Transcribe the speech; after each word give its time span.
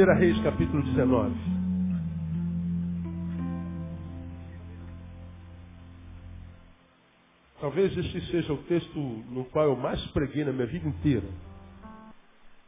1 0.00 0.14
Reis 0.14 0.42
capítulo 0.42 0.82
19. 0.82 1.34
Talvez 7.60 7.94
este 7.98 8.18
seja 8.30 8.50
o 8.50 8.62
texto 8.62 8.98
no 8.98 9.44
qual 9.46 9.66
eu 9.66 9.76
mais 9.76 10.02
preguei 10.12 10.42
na 10.42 10.52
minha 10.52 10.66
vida 10.66 10.88
inteira. 10.88 11.28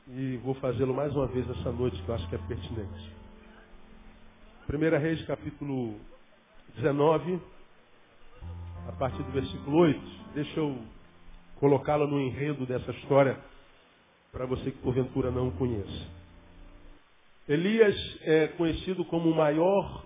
E 0.08 0.36
vou 0.44 0.52
fazê-lo 0.56 0.92
mais 0.92 1.16
uma 1.16 1.26
vez 1.26 1.48
essa 1.48 1.72
noite, 1.72 2.02
que 2.02 2.08
eu 2.10 2.14
acho 2.14 2.28
que 2.28 2.34
é 2.34 2.38
pertinente. 2.38 3.12
1 4.68 5.00
Reis 5.00 5.24
capítulo 5.24 5.98
19, 6.74 7.40
a 8.88 8.92
partir 8.92 9.22
do 9.22 9.32
versículo 9.32 9.78
8. 9.78 10.00
Deixa 10.34 10.60
eu 10.60 10.78
colocá-lo 11.58 12.06
no 12.06 12.20
enredo 12.20 12.66
dessa 12.66 12.90
história, 12.90 13.38
para 14.30 14.44
você 14.44 14.70
que 14.70 14.78
porventura 14.82 15.30
não 15.30 15.50
conheça. 15.52 16.21
Elias 17.48 17.96
é 18.22 18.48
conhecido 18.48 19.04
como 19.04 19.30
o 19.30 19.34
maior 19.34 20.04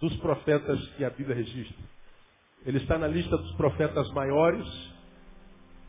dos 0.00 0.14
profetas 0.16 0.78
que 0.96 1.04
a 1.04 1.10
Bíblia 1.10 1.36
registra. 1.36 1.84
Ele 2.66 2.78
está 2.78 2.98
na 2.98 3.06
lista 3.06 3.36
dos 3.36 3.52
profetas 3.52 4.10
maiores 4.12 4.66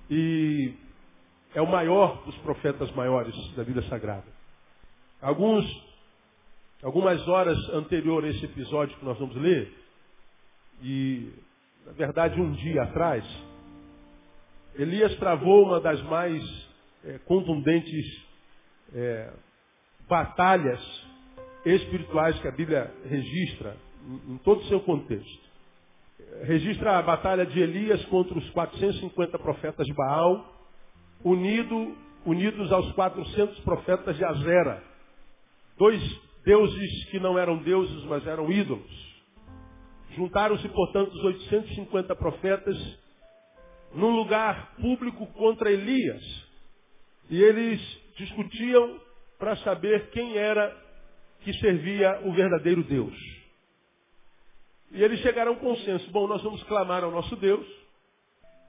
e 0.09 0.73
é 1.53 1.61
o 1.61 1.67
maior 1.67 2.23
dos 2.25 2.35
profetas 2.37 2.91
maiores 2.91 3.35
da 3.55 3.63
Bíblia 3.63 3.87
Sagrada. 3.89 4.27
Alguns, 5.21 5.65
algumas 6.81 7.25
horas 7.27 7.57
anterior 7.69 8.23
a 8.23 8.29
esse 8.29 8.45
episódio 8.45 8.97
que 8.97 9.05
nós 9.05 9.17
vamos 9.19 9.35
ler, 9.35 9.71
e 10.81 11.33
na 11.85 11.91
verdade 11.91 12.39
um 12.39 12.53
dia 12.53 12.83
atrás, 12.83 13.25
Elias 14.75 15.15
travou 15.17 15.65
uma 15.65 15.81
das 15.81 16.01
mais 16.03 16.43
é, 17.03 17.17
contundentes 17.19 18.05
é, 18.93 19.31
batalhas 20.11 20.81
espirituais 21.65 22.37
que 22.41 22.47
a 22.49 22.51
Bíblia 22.51 22.93
registra 23.05 23.77
em, 24.27 24.37
todo 24.39 24.59
o 24.59 24.65
seu 24.65 24.81
contexto. 24.81 25.49
Registra 26.43 26.97
a 26.97 27.01
batalha 27.01 27.45
de 27.45 27.57
Elias 27.61 28.03
contra 28.07 28.37
os 28.37 28.49
450 28.49 29.39
profetas 29.39 29.87
de 29.87 29.93
Baal, 29.93 30.67
unido, 31.23 31.95
unidos 32.25 32.69
aos 32.73 32.91
400 32.91 33.57
profetas 33.61 34.17
de 34.17 34.25
Azera. 34.25 34.83
Dois 35.77 36.01
deuses 36.43 37.05
que 37.05 37.17
não 37.17 37.39
eram 37.39 37.59
deuses, 37.59 38.03
mas 38.03 38.27
eram 38.27 38.51
ídolos. 38.51 39.21
Juntaram-se, 40.17 40.67
portanto, 40.67 41.13
os 41.13 41.23
850 41.23 42.13
profetas 42.17 42.77
num 43.93 44.13
lugar 44.13 44.75
público 44.75 45.25
contra 45.27 45.71
Elias. 45.71 46.21
E 47.29 47.41
eles 47.41 47.79
discutiam 48.17 48.99
para 49.41 49.55
saber 49.57 50.11
quem 50.11 50.37
era 50.37 50.71
que 51.39 51.51
servia 51.53 52.21
o 52.25 52.31
verdadeiro 52.31 52.83
Deus. 52.83 53.17
E 54.91 55.01
eles 55.01 55.19
chegaram 55.21 55.53
a 55.53 55.55
um 55.55 55.57
consenso. 55.57 56.11
Bom, 56.11 56.27
nós 56.27 56.43
vamos 56.43 56.61
clamar 56.65 57.03
ao 57.03 57.09
nosso 57.09 57.35
Deus. 57.37 57.65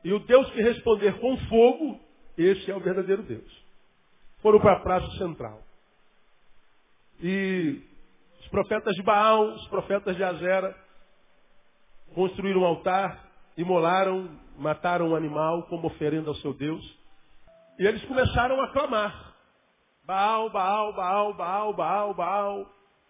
E 0.03 0.11
o 0.15 0.19
Deus 0.21 0.51
que 0.51 0.63
responder 0.63 1.21
com 1.21 1.37
fogo, 1.49 2.01
esse 2.39 2.71
é 2.71 2.75
o 2.75 2.81
verdadeiro 2.81 3.23
Deus. 3.23 3.63
Foram 4.41 4.61
para 4.61 4.79
a 4.79 4.81
praça 4.81 5.11
central. 5.19 5.63
E 7.21 7.83
os 8.41 8.49
profetas 8.49 8.95
de 8.95 9.03
Baal, 9.03 9.53
os 9.53 9.69
profetas 9.69 10.17
de 10.17 10.25
Azera, 10.25 10.75
construíram 12.15 12.63
um 12.63 12.65
altar, 12.65 13.31
imolaram, 13.59 14.27
mataram 14.57 15.11
um 15.11 15.15
animal 15.15 15.65
como 15.65 15.89
oferenda 15.89 16.31
ao 16.31 16.35
seu 16.37 16.55
Deus. 16.55 16.83
E 17.79 17.87
eles 17.87 18.03
começaram 18.07 18.59
a 18.63 18.73
clamar. 18.73 19.32
Baal, 20.05 20.51
Baal, 20.51 20.93
Baal, 20.93 21.35
Baal, 21.35 21.75
Baal, 21.75 22.15
Baal. 22.15 22.67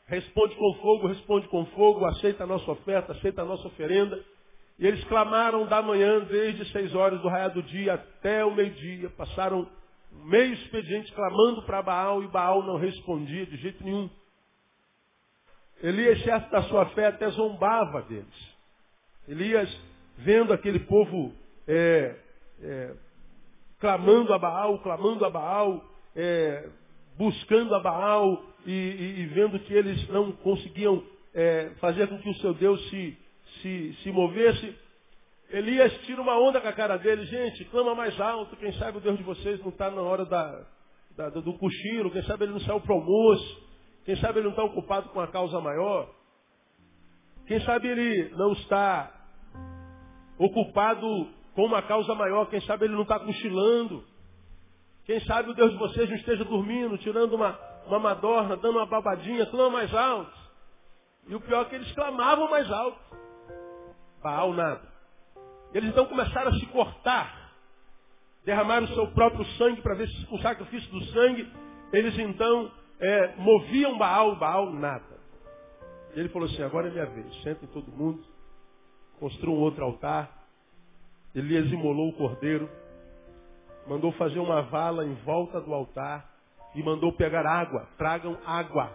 Responde 0.06 0.54
com 0.56 0.74
fogo, 0.74 1.06
responde 1.06 1.48
com 1.48 1.64
fogo, 1.66 2.04
aceita 2.04 2.44
a 2.44 2.46
nossa 2.46 2.70
oferta, 2.70 3.12
aceita 3.12 3.42
a 3.42 3.44
nossa 3.44 3.66
oferenda. 3.66 4.22
E 4.78 4.86
eles 4.86 5.02
clamaram 5.04 5.66
da 5.66 5.80
manhã, 5.80 6.20
desde 6.20 6.70
seis 6.72 6.94
horas 6.94 7.20
do 7.20 7.28
raio 7.28 7.52
do 7.54 7.62
dia 7.62 7.94
até 7.94 8.44
o 8.44 8.54
meio-dia. 8.54 9.08
Passaram 9.10 9.66
meio 10.24 10.52
expediente 10.54 11.12
clamando 11.12 11.62
para 11.62 11.82
Baal 11.82 12.22
e 12.22 12.28
Baal 12.28 12.62
não 12.62 12.76
respondia 12.76 13.46
de 13.46 13.56
jeito 13.56 13.82
nenhum. 13.82 14.10
Elias, 15.82 16.18
chefe 16.18 16.50
da 16.50 16.62
sua 16.64 16.86
fé, 16.90 17.06
até 17.06 17.28
zombava 17.30 18.02
deles. 18.02 18.56
Elias, 19.26 19.68
vendo 20.18 20.52
aquele 20.52 20.80
povo 20.80 21.32
é, 21.66 22.16
é, 22.60 22.94
clamando 23.80 24.32
a 24.32 24.38
Baal, 24.38 24.78
clamando 24.80 25.24
a 25.24 25.30
Baal, 25.30 25.84
é, 26.14 26.68
buscando 27.16 27.74
a 27.74 27.80
Baal 27.80 28.44
e, 28.66 28.70
e, 28.70 29.20
e 29.20 29.26
vendo 29.26 29.58
que 29.60 29.72
eles 29.72 30.08
não 30.08 30.32
conseguiam 30.32 31.02
é, 31.34 31.70
fazer 31.80 32.08
com 32.08 32.18
que 32.18 32.28
o 32.28 32.34
seu 32.36 32.54
Deus 32.54 32.80
se, 32.90 33.18
se, 33.60 33.96
se 34.02 34.12
movesse, 34.12 34.74
Elias 35.50 35.92
tira 36.06 36.20
uma 36.22 36.38
onda 36.38 36.60
com 36.60 36.68
a 36.68 36.72
cara 36.72 36.96
dele, 36.96 37.26
gente, 37.26 37.64
clama 37.66 37.94
mais 37.94 38.18
alto, 38.20 38.56
quem 38.56 38.72
sabe 38.74 38.98
o 38.98 39.00
Deus 39.00 39.18
de 39.18 39.22
vocês 39.22 39.60
não 39.60 39.68
está 39.68 39.90
na 39.90 40.00
hora 40.00 40.24
da, 40.24 40.66
da, 41.16 41.28
do 41.28 41.52
cochilo, 41.58 42.10
quem 42.10 42.22
sabe 42.22 42.44
ele 42.44 42.52
não 42.52 42.60
saiu 42.60 42.80
para 42.80 42.94
o 42.94 42.98
almoço, 42.98 43.68
quem 44.04 44.16
sabe 44.16 44.38
ele 44.38 44.44
não 44.44 44.52
está 44.52 44.64
ocupado 44.64 45.10
com 45.10 45.20
a 45.20 45.28
causa 45.28 45.60
maior, 45.60 46.10
quem 47.46 47.60
sabe 47.60 47.88
ele 47.88 48.30
não 48.30 48.52
está 48.52 49.12
ocupado 50.38 51.28
com 51.54 51.66
uma 51.66 51.82
causa 51.82 52.14
maior, 52.14 52.46
quem 52.46 52.60
sabe 52.62 52.86
ele 52.86 52.94
não 52.94 53.02
está 53.02 53.18
cochilando. 53.18 54.04
Quem 55.04 55.20
sabe 55.20 55.50
o 55.50 55.54
Deus 55.54 55.72
de 55.72 55.78
vocês 55.78 56.08
não 56.08 56.16
esteja 56.16 56.44
dormindo, 56.44 56.96
tirando 56.98 57.34
uma, 57.34 57.58
uma 57.86 57.98
madorna, 57.98 58.56
dando 58.56 58.78
uma 58.78 58.86
babadinha, 58.86 59.46
clama 59.46 59.70
mais 59.70 59.92
alto. 59.94 60.32
E 61.26 61.34
o 61.34 61.40
pior 61.40 61.62
é 61.62 61.64
que 61.66 61.74
eles 61.74 61.92
clamavam 61.92 62.48
mais 62.48 62.70
alto. 62.70 62.98
Baal 64.22 64.52
nada. 64.52 64.92
Eles 65.74 65.90
então 65.90 66.06
começaram 66.06 66.50
a 66.50 66.54
se 66.54 66.66
cortar. 66.66 67.52
Derramaram 68.44 68.86
o 68.86 68.94
seu 68.94 69.06
próprio 69.08 69.44
sangue 69.56 69.80
para 69.80 69.94
ver 69.94 70.08
se 70.08 70.26
com 70.26 70.36
o 70.36 70.42
sacrifício 70.42 70.90
do 70.90 71.04
sangue 71.06 71.48
eles 71.92 72.18
então 72.18 72.70
é, 73.00 73.36
moviam 73.36 73.98
Baal, 73.98 74.36
Baal 74.36 74.72
nada. 74.72 75.12
E 76.14 76.20
ele 76.20 76.28
falou 76.28 76.48
assim, 76.48 76.62
agora 76.62 76.88
é 76.88 76.90
minha 76.90 77.06
vez. 77.06 77.42
Sentem 77.42 77.68
todo 77.68 77.90
mundo. 77.90 78.24
Construam 79.18 79.58
outro 79.58 79.84
altar. 79.84 80.30
Elias 81.34 81.70
imolou 81.70 82.10
o 82.10 82.12
cordeiro 82.12 82.68
mandou 83.86 84.12
fazer 84.12 84.38
uma 84.38 84.62
vala 84.62 85.04
em 85.04 85.14
volta 85.24 85.60
do 85.60 85.72
altar 85.72 86.28
e 86.74 86.82
mandou 86.82 87.12
pegar 87.12 87.46
água. 87.46 87.88
Tragam 87.98 88.38
água. 88.46 88.90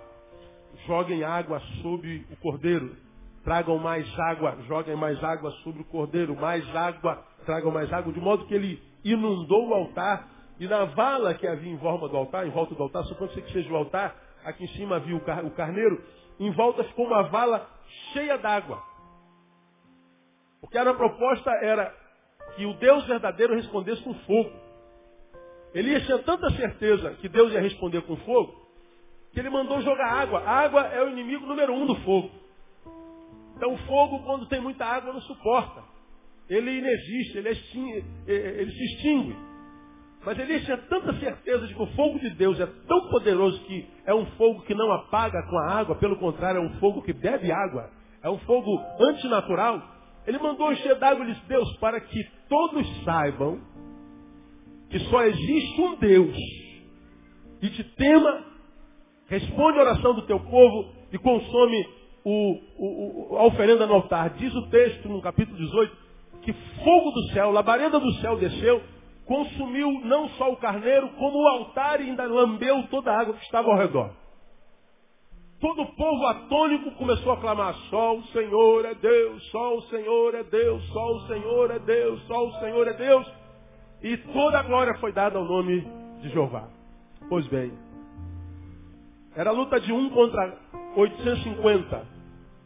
Joguem 0.85 1.23
água 1.23 1.59
sobre 1.81 2.25
o 2.31 2.35
cordeiro. 2.37 2.95
Tragam 3.43 3.77
mais 3.77 4.07
água. 4.19 4.57
Joguem 4.67 4.95
mais 4.95 5.23
água 5.23 5.51
sobre 5.63 5.81
o 5.81 5.85
cordeiro. 5.85 6.35
Mais 6.35 6.75
água. 6.75 7.23
Tragam 7.45 7.71
mais 7.71 7.91
água. 7.91 8.11
De 8.11 8.19
modo 8.19 8.45
que 8.45 8.53
ele 8.53 8.81
inundou 9.03 9.69
o 9.69 9.73
altar. 9.73 10.27
E 10.59 10.67
na 10.67 10.85
vala 10.85 11.33
que 11.35 11.45
havia 11.45 11.71
em 11.71 11.77
volta 11.77 12.07
do 12.07 12.17
altar, 12.17 12.47
em 12.47 12.49
volta 12.49 12.73
do 12.73 12.81
altar, 12.81 13.03
suponho 13.03 13.29
que 13.29 13.51
seja 13.51 13.71
o 13.71 13.75
altar, 13.75 14.15
aqui 14.43 14.63
em 14.63 14.67
cima 14.69 14.95
havia 14.95 15.15
o 15.15 15.51
carneiro, 15.51 16.03
em 16.39 16.51
volta 16.51 16.83
ficou 16.83 17.05
uma 17.05 17.23
vala 17.23 17.69
cheia 18.11 18.39
d'água. 18.39 18.81
Porque 20.59 20.77
a 20.77 20.93
proposta 20.95 21.51
era 21.61 21.93
que 22.55 22.65
o 22.65 22.73
Deus 22.73 23.05
verdadeiro 23.05 23.53
respondesse 23.53 24.01
com 24.03 24.15
fogo. 24.15 24.66
Elias 25.73 26.05
tinha 26.05 26.19
tanta 26.19 26.49
certeza 26.51 27.11
que 27.21 27.29
Deus 27.29 27.51
ia 27.51 27.61
responder 27.61 28.01
com 28.01 28.15
fogo, 28.17 28.67
que 29.31 29.39
ele 29.39 29.49
mandou 29.49 29.81
jogar 29.81 30.07
água. 30.07 30.39
A 30.39 30.59
água 30.59 30.81
é 30.87 31.03
o 31.03 31.09
inimigo 31.09 31.45
número 31.45 31.73
um 31.73 31.85
do 31.85 31.95
fogo. 32.01 32.31
Então 33.55 33.73
o 33.73 33.77
fogo, 33.79 34.23
quando 34.23 34.47
tem 34.47 34.61
muita 34.61 34.85
água, 34.85 35.13
não 35.13 35.21
suporta. 35.21 35.83
Ele 36.49 36.77
inexiste, 36.77 37.37
ele, 37.37 37.49
é 37.49 38.31
ele 38.31 38.71
se 38.71 38.83
extingue. 38.85 39.35
Mas 40.25 40.39
Elias 40.39 40.63
tinha 40.63 40.77
tanta 40.77 41.13
certeza 41.19 41.67
de 41.67 41.73
que 41.73 41.81
o 41.81 41.87
fogo 41.87 42.19
de 42.19 42.29
Deus 42.31 42.59
é 42.59 42.65
tão 42.65 43.09
poderoso 43.09 43.59
que 43.61 43.87
é 44.05 44.13
um 44.13 44.25
fogo 44.31 44.61
que 44.63 44.73
não 44.73 44.91
apaga 44.91 45.41
com 45.43 45.57
a 45.57 45.71
água, 45.71 45.95
pelo 45.95 46.17
contrário, 46.17 46.59
é 46.59 46.61
um 46.61 46.79
fogo 46.79 47.01
que 47.01 47.13
bebe 47.13 47.51
água. 47.51 47.89
É 48.23 48.29
um 48.29 48.37
fogo 48.39 48.77
antinatural. 48.99 49.81
Ele 50.25 50.37
mandou 50.39 50.71
encher 50.71 50.95
d'água 50.95 51.23
e 51.23 51.33
disse, 51.33 51.45
Deus, 51.47 51.77
para 51.77 52.01
que 52.01 52.23
todos 52.49 53.03
saibam 53.03 53.61
que 54.89 54.99
só 54.99 55.23
existe 55.23 55.81
um 55.81 55.95
Deus 55.95 56.37
e 57.61 57.69
te 57.69 57.83
tema, 57.83 58.43
responde 59.27 59.79
a 59.79 59.81
oração 59.81 60.13
do 60.13 60.21
teu 60.23 60.39
povo 60.39 60.89
e 61.11 61.17
consome 61.17 61.87
o, 62.23 62.59
o, 62.77 63.37
a 63.37 63.45
oferenda 63.45 63.85
no 63.85 63.95
altar. 63.95 64.31
Diz 64.31 64.53
o 64.53 64.69
texto 64.69 65.09
no 65.09 65.21
capítulo 65.21 65.57
18 65.57 66.07
que 66.41 66.53
fogo 66.83 67.11
do 67.11 67.23
céu, 67.33 67.51
labareda 67.51 67.99
do 67.99 68.13
céu 68.21 68.37
desceu, 68.37 68.81
consumiu 69.25 69.99
não 70.05 70.29
só 70.29 70.51
o 70.51 70.57
carneiro, 70.57 71.09
como 71.17 71.37
o 71.37 71.47
altar 71.47 71.99
e 71.99 72.05
ainda 72.05 72.23
lambeu 72.25 72.87
toda 72.89 73.11
a 73.11 73.19
água 73.19 73.33
que 73.33 73.43
estava 73.43 73.69
ao 73.69 73.77
redor. 73.77 74.11
Todo 75.59 75.81
o 75.81 75.95
povo 75.95 76.25
atônico 76.27 76.91
começou 76.91 77.33
a 77.33 77.37
clamar: 77.37 77.73
Só 77.89 78.15
o 78.15 78.23
Senhor 78.27 78.85
é 78.85 78.93
Deus, 78.93 79.43
só 79.49 79.75
o 79.75 79.81
Senhor 79.83 80.35
é 80.35 80.43
Deus, 80.43 80.87
só 80.87 81.05
o 81.05 81.27
Senhor 81.27 81.71
é 81.71 81.79
Deus, 81.79 82.21
só 82.27 82.47
o 82.47 82.51
Senhor 82.59 82.87
é 82.87 82.93
Deus. 82.93 83.27
E 84.01 84.17
toda 84.17 84.59
a 84.59 84.63
glória 84.63 84.93
foi 84.99 85.11
dada 85.11 85.37
ao 85.37 85.45
nome 85.45 85.81
de 86.21 86.29
Jeová. 86.29 86.67
Pois 87.29 87.45
bem, 87.47 87.71
Era 89.35 89.51
a 89.51 89.53
luta 89.53 89.79
de 89.79 89.93
um 89.93 90.09
contra 90.09 90.57
850. 90.95 92.17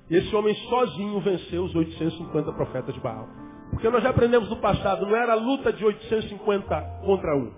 E 0.09 0.15
esse 0.15 0.33
homem 0.35 0.55
sozinho 0.55 1.19
venceu 1.19 1.63
os 1.63 1.75
850 1.75 2.53
profetas 2.53 2.93
de 2.95 3.01
Baal. 3.01 3.27
Porque 3.71 3.89
nós 3.89 4.03
já 4.03 4.09
aprendemos 4.09 4.49
no 4.49 4.57
passado, 4.57 5.05
não 5.05 5.15
era 5.15 5.33
a 5.33 5.35
luta 5.35 5.73
de 5.73 5.83
850 5.83 6.81
contra 7.05 7.35
um. 7.35 7.51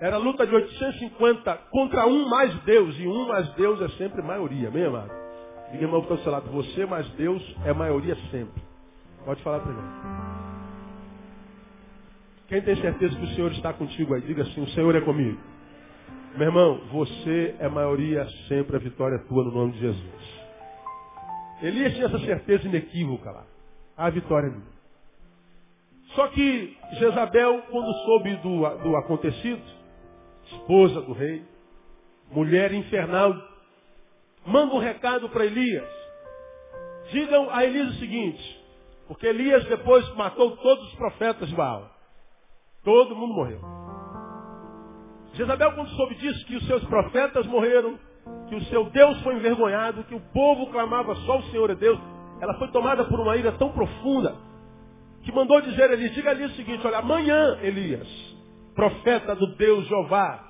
Era 0.00 0.16
a 0.16 0.18
luta 0.18 0.46
de 0.46 0.54
850 0.54 1.54
contra 1.70 2.06
um 2.06 2.28
mais 2.28 2.54
Deus. 2.62 2.98
E 2.98 3.06
um 3.06 3.28
mais 3.28 3.48
Deus 3.54 3.80
é 3.82 3.88
sempre 3.90 4.22
maioria, 4.22 4.68
amém, 4.68 4.84
amado? 4.84 5.10
Diga, 5.70 5.84
irmão, 5.84 6.02
para 6.02 6.14
o 6.14 6.18
seu 6.18 6.32
lado, 6.32 6.50
você 6.50 6.86
mais 6.86 7.08
Deus 7.10 7.42
é 7.64 7.72
maioria 7.72 8.16
sempre. 8.30 8.62
Pode 9.24 9.42
falar 9.42 9.60
para 9.60 9.72
mim. 9.72 10.39
Quem 12.50 12.60
tem 12.62 12.74
certeza 12.82 13.14
que 13.16 13.24
o 13.24 13.28
Senhor 13.28 13.52
está 13.52 13.72
contigo 13.72 14.12
aí, 14.12 14.22
diga 14.22 14.42
assim, 14.42 14.60
o 14.60 14.68
Senhor 14.70 14.92
é 14.96 15.00
comigo. 15.00 15.40
Meu 16.36 16.48
irmão, 16.48 16.80
você 16.90 17.54
é 17.60 17.68
maioria 17.68 18.28
sempre, 18.48 18.74
a 18.74 18.80
vitória 18.80 19.14
é 19.14 19.28
tua 19.28 19.44
no 19.44 19.52
nome 19.52 19.72
de 19.74 19.78
Jesus. 19.78 20.40
Elias 21.62 21.94
tinha 21.94 22.06
essa 22.06 22.18
certeza 22.18 22.66
inequívoca 22.66 23.30
lá. 23.30 23.46
A 23.96 24.10
vitória 24.10 24.48
é 24.48 24.50
minha. 24.50 24.66
Só 26.16 26.26
que 26.26 26.76
Jezabel, 26.94 27.62
quando 27.70 27.92
soube 28.04 28.34
do, 28.38 28.68
do 28.78 28.96
acontecido, 28.96 29.62
esposa 30.46 31.02
do 31.02 31.12
rei, 31.12 31.44
mulher 32.32 32.72
infernal, 32.72 33.32
manda 34.44 34.74
um 34.74 34.78
recado 34.78 35.28
para 35.28 35.46
Elias. 35.46 35.88
Digam 37.12 37.48
a 37.48 37.64
Elias 37.64 37.90
o 37.90 37.98
seguinte, 38.00 38.60
porque 39.06 39.28
Elias 39.28 39.64
depois 39.66 40.08
matou 40.16 40.56
todos 40.56 40.84
os 40.88 40.94
profetas 40.96 41.48
de 41.48 41.54
Baal. 41.54 41.99
Todo 42.82 43.14
mundo 43.14 43.34
morreu. 43.34 43.60
Jezabel, 45.34 45.72
quando 45.72 45.90
soube 45.90 46.14
disso, 46.16 46.44
que 46.46 46.56
os 46.56 46.66
seus 46.66 46.84
profetas 46.84 47.46
morreram, 47.46 47.98
que 48.48 48.54
o 48.54 48.64
seu 48.64 48.84
Deus 48.90 49.20
foi 49.22 49.36
envergonhado, 49.36 50.04
que 50.04 50.14
o 50.14 50.20
povo 50.32 50.66
clamava 50.70 51.14
só 51.16 51.38
o 51.38 51.42
Senhor 51.44 51.70
é 51.70 51.74
Deus, 51.74 51.98
ela 52.40 52.54
foi 52.54 52.68
tomada 52.68 53.04
por 53.04 53.20
uma 53.20 53.36
ira 53.36 53.52
tão 53.52 53.70
profunda, 53.70 54.34
que 55.22 55.32
mandou 55.32 55.60
dizer 55.60 55.90
a 55.90 55.92
Elias, 55.92 56.14
diga 56.14 56.30
ali 56.30 56.44
o 56.44 56.50
seguinte, 56.50 56.86
olha, 56.86 56.98
amanhã, 56.98 57.58
Elias, 57.62 58.08
profeta 58.74 59.34
do 59.34 59.54
Deus 59.56 59.86
Jeová, 59.86 60.44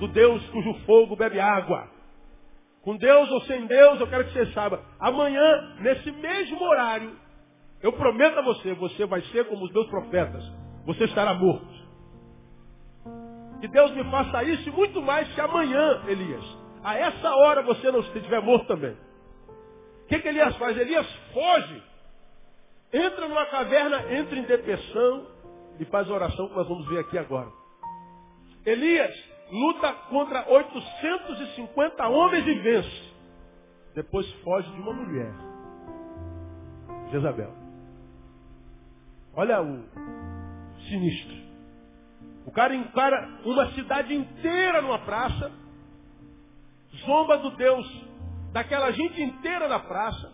do 0.00 0.08
Deus 0.08 0.44
cujo 0.50 0.74
fogo 0.84 1.16
bebe 1.16 1.40
água, 1.40 1.88
com 2.82 2.96
Deus 2.96 3.30
ou 3.30 3.40
sem 3.42 3.66
Deus, 3.66 4.00
eu 4.00 4.06
quero 4.06 4.24
que 4.24 4.32
você 4.32 4.46
saiba, 4.52 4.80
amanhã, 4.98 5.76
nesse 5.80 6.10
mesmo 6.10 6.62
horário, 6.62 7.12
eu 7.82 7.92
prometo 7.92 8.38
a 8.38 8.42
você, 8.42 8.74
você 8.74 9.06
vai 9.06 9.22
ser 9.22 9.46
como 9.46 9.64
os 9.64 9.72
meus 9.72 9.86
profetas, 9.88 10.44
você 10.84 11.04
estará 11.04 11.34
morto. 11.34 11.75
Que 13.60 13.68
Deus 13.68 13.90
me 13.92 14.04
faça 14.10 14.44
isso 14.44 14.68
e 14.68 14.72
muito 14.72 15.00
mais 15.02 15.28
que 15.32 15.40
amanhã, 15.40 16.02
Elias. 16.06 16.44
A 16.82 16.94
essa 16.96 17.34
hora 17.36 17.62
você 17.62 17.90
não 17.90 18.00
estiver 18.00 18.40
morto 18.42 18.66
também. 18.66 18.92
O 18.92 20.06
que, 20.08 20.18
que 20.18 20.28
Elias 20.28 20.56
faz? 20.56 20.76
Elias 20.76 21.06
foge. 21.32 21.82
Entra 22.92 23.28
numa 23.28 23.46
caverna, 23.46 24.12
entra 24.14 24.38
em 24.38 24.42
depressão 24.42 25.26
e 25.80 25.84
faz 25.86 26.08
a 26.08 26.14
oração 26.14 26.48
que 26.48 26.54
nós 26.54 26.68
vamos 26.68 26.86
ver 26.88 27.00
aqui 27.00 27.18
agora. 27.18 27.50
Elias 28.64 29.14
luta 29.50 29.92
contra 30.10 30.48
850 30.48 32.08
homens 32.08 32.46
e 32.46 32.54
vence. 32.54 33.14
Depois 33.94 34.30
foge 34.42 34.70
de 34.70 34.80
uma 34.80 34.92
mulher. 34.92 35.32
Jezabel. 37.10 37.52
Olha 39.34 39.62
o, 39.62 39.84
sinistro. 40.88 41.45
Cara 42.56 42.74
encara 42.74 43.28
uma 43.44 43.70
cidade 43.72 44.14
inteira 44.14 44.80
numa 44.80 44.98
praça, 45.00 45.52
zomba 47.04 47.36
do 47.36 47.50
Deus 47.50 47.86
daquela 48.50 48.90
gente 48.92 49.20
inteira 49.20 49.68
na 49.68 49.78
praça, 49.78 50.32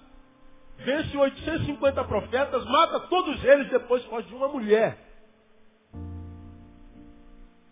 vence 0.78 1.16
850 1.16 2.04
profetas, 2.04 2.64
mata 2.64 3.00
todos 3.08 3.42
eles, 3.42 3.68
depois 3.70 4.04
foge 4.04 4.28
de 4.28 4.34
uma 4.36 4.46
mulher. 4.46 4.96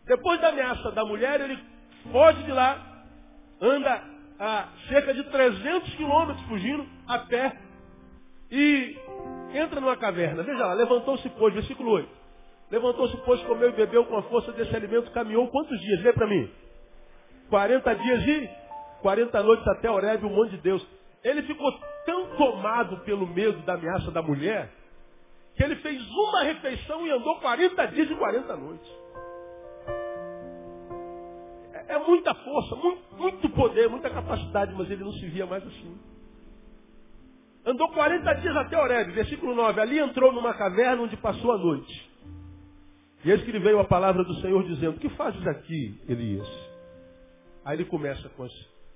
Depois 0.04 0.40
da 0.40 0.48
ameaça 0.48 0.90
da 0.90 1.04
mulher, 1.04 1.40
ele 1.40 1.56
foge 2.10 2.42
de 2.42 2.50
lá, 2.50 3.04
anda 3.60 4.02
a 4.40 4.68
cerca 4.88 5.14
de 5.14 5.22
300 5.30 5.94
quilômetros 5.94 6.44
fugindo 6.48 6.84
a 7.06 7.20
pé 7.20 7.56
e 8.50 8.98
entra 9.54 9.80
numa 9.80 9.96
caverna. 9.96 10.42
Veja 10.42 10.66
lá, 10.66 10.74
levantou-se, 10.74 11.28
pois, 11.38 11.54
versículo 11.54 11.92
8. 11.92 12.19
Levantou-se, 12.70 13.16
pois, 13.24 13.42
comeu 13.42 13.70
e 13.70 13.72
bebeu 13.72 14.04
com 14.04 14.16
a 14.16 14.22
força 14.22 14.52
desse 14.52 14.74
alimento, 14.74 15.10
caminhou 15.10 15.48
quantos 15.48 15.78
dias? 15.80 16.02
Lê 16.02 16.12
para 16.12 16.26
mim. 16.26 16.48
40 17.48 17.94
dias 17.96 18.26
e 18.26 18.50
40 19.02 19.42
noites 19.42 19.66
até 19.68 19.90
Oreb, 19.90 20.24
o 20.24 20.30
monte 20.30 20.50
de 20.52 20.58
Deus. 20.58 20.86
Ele 21.24 21.42
ficou 21.42 21.72
tão 22.06 22.36
tomado 22.36 22.98
pelo 22.98 23.26
medo 23.26 23.58
da 23.62 23.74
ameaça 23.74 24.10
da 24.12 24.22
mulher, 24.22 24.70
que 25.56 25.64
ele 25.64 25.76
fez 25.76 26.00
uma 26.10 26.44
refeição 26.44 27.06
e 27.06 27.10
andou 27.10 27.40
40 27.40 27.86
dias 27.88 28.10
e 28.10 28.14
40 28.14 28.56
noites. 28.56 28.90
É, 31.72 31.94
é 31.94 31.98
muita 31.98 32.32
força, 32.34 32.76
muito, 32.76 33.16
muito 33.16 33.50
poder, 33.50 33.88
muita 33.88 34.08
capacidade, 34.10 34.72
mas 34.74 34.88
ele 34.88 35.02
não 35.02 35.12
se 35.12 35.26
via 35.26 35.44
mais 35.44 35.66
assim. 35.66 35.98
Andou 37.66 37.90
40 37.90 38.32
dias 38.34 38.56
até 38.56 38.78
Oreb, 38.78 39.10
versículo 39.10 39.54
9. 39.54 39.80
Ali 39.80 39.98
entrou 39.98 40.32
numa 40.32 40.54
caverna 40.54 41.02
onde 41.02 41.16
passou 41.16 41.52
a 41.52 41.58
noite. 41.58 42.09
E 43.24 43.30
eis 43.30 43.42
que 43.42 43.52
lhe 43.52 43.58
veio 43.58 43.78
a 43.78 43.84
palavra 43.84 44.24
do 44.24 44.34
Senhor 44.40 44.64
dizendo, 44.64 44.98
que 44.98 45.08
fazes 45.10 45.46
aqui, 45.46 46.00
Elias? 46.08 46.48
Aí 47.64 47.76
ele 47.76 47.84
começa 47.84 48.28
com 48.30 48.44
as 48.44 48.52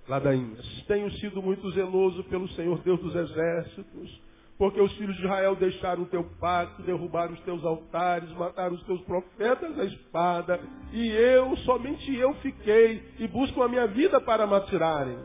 ladainhas. 0.09 0.67
Tenho 0.87 1.11
sido 1.13 1.43
muito 1.43 1.71
zeloso 1.73 2.25
pelo 2.25 2.49
Senhor 2.51 2.79
Deus 2.81 3.01
dos 3.01 3.15
exércitos, 3.15 4.23
porque 4.57 4.81
os 4.81 4.93
filhos 4.95 5.15
de 5.17 5.23
Israel 5.23 5.55
deixaram 5.57 6.05
o 6.05 6.07
teu 6.07 6.25
pacto, 6.41 6.83
derrubaram 6.83 7.35
os 7.35 7.41
teus 7.41 7.63
altares, 7.65 8.31
mataram 8.33 8.75
os 8.75 8.83
teus 8.85 9.01
profetas 9.03 9.79
à 9.79 9.85
espada, 9.85 10.61
e 10.93 11.07
eu, 11.09 11.55
somente 11.59 12.15
eu 12.17 12.33
fiquei, 12.37 13.03
e 13.19 13.29
buscam 13.29 13.65
a 13.65 13.69
minha 13.69 13.87
vida 13.89 14.21
para 14.23 14.47
matirarem. 14.47 15.19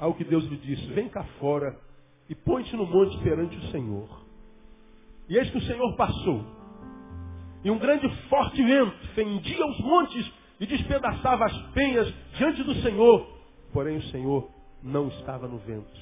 Ao 0.00 0.14
que 0.14 0.24
Deus 0.24 0.44
lhe 0.44 0.56
disse, 0.56 0.86
vem 0.92 1.08
cá 1.08 1.24
fora 1.38 1.76
e 2.30 2.34
põe-te 2.34 2.74
no 2.74 2.86
monte 2.86 3.18
perante 3.22 3.56
o 3.56 3.70
Senhor. 3.70 4.24
E 5.28 5.36
eis 5.36 5.50
que 5.50 5.58
o 5.58 5.62
Senhor 5.62 5.94
passou 5.96 6.57
e 7.68 7.70
um 7.70 7.76
grande 7.76 8.08
forte 8.30 8.62
vento 8.62 8.96
fendia 9.14 9.66
os 9.66 9.78
montes 9.80 10.32
e 10.58 10.64
despedaçava 10.64 11.44
as 11.44 11.54
penhas 11.72 12.10
diante 12.38 12.62
do 12.62 12.74
Senhor. 12.76 13.28
Porém 13.74 13.98
o 13.98 14.02
Senhor 14.04 14.48
não 14.82 15.08
estava 15.08 15.46
no 15.46 15.58
vento. 15.58 16.00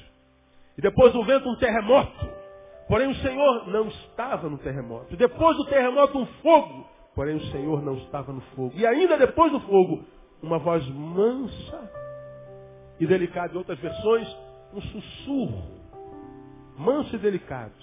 E 0.79 0.81
depois 0.81 1.13
do 1.13 1.25
vento 1.25 1.49
um 1.49 1.57
terremoto. 1.57 2.29
Porém 2.87 3.09
o 3.09 3.15
Senhor 3.17 3.67
não 3.67 3.89
estava 3.89 4.49
no 4.49 4.59
terremoto. 4.59 5.17
Depois 5.17 5.57
do 5.57 5.65
terremoto 5.65 6.17
um 6.17 6.27
fogo. 6.41 6.87
Porém 7.17 7.35
o 7.35 7.45
Senhor 7.51 7.83
não 7.83 7.95
estava 7.97 8.33
no 8.33 8.43
fogo. 8.55 8.71
E 8.77 8.87
ainda 8.87 9.17
depois 9.17 9.51
do 9.51 9.59
fogo, 9.59 10.05
uma 10.41 10.61
voz 10.61 10.89
mansa 10.89 11.91
e 13.01 13.07
delicada. 13.09 13.55
Em 13.55 13.59
outras 13.59 13.81
versões, 13.81 14.37
um 14.73 14.81
sussurro. 14.81 15.65
Manso 16.79 17.17
e 17.17 17.19
delicado. 17.19 17.75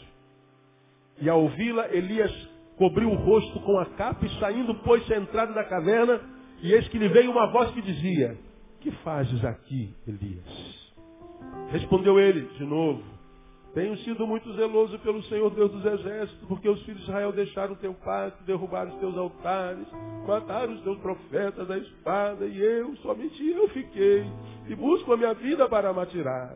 E 1.19 1.29
ao 1.29 1.41
ouvi-la, 1.41 1.93
Elias 1.93 2.52
cobriu 2.77 3.09
o 3.09 3.15
rosto 3.15 3.59
com 3.61 3.77
a 3.79 3.85
capa 3.85 4.25
e 4.25 4.39
saindo 4.39 4.73
pôs-se 4.75 5.13
à 5.13 5.17
entrada 5.17 5.53
da 5.53 5.63
caverna, 5.63 6.19
e 6.61 6.73
eis 6.73 6.87
que 6.87 6.97
lhe 6.97 7.07
veio 7.09 7.31
uma 7.31 7.47
voz 7.47 7.71
que 7.71 7.81
dizia, 7.81 8.37
que 8.79 8.91
fazes 9.03 9.43
aqui, 9.45 9.93
Elias? 10.07 10.93
Respondeu 11.69 12.19
ele, 12.19 12.41
de 12.57 12.65
novo, 12.65 13.03
tenho 13.73 13.97
sido 13.99 14.25
muito 14.27 14.53
zeloso 14.53 14.97
pelo 14.99 15.21
Senhor 15.23 15.49
Deus 15.51 15.71
dos 15.71 15.85
Exércitos, 15.85 16.47
porque 16.47 16.69
os 16.69 16.81
filhos 16.83 17.01
de 17.01 17.09
Israel 17.09 17.31
deixaram 17.31 17.73
o 17.73 17.77
teu 17.77 17.93
pacto, 17.93 18.43
derrubaram 18.43 18.93
os 18.93 18.99
teus 18.99 19.17
altares, 19.17 19.87
mataram 20.27 20.73
os 20.73 20.81
teus 20.81 20.97
profetas 20.99 21.67
da 21.67 21.77
espada, 21.77 22.45
e 22.45 22.59
eu, 22.59 22.95
somente 22.97 23.43
eu 23.43 23.67
fiquei, 23.69 24.25
e 24.67 24.75
busco 24.75 25.11
a 25.11 25.17
minha 25.17 25.33
vida 25.33 25.67
para 25.67 25.91
me 25.91 25.99
atirar. 26.01 26.55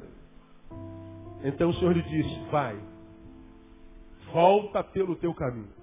Então 1.43 1.69
o 1.69 1.73
Senhor 1.75 1.95
lhe 1.95 2.03
disse, 2.03 2.39
vai, 2.51 2.77
volta 4.31 4.83
pelo 4.83 5.15
teu 5.15 5.33
caminho 5.33 5.76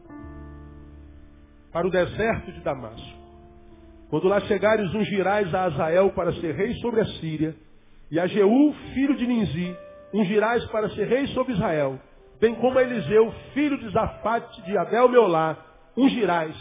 para 1.75 1.89
o 1.89 1.91
deserto 1.91 2.53
de 2.53 2.61
Damasco. 2.61 3.19
Quando 4.09 4.29
lá 4.29 4.39
chegares, 4.43 4.95
ungirás 4.95 5.53
a 5.53 5.65
Azael 5.65 6.13
para 6.13 6.33
ser 6.35 6.55
rei 6.55 6.73
sobre 6.75 7.01
a 7.01 7.05
Síria, 7.19 7.57
e 8.13 8.21
a 8.21 8.29
Jeú, 8.29 8.73
filho 8.95 9.17
de 9.17 9.27
Ninzi, 9.27 9.77
ungirás 10.13 10.65
para 10.67 10.89
ser 10.91 11.09
rei 11.09 11.27
sobre 11.29 11.53
Israel, 11.53 11.99
bem 12.41 12.55
como 12.55 12.79
a 12.79 12.83
Eliseu, 12.83 13.33
filho 13.53 13.77
de 13.77 13.91
Zafate 13.91 14.63
de 14.63 14.79
Abel 14.79 15.09
Meolá, 15.09 15.59
ungirás 15.97 16.55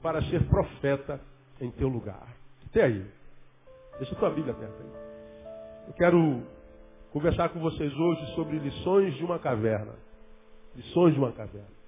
para 0.00 0.22
ser 0.26 0.46
profeta 0.46 1.20
em 1.60 1.68
teu 1.72 1.88
lugar. 1.88 2.28
Até 2.66 2.84
aí. 2.84 3.04
Deixa 3.98 4.14
a 4.14 4.18
tua 4.18 4.30
Bíblia 4.30 4.54
aberta 4.54 4.76
aí. 4.80 5.88
Eu 5.88 5.94
quero 5.94 6.42
conversar 7.12 7.48
com 7.48 7.58
vocês 7.58 7.92
hoje 7.92 8.34
sobre 8.36 8.56
lições 8.60 9.14
de 9.16 9.24
uma 9.24 9.40
caverna. 9.40 9.94
Lições 10.76 11.12
de 11.14 11.18
uma 11.18 11.32
caverna. 11.32 11.79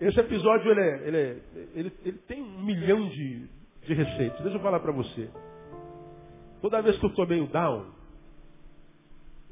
Esse 0.00 0.18
episódio 0.20 0.70
ele, 0.70 0.80
é, 0.80 1.08
ele, 1.08 1.16
é, 1.16 1.40
ele, 1.74 1.92
ele 2.04 2.18
tem 2.26 2.42
um 2.42 2.62
milhão 2.62 3.08
de, 3.08 3.46
de 3.86 3.94
receitas. 3.94 4.40
Deixa 4.40 4.56
eu 4.56 4.62
falar 4.62 4.80
para 4.80 4.92
você. 4.92 5.28
Toda 6.60 6.82
vez 6.82 6.98
que 6.98 7.04
eu 7.04 7.10
estou 7.10 7.26
meio 7.26 7.46
down, 7.46 7.86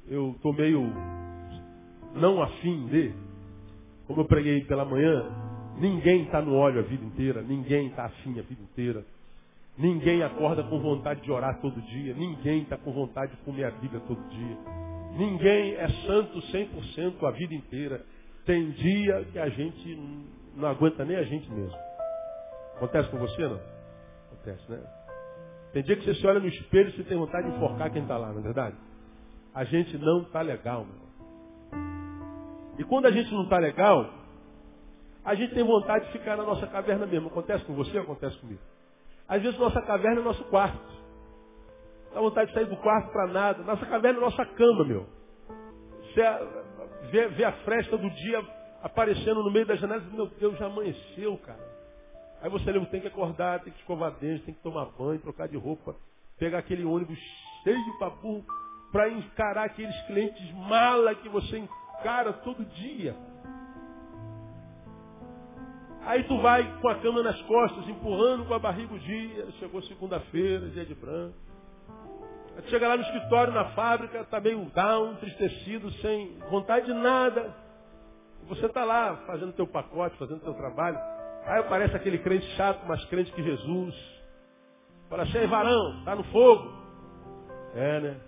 eu 0.09 0.33
estou 0.33 0.53
meio 0.53 0.83
não 2.15 2.43
afim 2.43 2.87
de, 2.87 3.13
como 4.07 4.23
eu 4.23 4.25
preguei 4.25 4.63
pela 4.65 4.85
manhã, 4.85 5.31
ninguém 5.79 6.25
está 6.25 6.43
no 6.43 6.55
óleo 6.55 6.81
a 6.81 6.83
vida 6.83 7.05
inteira, 7.05 7.43
ninguém 7.43 7.89
está 7.89 8.07
afim 8.07 8.39
a 8.39 8.43
vida 8.43 8.63
inteira. 8.63 9.05
Ninguém 9.79 10.23
acorda 10.23 10.63
com 10.65 10.79
vontade 10.81 11.23
de 11.23 11.31
orar 11.31 11.59
todo 11.61 11.81
dia, 11.81 12.13
ninguém 12.15 12.63
está 12.63 12.77
com 12.77 12.93
vontade 12.93 13.33
de 13.33 13.39
comer 13.39 13.65
a 13.65 13.71
Bíblia 13.71 14.01
todo 14.07 14.23
dia. 14.29 14.59
Ninguém 15.17 15.75
é 15.75 15.89
santo 16.07 16.41
100% 16.41 17.27
a 17.27 17.31
vida 17.31 17.55
inteira. 17.55 18.05
Tem 18.45 18.71
dia 18.71 19.25
que 19.33 19.39
a 19.39 19.49
gente 19.49 19.97
não 20.57 20.69
aguenta 20.69 21.05
nem 21.05 21.17
a 21.17 21.23
gente 21.23 21.51
mesmo. 21.51 21.77
Acontece 22.77 23.09
com 23.11 23.19
você, 23.19 23.43
não? 23.47 23.61
Acontece, 24.33 24.71
né? 24.71 24.83
Tem 25.73 25.83
dia 25.83 25.97
que 25.97 26.05
você 26.05 26.15
se 26.15 26.27
olha 26.27 26.41
no 26.41 26.49
espelho 26.49 26.91
e 26.91 26.93
você 26.93 27.05
tem 27.05 27.17
vontade 27.17 27.49
de 27.49 27.57
enforcar 27.57 27.91
quem 27.91 28.03
está 28.03 28.19
lá, 28.19 28.33
não 28.33 28.41
é 28.41 28.43
verdade? 28.43 28.77
A 29.55 29.65
gente 29.65 29.97
não 29.97 30.23
está 30.23 30.41
legal, 30.43 30.85
meu. 30.85 31.03
E 32.79 32.85
quando 32.85 33.07
a 33.07 33.11
gente 33.11 33.33
não 33.33 33.45
está 33.45 33.59
legal, 33.59 34.11
a 35.25 35.35
gente 35.35 35.55
tem 35.55 35.63
vontade 35.63 36.07
de 36.07 36.13
ficar 36.13 36.37
na 36.37 36.43
nossa 36.43 36.67
caverna 36.67 37.07
mesmo. 37.07 37.29
Acontece 37.29 37.65
com 37.65 37.75
você, 37.75 37.99
acontece 37.99 38.37
comigo. 38.39 38.61
Às 39.29 39.43
vezes 39.43 39.59
nossa 39.59 39.81
caverna 39.83 40.21
é 40.21 40.25
nosso 40.25 40.45
quarto. 40.45 40.93
Dá 42.13 42.21
vontade 42.21 42.49
de 42.49 42.55
sair 42.55 42.67
do 42.67 42.77
quarto 42.77 43.11
para 43.13 43.27
nada. 43.29 43.63
Nossa 43.63 43.87
caverna 43.87 44.19
é 44.19 44.23
nossa 44.23 44.45
cama, 44.45 44.85
meu. 44.85 45.07
Você 46.03 46.23
vê 47.13 47.45
a 47.45 47.53
fresta 47.65 47.97
do 47.99 48.09
dia 48.11 48.43
aparecendo 48.83 49.43
no 49.43 49.51
meio 49.51 49.67
da 49.67 49.77
janela 49.77 50.03
e 50.03 50.15
meu 50.15 50.27
Deus, 50.27 50.59
já 50.59 50.67
amanheceu, 50.67 51.37
cara. 51.39 51.73
Aí 52.41 52.51
você 52.51 52.73
lembra, 52.73 52.89
tem 52.89 53.01
que 53.01 53.07
acordar, 53.07 53.61
tem 53.61 53.73
que 53.73 53.79
escovar 53.79 54.11
dente, 54.13 54.45
tem 54.45 54.55
que 54.55 54.63
tomar 54.63 54.87
banho, 54.87 55.21
trocar 55.21 55.47
de 55.47 55.57
roupa, 55.57 55.95
pegar 56.39 56.59
aquele 56.59 56.85
ônibus 56.85 57.19
cheio 57.63 57.99
para 57.99 58.11
burro, 58.11 58.45
para 58.91 59.09
encarar 59.09 59.65
aqueles 59.65 59.99
clientes 60.03 60.53
mala 60.53 61.15
que 61.15 61.29
você 61.29 61.59
encara 61.59 62.33
todo 62.33 62.65
dia. 62.65 63.15
Aí 66.05 66.25
tu 66.25 66.37
vai 66.41 66.81
com 66.81 66.89
a 66.89 66.97
cama 66.97 67.23
nas 67.23 67.41
costas, 67.43 67.89
empurrando 67.89 68.45
com 68.45 68.55
a 68.55 68.59
barriga 68.59 68.93
o 68.93 68.99
dia. 68.99 69.53
Chegou 69.61 69.81
segunda-feira, 69.83 70.69
dia 70.71 70.85
de 70.85 70.95
branco. 70.95 71.37
Aí 72.57 72.63
tu 72.63 72.71
chega 72.71 72.89
lá 72.89 72.97
no 72.97 73.03
escritório, 73.03 73.53
na 73.53 73.67
fábrica, 73.71 74.25
tá 74.25 74.41
meio 74.41 74.65
down, 74.75 75.13
entristecido, 75.13 75.91
sem 75.95 76.39
vontade 76.51 76.87
de 76.87 76.93
nada. 76.93 77.55
Você 78.49 78.67
está 78.67 78.85
lá 78.85 79.17
fazendo 79.27 79.53
teu 79.53 79.67
pacote, 79.67 80.17
fazendo 80.19 80.41
teu 80.41 80.55
trabalho. 80.55 80.99
Aí 81.45 81.61
aparece 81.61 81.97
aquele 81.97 82.19
crente 82.19 82.47
chato, 82.57 82.87
mais 82.87 83.05
crente 83.07 83.33
que 83.33 83.43
Jesus. 83.43 83.95
Fala 85.09 85.23
assim, 85.25 85.47
varão, 85.47 86.05
tá 86.05 86.15
no 86.15 86.25
fogo. 86.25 86.71
É, 87.75 88.01
né? 88.01 88.21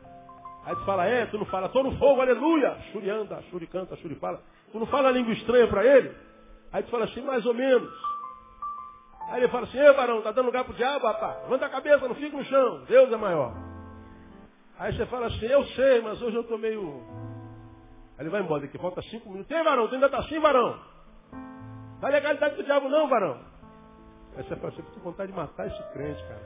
Aí 0.64 0.75
tu 0.75 0.85
fala, 0.85 1.07
é, 1.07 1.26
tu 1.26 1.38
não 1.38 1.45
fala, 1.47 1.69
tô 1.69 1.83
no 1.83 1.97
fogo, 1.99 2.21
aleluia. 2.21 2.76
Xuri 2.93 3.11
anda, 3.11 3.43
Xuri 3.50 3.66
canta, 3.66 3.97
Xuri 3.97 4.14
fala. 4.14 4.40
Tu 4.73 4.78
não 4.78 4.87
fala 4.87 5.09
a 5.09 5.12
língua 5.12 5.33
estranha 5.35 5.69
para 5.69 5.85
ele? 5.85 6.14
Aí 6.73 6.83
tu 6.83 6.90
fala 6.90 7.04
assim, 7.04 7.21
mais 7.21 7.45
ou 7.45 7.54
menos. 7.54 7.93
Aí 9.28 9.40
ele 9.40 9.49
fala 9.49 9.64
assim, 9.64 9.78
ei 9.78 9.93
varão, 9.93 10.23
tá 10.23 10.33
dando 10.33 10.47
lugar 10.47 10.64
pro 10.64 10.75
diabo, 10.75 11.07
rapaz? 11.07 11.43
Levanta 11.43 11.66
a 11.66 11.71
cabeça, 11.71 12.09
não 12.09 12.14
fica 12.14 12.37
no 12.37 12.45
chão. 12.45 12.85
Deus 12.87 13.12
é 13.12 13.16
maior. 13.16 13.54
Aí 14.78 14.97
você 14.97 15.07
fala 15.07 15.26
assim, 15.26 15.47
eu 15.47 15.64
sei, 15.69 16.00
mas 16.00 16.21
hoje 16.21 16.37
eu 16.37 16.45
tô 16.45 16.59
meio... 16.59 17.02
Aí 18.16 18.25
ele 18.25 18.31
vai 18.31 18.43
embora 18.43 18.62
daqui, 18.62 18.78
falta 18.78 19.02
cinco 19.02 19.31
minutos. 19.31 19.50
Ei, 19.50 19.62
varão, 19.62 19.88
tu 19.88 19.95
ainda 19.95 20.09
tá 20.09 20.19
assim, 20.19 20.38
varão? 20.38 20.78
Dá 22.00 22.09
legalidade 22.09 22.54
pro 22.54 22.64
diabo 22.64 22.88
não, 22.88 23.09
varão. 23.09 23.38
Aí 24.37 24.43
você 24.43 24.57
fala 24.57 24.73
assim, 24.73 24.83
eu 24.83 24.95
tô 24.95 25.00
vontade 25.00 25.31
de 25.31 25.38
matar 25.38 25.66
esse 25.66 25.83
crente, 25.93 26.23
cara. 26.25 26.43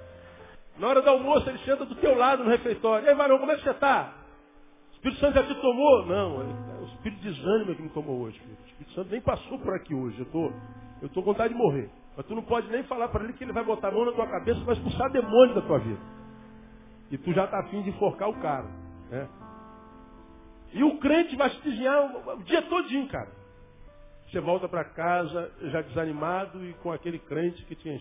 Na 0.78 0.88
hora 0.88 1.02
do 1.02 1.10
almoço 1.10 1.48
ele 1.48 1.58
senta 1.58 1.84
do 1.84 1.94
teu 1.96 2.16
lado 2.16 2.44
no 2.44 2.50
refeitório. 2.50 3.08
Ei, 3.08 3.14
varão, 3.14 3.38
como 3.38 3.50
é 3.50 3.56
que 3.56 3.62
você 3.62 3.70
está? 3.70 4.14
O 4.90 4.94
Espírito 4.94 5.20
Santo 5.20 5.34
já 5.34 5.42
te 5.42 5.54
tomou? 5.60 6.06
Não, 6.06 6.42
é 6.42 6.80
o 6.80 6.84
Espírito 6.84 7.22
de 7.22 7.32
desânimo 7.32 7.74
que 7.74 7.82
me 7.82 7.88
tomou 7.90 8.20
hoje, 8.20 8.38
filho. 8.38 8.56
O 8.62 8.66
Espírito 8.68 8.92
Santo 8.94 9.10
nem 9.10 9.20
passou 9.20 9.58
por 9.58 9.74
aqui 9.74 9.94
hoje. 9.94 10.18
Eu 10.20 10.26
tô, 10.26 10.52
eu 11.02 11.08
tô 11.08 11.22
com 11.22 11.32
vontade 11.32 11.52
de 11.52 11.58
morrer. 11.58 11.90
Mas 12.16 12.26
tu 12.26 12.34
não 12.34 12.42
pode 12.42 12.68
nem 12.68 12.82
falar 12.84 13.08
para 13.08 13.24
ele 13.24 13.32
que 13.32 13.44
ele 13.44 13.52
vai 13.52 13.64
botar 13.64 13.88
a 13.88 13.92
mão 13.92 14.04
na 14.04 14.12
tua 14.12 14.26
cabeça 14.26 14.60
e 14.60 14.64
vai 14.64 14.74
expulsar 14.74 15.10
demônio 15.10 15.54
da 15.54 15.62
tua 15.62 15.78
vida. 15.78 16.00
E 17.10 17.18
tu 17.18 17.32
já 17.32 17.44
está 17.44 17.60
afim 17.60 17.82
de 17.82 17.90
enforcar 17.90 18.28
o 18.28 18.40
cara. 18.40 18.66
Né? 19.10 19.28
E 20.72 20.84
o 20.84 20.98
crente 20.98 21.34
vai 21.36 21.50
se 21.50 21.60
desviar 21.62 22.28
o, 22.28 22.42
dia 22.42 22.62
todinho, 22.62 23.08
cara. 23.08 23.30
Você 24.30 24.40
volta 24.40 24.68
para 24.68 24.84
casa 24.84 25.50
já 25.62 25.80
desanimado 25.80 26.62
e 26.66 26.74
com 26.74 26.92
aquele 26.92 27.18
crente 27.18 27.64
que 27.64 27.74
tinha 27.74 27.98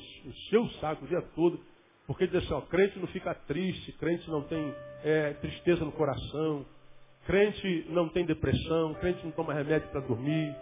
o 0.61 0.69
saco 0.81 1.05
o 1.05 1.07
dia 1.07 1.21
todo. 1.33 1.59
Porque 2.05 2.27
diz 2.27 2.43
assim, 2.43 2.53
ó, 2.53 2.61
crente 2.61 2.99
não 2.99 3.07
fica 3.07 3.33
triste, 3.33 3.91
crente 3.93 4.29
não 4.29 4.41
tem 4.41 4.73
é, 5.03 5.33
tristeza 5.33 5.83
no 5.83 5.91
coração, 5.91 6.65
crente 7.25 7.85
não 7.89 8.07
tem 8.09 8.25
depressão, 8.25 8.93
crente 8.95 9.23
não 9.25 9.31
toma 9.31 9.53
remédio 9.53 9.89
para 9.89 10.01
dormir, 10.01 10.55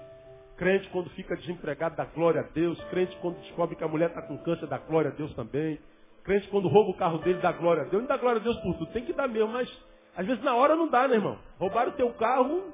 crente 0.57 0.89
quando 0.89 1.09
fica 1.11 1.35
desempregado 1.35 1.95
dá 1.95 2.05
glória 2.05 2.41
a 2.41 2.43
Deus, 2.43 2.83
crente 2.85 3.15
quando 3.21 3.39
descobre 3.41 3.75
que 3.75 3.83
a 3.83 3.87
mulher 3.87 4.09
está 4.09 4.23
com 4.23 4.37
câncer 4.39 4.65
dá 4.67 4.79
glória 4.79 5.11
a 5.11 5.13
Deus 5.13 5.33
também, 5.35 5.79
crente 6.25 6.47
quando 6.49 6.67
rouba 6.67 6.91
o 6.91 6.97
carro 6.97 7.19
dele 7.19 7.39
dá 7.39 7.51
glória 7.51 7.83
a 7.83 7.85
Deus, 7.85 8.01
não 8.01 8.09
dá 8.09 8.17
glória 8.17 8.41
a 8.41 8.43
Deus 8.43 8.57
por 8.57 8.73
tudo, 8.75 8.91
tem 8.91 9.05
que 9.05 9.13
dar 9.13 9.27
mesmo, 9.27 9.49
mas 9.49 9.71
às 10.17 10.25
vezes 10.25 10.43
na 10.43 10.55
hora 10.55 10.75
não 10.75 10.89
dá, 10.89 11.07
né 11.07 11.15
irmão? 11.15 11.37
Roubaram 11.59 11.91
o 11.91 11.95
teu 11.95 12.11
carro, 12.13 12.73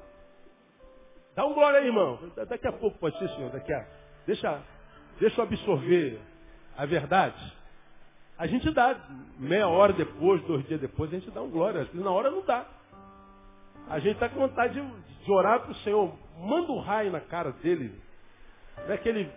Dá 1.34 1.46
um 1.46 1.54
glória 1.54 1.80
aí, 1.80 1.86
irmão. 1.86 2.18
Daqui 2.48 2.66
a 2.68 2.72
pouco 2.72 2.98
pode 2.98 3.18
ser, 3.18 3.28
senhor. 3.30 3.50
Daqui 3.50 3.72
a... 3.72 3.86
Deixa, 4.26 4.62
deixa 5.18 5.40
eu 5.40 5.44
absorver 5.44 6.20
a 6.76 6.84
verdade. 6.84 7.56
A 8.38 8.46
gente 8.46 8.70
dá, 8.70 8.96
meia 9.38 9.68
hora 9.68 9.92
depois, 9.92 10.42
dois 10.42 10.66
dias 10.66 10.80
depois, 10.80 11.10
a 11.10 11.14
gente 11.14 11.30
dá 11.30 11.40
um 11.40 11.50
glória. 11.50 11.88
Na 11.94 12.10
hora 12.10 12.30
não 12.30 12.44
dá. 12.44 12.66
A 13.88 13.98
gente 13.98 14.14
está 14.14 14.28
com 14.28 14.40
vontade 14.40 14.74
de, 14.74 15.24
de 15.24 15.32
orar 15.32 15.60
para 15.60 15.72
o 15.72 15.76
Senhor. 15.76 16.12
Manda 16.38 16.70
um 16.70 16.80
raio 16.80 17.10
na 17.10 17.20
cara 17.20 17.52
dele. 17.52 17.94
Não 18.78 18.90
é 18.90 18.94
aquele, 18.94 19.30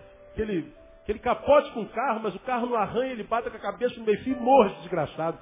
aquele, 1.06 1.20
aquele 1.20 1.20
capote 1.20 1.72
com 1.72 1.82
o 1.82 1.90
carro, 1.90 2.20
mas 2.24 2.36
o 2.36 2.40
carro 2.40 2.66
não 2.66 2.76
arranha, 2.76 3.12
ele 3.12 3.24
bate 3.24 3.50
com 3.50 3.58
a 3.58 3.60
cabeça 3.60 3.98
no 4.00 4.06
meio 4.06 4.22
fio 4.24 4.36
e 4.36 4.40
morre, 4.40 4.74
desgraçado. 4.82 5.38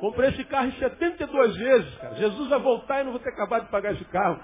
Comprei 0.00 0.30
esse 0.30 0.44
carro 0.44 0.68
em 0.68 0.72
72 0.72 1.56
vezes, 1.56 1.94
cara. 1.98 2.14
Jesus 2.16 2.48
vai 2.48 2.58
voltar 2.58 3.00
e 3.00 3.04
não 3.04 3.12
vou 3.12 3.20
ter 3.20 3.30
acabado 3.30 3.64
de 3.64 3.70
pagar 3.70 3.92
esse 3.92 4.04
carro 4.06 4.38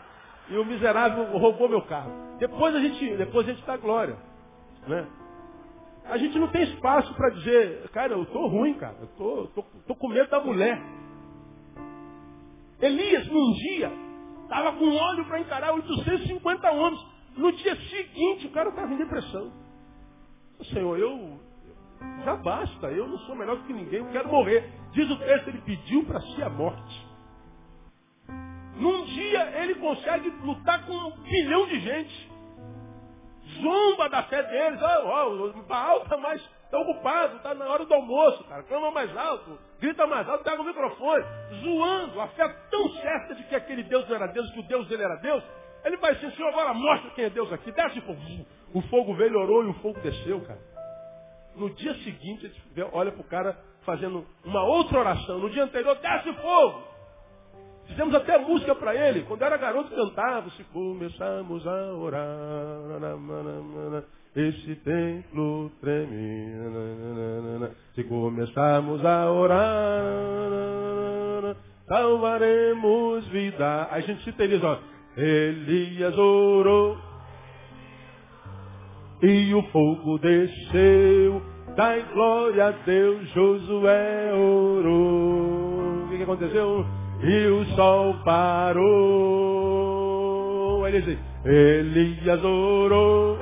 e 0.48 0.56
o 0.56 0.64
miserável 0.64 1.24
roubou 1.38 1.68
meu 1.68 1.82
carro. 1.82 2.36
Depois 2.38 2.74
a 2.74 2.80
gente, 2.80 3.16
depois 3.16 3.48
a 3.48 3.52
gente 3.52 3.64
dá 3.66 3.76
glória. 3.76 4.16
Né? 4.86 5.06
A 6.06 6.16
gente 6.16 6.38
não 6.38 6.48
tem 6.48 6.62
espaço 6.62 7.14
para 7.14 7.30
dizer, 7.30 7.88
cara, 7.90 8.12
eu 8.12 8.22
estou 8.22 8.48
ruim, 8.48 8.74
cara, 8.74 8.96
eu 9.00 9.06
tô, 9.08 9.46
tô, 9.54 9.62
tô 9.86 9.94
com 9.94 10.08
medo 10.08 10.28
da 10.30 10.40
mulher. 10.40 10.80
Elias, 12.80 13.26
num 13.28 13.52
dia, 13.52 13.92
estava 14.42 14.72
com 14.72 14.96
óleo 14.96 15.24
para 15.26 15.40
encarar 15.40 15.72
850 15.74 16.72
homens. 16.72 17.12
No 17.36 17.52
dia 17.52 17.76
seguinte, 17.76 18.46
o 18.46 18.50
cara 18.50 18.70
estava 18.70 18.92
em 18.92 18.96
depressão. 18.96 19.61
Senhor, 20.64 20.98
eu 20.98 21.38
já 22.24 22.36
basta, 22.36 22.86
eu 22.88 23.06
não 23.06 23.18
sou 23.20 23.34
melhor 23.34 23.56
do 23.56 23.64
que 23.64 23.72
ninguém, 23.72 24.00
eu 24.00 24.10
quero 24.10 24.28
morrer. 24.28 24.70
Diz 24.92 25.10
o 25.10 25.18
texto, 25.18 25.48
ele 25.48 25.60
pediu 25.62 26.04
para 26.04 26.20
si 26.20 26.42
a 26.42 26.48
morte. 26.48 27.12
Num 28.76 29.04
dia 29.04 29.62
ele 29.62 29.74
consegue 29.76 30.28
lutar 30.42 30.84
com 30.86 30.92
um 30.92 31.10
bilhão 31.22 31.66
de 31.66 31.80
gente. 31.80 32.32
Zumba 33.60 34.08
da 34.08 34.22
fé 34.24 34.42
deles. 34.42 34.80
Oh, 34.82 35.58
o 35.58 35.62
Baal 35.64 36.02
está 36.02 36.16
mais 36.16 36.42
ocupado, 36.72 37.36
está 37.36 37.54
na 37.54 37.66
hora 37.66 37.84
do 37.84 37.94
almoço, 37.94 38.44
cara. 38.44 38.62
Clama 38.62 38.90
mais 38.90 39.14
alto, 39.16 39.58
grita 39.78 40.06
mais 40.06 40.28
alto, 40.28 40.44
pega 40.44 40.62
o 40.62 40.64
microfone, 40.64 41.24
zoando. 41.62 42.20
A 42.20 42.28
fé 42.28 42.48
tão 42.70 42.88
certa 42.94 43.34
de 43.34 43.44
que 43.44 43.54
aquele 43.54 43.82
Deus 43.82 44.08
não 44.08 44.16
era 44.16 44.26
Deus, 44.28 44.50
que 44.50 44.60
o 44.60 44.66
Deus 44.66 44.88
dele 44.88 45.02
era 45.02 45.16
Deus. 45.16 45.42
Ele 45.84 45.96
vai 45.96 46.12
assim, 46.12 46.30
Senhor, 46.30 46.48
agora 46.48 46.74
mostra 46.74 47.10
quem 47.10 47.24
é 47.24 47.30
Deus 47.30 47.52
aqui. 47.52 47.72
Desce 47.72 48.00
fogo. 48.02 48.20
O 48.72 48.80
fogo 48.82 49.14
veio, 49.14 49.38
orou 49.38 49.64
e 49.64 49.68
o 49.68 49.74
fogo 49.74 49.98
desceu, 50.00 50.40
cara. 50.40 50.60
No 51.56 51.68
dia 51.70 51.94
seguinte, 51.96 52.50
ele 52.74 52.86
olha 52.92 53.12
para 53.12 53.20
o 53.20 53.24
cara 53.24 53.58
fazendo 53.84 54.24
uma 54.44 54.64
outra 54.64 55.00
oração. 55.00 55.38
No 55.38 55.50
dia 55.50 55.64
anterior, 55.64 55.96
desce 55.96 56.32
fogo. 56.34 56.92
Fizemos 57.86 58.14
até 58.14 58.38
música 58.38 58.74
para 58.74 58.94
ele. 58.94 59.24
Quando 59.24 59.42
era 59.42 59.56
garoto, 59.56 59.94
cantava. 59.94 60.48
Se 60.50 60.64
começamos 60.64 61.66
a 61.66 61.94
orar, 61.94 64.04
esse 64.34 64.76
templo 64.76 65.70
treme. 65.80 66.52
Se 67.94 68.04
começarmos 68.04 69.04
a 69.04 69.30
orar, 69.30 69.60
salvaremos 71.86 73.26
vida. 73.28 73.88
A 73.90 74.00
gente 74.00 74.24
cita 74.24 74.44
Elias, 74.44 74.64
ó. 74.64 74.78
Elias 75.16 76.16
orou 76.16 76.96
e 79.22 79.54
o 79.54 79.62
fogo 79.64 80.18
desceu. 80.18 81.42
Dai 81.76 82.04
glória 82.12 82.66
a 82.66 82.70
Deus, 82.70 83.28
Josué 83.30 84.32
orou. 84.34 86.04
O 86.04 86.08
que, 86.10 86.16
que 86.16 86.22
aconteceu? 86.22 86.84
e 87.22 87.46
o 87.46 87.64
sol 87.76 88.14
parou. 88.24 88.82
Ele 90.88 91.00
diz, 91.00 91.18
Elias 91.44 92.44
orou, 92.44 93.38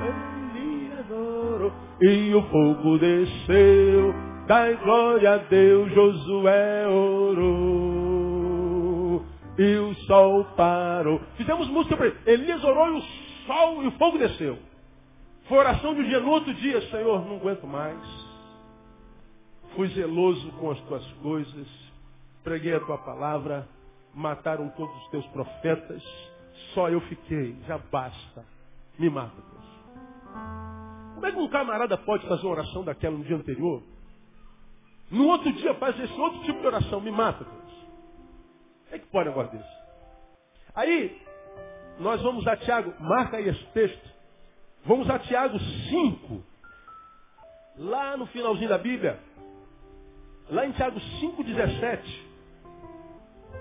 Elias 0.55 1.09
orou, 1.09 1.71
e 1.99 2.33
o 2.35 2.41
fogo 2.43 2.99
desceu. 2.99 4.13
Dai 4.47 4.75
glória 4.83 5.33
a 5.33 5.37
Deus, 5.37 5.91
Josué 5.93 6.87
orou. 6.87 8.00
E 9.61 9.75
o 9.77 9.93
sol 10.07 10.43
parou. 10.57 11.21
Fizemos 11.37 11.67
música 11.67 11.95
para 11.95 12.07
ele. 12.07 12.17
Elias 12.25 12.63
orou 12.63 12.95
e 12.95 12.97
o 12.97 13.01
sol 13.45 13.83
e 13.83 13.87
o 13.87 13.91
fogo 13.91 14.17
desceu. 14.17 14.57
Foi 15.47 15.59
oração 15.59 15.93
de 15.93 16.01
um 16.01 16.03
dia 16.03 16.19
no 16.19 16.31
outro 16.31 16.51
dia, 16.55 16.81
Senhor, 16.89 17.23
não 17.27 17.35
aguento 17.35 17.67
mais. 17.67 18.01
Fui 19.75 19.87
zeloso 19.89 20.51
com 20.53 20.71
as 20.71 20.79
tuas 20.81 21.05
coisas, 21.21 21.67
preguei 22.43 22.73
a 22.73 22.79
tua 22.79 22.97
palavra, 22.97 23.67
mataram 24.15 24.67
todos 24.69 24.95
os 25.03 25.09
teus 25.09 25.27
profetas, 25.27 26.01
só 26.73 26.89
eu 26.89 26.99
fiquei, 27.01 27.55
já 27.67 27.77
basta. 27.77 28.43
Me 28.97 29.11
mata, 29.11 29.35
Deus. 29.35 30.33
Como 31.13 31.25
é 31.27 31.31
que 31.31 31.37
um 31.37 31.47
camarada 31.49 31.99
pode 31.99 32.27
fazer 32.27 32.47
uma 32.47 32.53
oração 32.53 32.83
daquela 32.83 33.15
no 33.15 33.23
dia 33.23 33.35
anterior? 33.35 33.83
No 35.11 35.27
outro 35.27 35.53
dia 35.53 35.75
faz 35.75 35.99
esse 35.99 36.19
outro 36.19 36.41
tipo 36.45 36.61
de 36.61 36.65
oração, 36.65 36.99
me 36.99 37.11
mata, 37.11 37.43
Deus. 37.43 37.60
É 38.91 38.99
que 38.99 39.07
pode 39.07 39.29
negócio 39.29 39.57
desse? 39.57 39.81
Aí, 40.75 41.21
nós 41.99 42.21
vamos 42.21 42.47
a 42.47 42.57
Tiago, 42.57 42.93
marca 42.99 43.37
aí 43.37 43.47
esse 43.47 43.63
texto. 43.67 44.09
Vamos 44.85 45.09
a 45.09 45.19
Tiago 45.19 45.57
5. 45.59 46.43
Lá 47.77 48.17
no 48.17 48.25
finalzinho 48.27 48.69
da 48.69 48.77
Bíblia. 48.77 49.19
Lá 50.49 50.65
em 50.65 50.71
Tiago 50.71 50.99
5,17. 50.99 51.99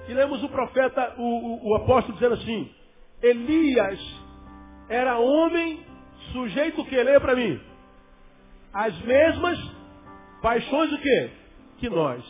E 0.08 0.14
lemos 0.14 0.42
o 0.42 0.48
profeta, 0.48 1.14
o, 1.18 1.22
o, 1.22 1.70
o 1.70 1.76
apóstolo 1.76 2.14
dizendo 2.14 2.34
assim, 2.34 2.74
Elias 3.22 4.00
era 4.88 5.18
homem 5.18 5.84
sujeito 6.32 6.84
que 6.84 7.02
lê 7.02 7.20
para 7.20 7.36
mim. 7.36 7.60
As 8.72 8.98
mesmas 9.02 9.58
paixões 10.42 10.90
do 10.90 10.98
que? 10.98 11.30
Que 11.78 11.90
nós. 11.90 12.24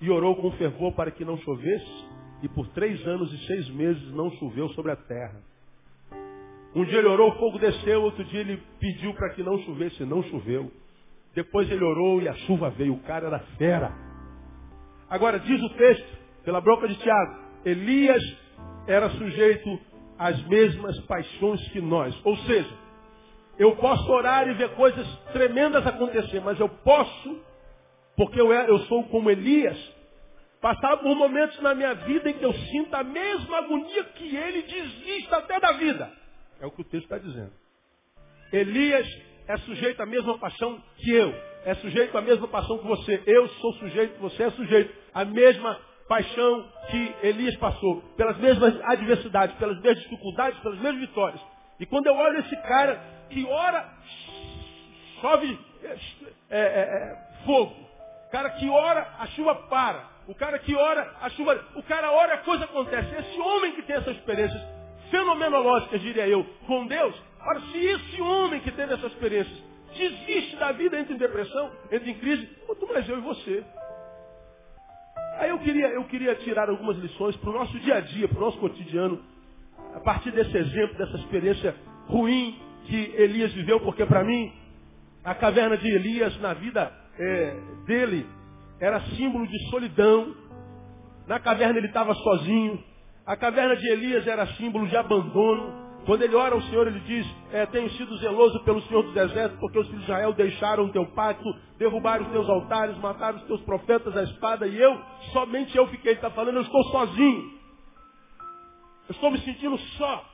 E 0.00 0.10
orou 0.10 0.34
com 0.36 0.50
fervor 0.52 0.92
para 0.92 1.10
que 1.10 1.24
não 1.24 1.38
chovesse, 1.38 2.04
e 2.44 2.48
por 2.48 2.68
três 2.68 3.04
anos 3.06 3.32
e 3.32 3.46
seis 3.46 3.70
meses 3.70 4.12
não 4.12 4.30
choveu 4.32 4.68
sobre 4.70 4.92
a 4.92 4.96
terra. 4.96 5.40
Um 6.74 6.84
dia 6.84 6.98
ele 6.98 7.08
orou, 7.08 7.30
o 7.30 7.38
fogo 7.38 7.58
desceu, 7.58 8.02
outro 8.02 8.22
dia 8.24 8.40
ele 8.40 8.62
pediu 8.78 9.14
para 9.14 9.30
que 9.30 9.42
não 9.42 9.58
chovesse, 9.62 10.04
não 10.04 10.22
choveu. 10.24 10.70
Depois 11.34 11.70
ele 11.70 11.82
orou 11.82 12.20
e 12.20 12.28
a 12.28 12.34
chuva 12.34 12.68
veio, 12.68 12.92
o 12.92 13.00
cara 13.00 13.28
era 13.28 13.38
fera. 13.56 13.92
Agora 15.08 15.40
diz 15.40 15.62
o 15.62 15.70
texto, 15.70 16.18
pela 16.44 16.60
boca 16.60 16.86
de 16.86 16.96
Tiago, 16.96 17.38
Elias 17.64 18.22
era 18.86 19.08
sujeito 19.10 19.80
às 20.18 20.46
mesmas 20.46 21.00
paixões 21.06 21.66
que 21.68 21.80
nós. 21.80 22.14
Ou 22.26 22.36
seja, 22.38 22.74
eu 23.58 23.74
posso 23.76 24.06
orar 24.12 24.46
e 24.48 24.52
ver 24.52 24.74
coisas 24.74 25.06
tremendas 25.32 25.86
acontecer, 25.86 26.42
mas 26.42 26.60
eu 26.60 26.68
posso, 26.68 27.40
porque 28.18 28.38
eu, 28.38 28.52
eu 28.52 28.80
sou 28.80 29.04
como 29.04 29.30
Elias, 29.30 29.93
passar 30.64 30.96
por 30.96 31.14
momentos 31.14 31.60
na 31.60 31.74
minha 31.74 31.92
vida 31.92 32.30
em 32.30 32.38
que 32.38 32.42
eu 32.42 32.54
sinto 32.54 32.94
a 32.94 33.04
mesma 33.04 33.58
agonia 33.58 34.02
que 34.04 34.34
ele 34.34 34.62
desista 34.62 35.36
até 35.36 35.60
da 35.60 35.72
vida. 35.72 36.10
É 36.58 36.64
o 36.64 36.70
que 36.70 36.80
o 36.80 36.84
texto 36.84 37.04
está 37.04 37.18
dizendo. 37.18 37.52
Elias 38.50 39.06
é 39.46 39.58
sujeito 39.58 40.00
à 40.02 40.06
mesma 40.06 40.38
paixão 40.38 40.82
que 40.96 41.10
eu. 41.10 41.34
É 41.66 41.74
sujeito 41.74 42.16
à 42.16 42.22
mesma 42.22 42.48
paixão 42.48 42.78
que 42.78 42.86
você. 42.86 43.22
Eu 43.26 43.46
sou 43.46 43.74
sujeito, 43.74 44.18
você 44.18 44.44
é 44.44 44.50
sujeito 44.52 44.90
à 45.12 45.22
mesma 45.26 45.78
paixão 46.08 46.66
que 46.90 47.14
Elias 47.22 47.54
passou. 47.56 48.00
Pelas 48.16 48.38
mesmas 48.38 48.74
adversidades, 48.84 49.54
pelas 49.56 49.78
mesmas 49.82 50.02
dificuldades, 50.04 50.58
pelas 50.60 50.78
mesmas 50.78 51.00
vitórias. 51.02 51.42
E 51.78 51.84
quando 51.84 52.06
eu 52.06 52.14
olho 52.14 52.38
esse 52.38 52.56
cara 52.62 53.02
que 53.28 53.44
ora, 53.44 53.92
chove 55.20 55.58
é, 55.82 55.98
é, 56.50 56.60
é, 56.60 57.44
fogo. 57.44 57.76
Cara 58.32 58.48
que 58.48 58.66
ora, 58.66 59.14
a 59.18 59.26
chuva 59.26 59.54
para. 59.68 60.13
O 60.26 60.34
cara 60.34 60.58
que 60.58 60.74
ora, 60.74 61.16
a 61.20 61.28
chuva. 61.30 61.62
O 61.76 61.82
cara 61.82 62.10
ora, 62.12 62.34
a 62.34 62.38
coisa 62.38 62.64
acontece. 62.64 63.14
Esse 63.14 63.40
homem 63.40 63.72
que 63.72 63.82
tem 63.82 63.96
essas 63.96 64.16
experiências 64.16 64.62
fenomenológicas, 65.10 66.00
diria 66.00 66.26
eu, 66.26 66.44
com 66.66 66.86
Deus, 66.86 67.14
ora, 67.40 67.60
se 67.60 67.78
esse 67.78 68.20
homem 68.20 68.60
que 68.60 68.72
teve 68.72 68.94
essas 68.94 69.12
experiências 69.12 69.62
desiste 69.96 70.56
da 70.56 70.72
vida, 70.72 70.98
entra 70.98 71.14
em 71.14 71.18
depressão, 71.18 71.70
entra 71.90 72.10
em 72.10 72.14
crise, 72.14 72.46
quanto 72.66 72.86
mais 72.88 73.08
eu 73.08 73.18
e 73.18 73.20
você. 73.20 73.64
Aí 75.38 75.50
eu 75.50 75.58
queria, 75.58 75.88
eu 75.88 76.04
queria 76.04 76.34
tirar 76.36 76.68
algumas 76.68 76.96
lições 76.96 77.36
para 77.36 77.50
o 77.50 77.52
nosso 77.52 77.78
dia 77.80 77.96
a 77.96 78.00
dia, 78.00 78.26
para 78.26 78.38
o 78.38 78.40
nosso 78.40 78.58
cotidiano, 78.58 79.22
a 79.94 80.00
partir 80.00 80.30
desse 80.30 80.56
exemplo, 80.56 80.96
dessa 80.96 81.16
experiência 81.16 81.74
ruim 82.06 82.58
que 82.86 83.14
Elias 83.16 83.52
viveu, 83.52 83.80
porque 83.80 84.04
para 84.06 84.24
mim, 84.24 84.52
a 85.22 85.34
caverna 85.34 85.76
de 85.76 85.88
Elias 85.88 86.38
na 86.40 86.54
vida 86.54 86.92
é, 87.18 87.56
dele 87.86 88.26
era 88.84 89.00
símbolo 89.16 89.46
de 89.46 89.58
solidão. 89.70 90.34
Na 91.26 91.40
caverna 91.40 91.78
ele 91.78 91.86
estava 91.86 92.14
sozinho. 92.14 92.84
A 93.24 93.34
caverna 93.34 93.74
de 93.76 93.88
Elias 93.88 94.26
era 94.26 94.46
símbolo 94.58 94.86
de 94.86 94.96
abandono. 94.96 95.82
Quando 96.04 96.20
ele 96.20 96.36
ora 96.36 96.54
ao 96.54 96.60
Senhor, 96.60 96.86
ele 96.86 97.00
diz, 97.00 97.26
é, 97.50 97.64
tenho 97.64 97.88
sido 97.92 98.14
zeloso 98.18 98.62
pelo 98.64 98.82
Senhor 98.82 99.02
dos 99.04 99.16
Exércitos, 99.16 99.58
porque 99.58 99.78
os 99.78 99.86
filhos 99.86 100.04
de 100.04 100.10
Israel 100.10 100.34
deixaram 100.34 100.84
o 100.84 100.92
teu 100.92 101.06
pacto, 101.12 101.50
derrubaram 101.78 102.26
os 102.26 102.30
teus 102.30 102.46
altares, 102.46 102.94
mataram 102.98 103.38
os 103.38 103.44
teus 103.44 103.62
profetas 103.62 104.14
à 104.14 104.22
espada, 104.24 104.66
e 104.66 104.78
eu, 104.78 105.00
somente 105.32 105.74
eu 105.74 105.86
fiquei, 105.86 106.12
está 106.12 106.28
falando, 106.28 106.56
eu 106.56 106.62
estou 106.62 106.84
sozinho. 106.90 107.42
Eu 109.08 109.12
estou 109.12 109.30
me 109.30 109.38
sentindo 109.38 109.78
só. 109.96 110.26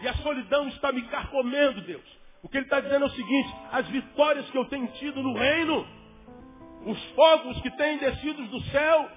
E 0.00 0.08
a 0.08 0.14
solidão 0.14 0.66
está 0.68 0.90
me 0.92 1.02
carcomendo, 1.02 1.82
Deus. 1.82 2.18
O 2.42 2.48
que 2.48 2.56
ele 2.56 2.64
está 2.64 2.80
dizendo 2.80 3.04
é 3.04 3.08
o 3.08 3.10
seguinte, 3.10 3.54
as 3.70 3.86
vitórias 3.88 4.50
que 4.50 4.56
eu 4.56 4.64
tenho 4.64 4.86
tido 4.92 5.22
no 5.22 5.34
reino, 5.34 5.86
os 6.86 7.02
fogos 7.14 7.60
que 7.60 7.70
têm 7.70 7.98
descido 7.98 8.44
do 8.46 8.60
céu, 8.64 9.08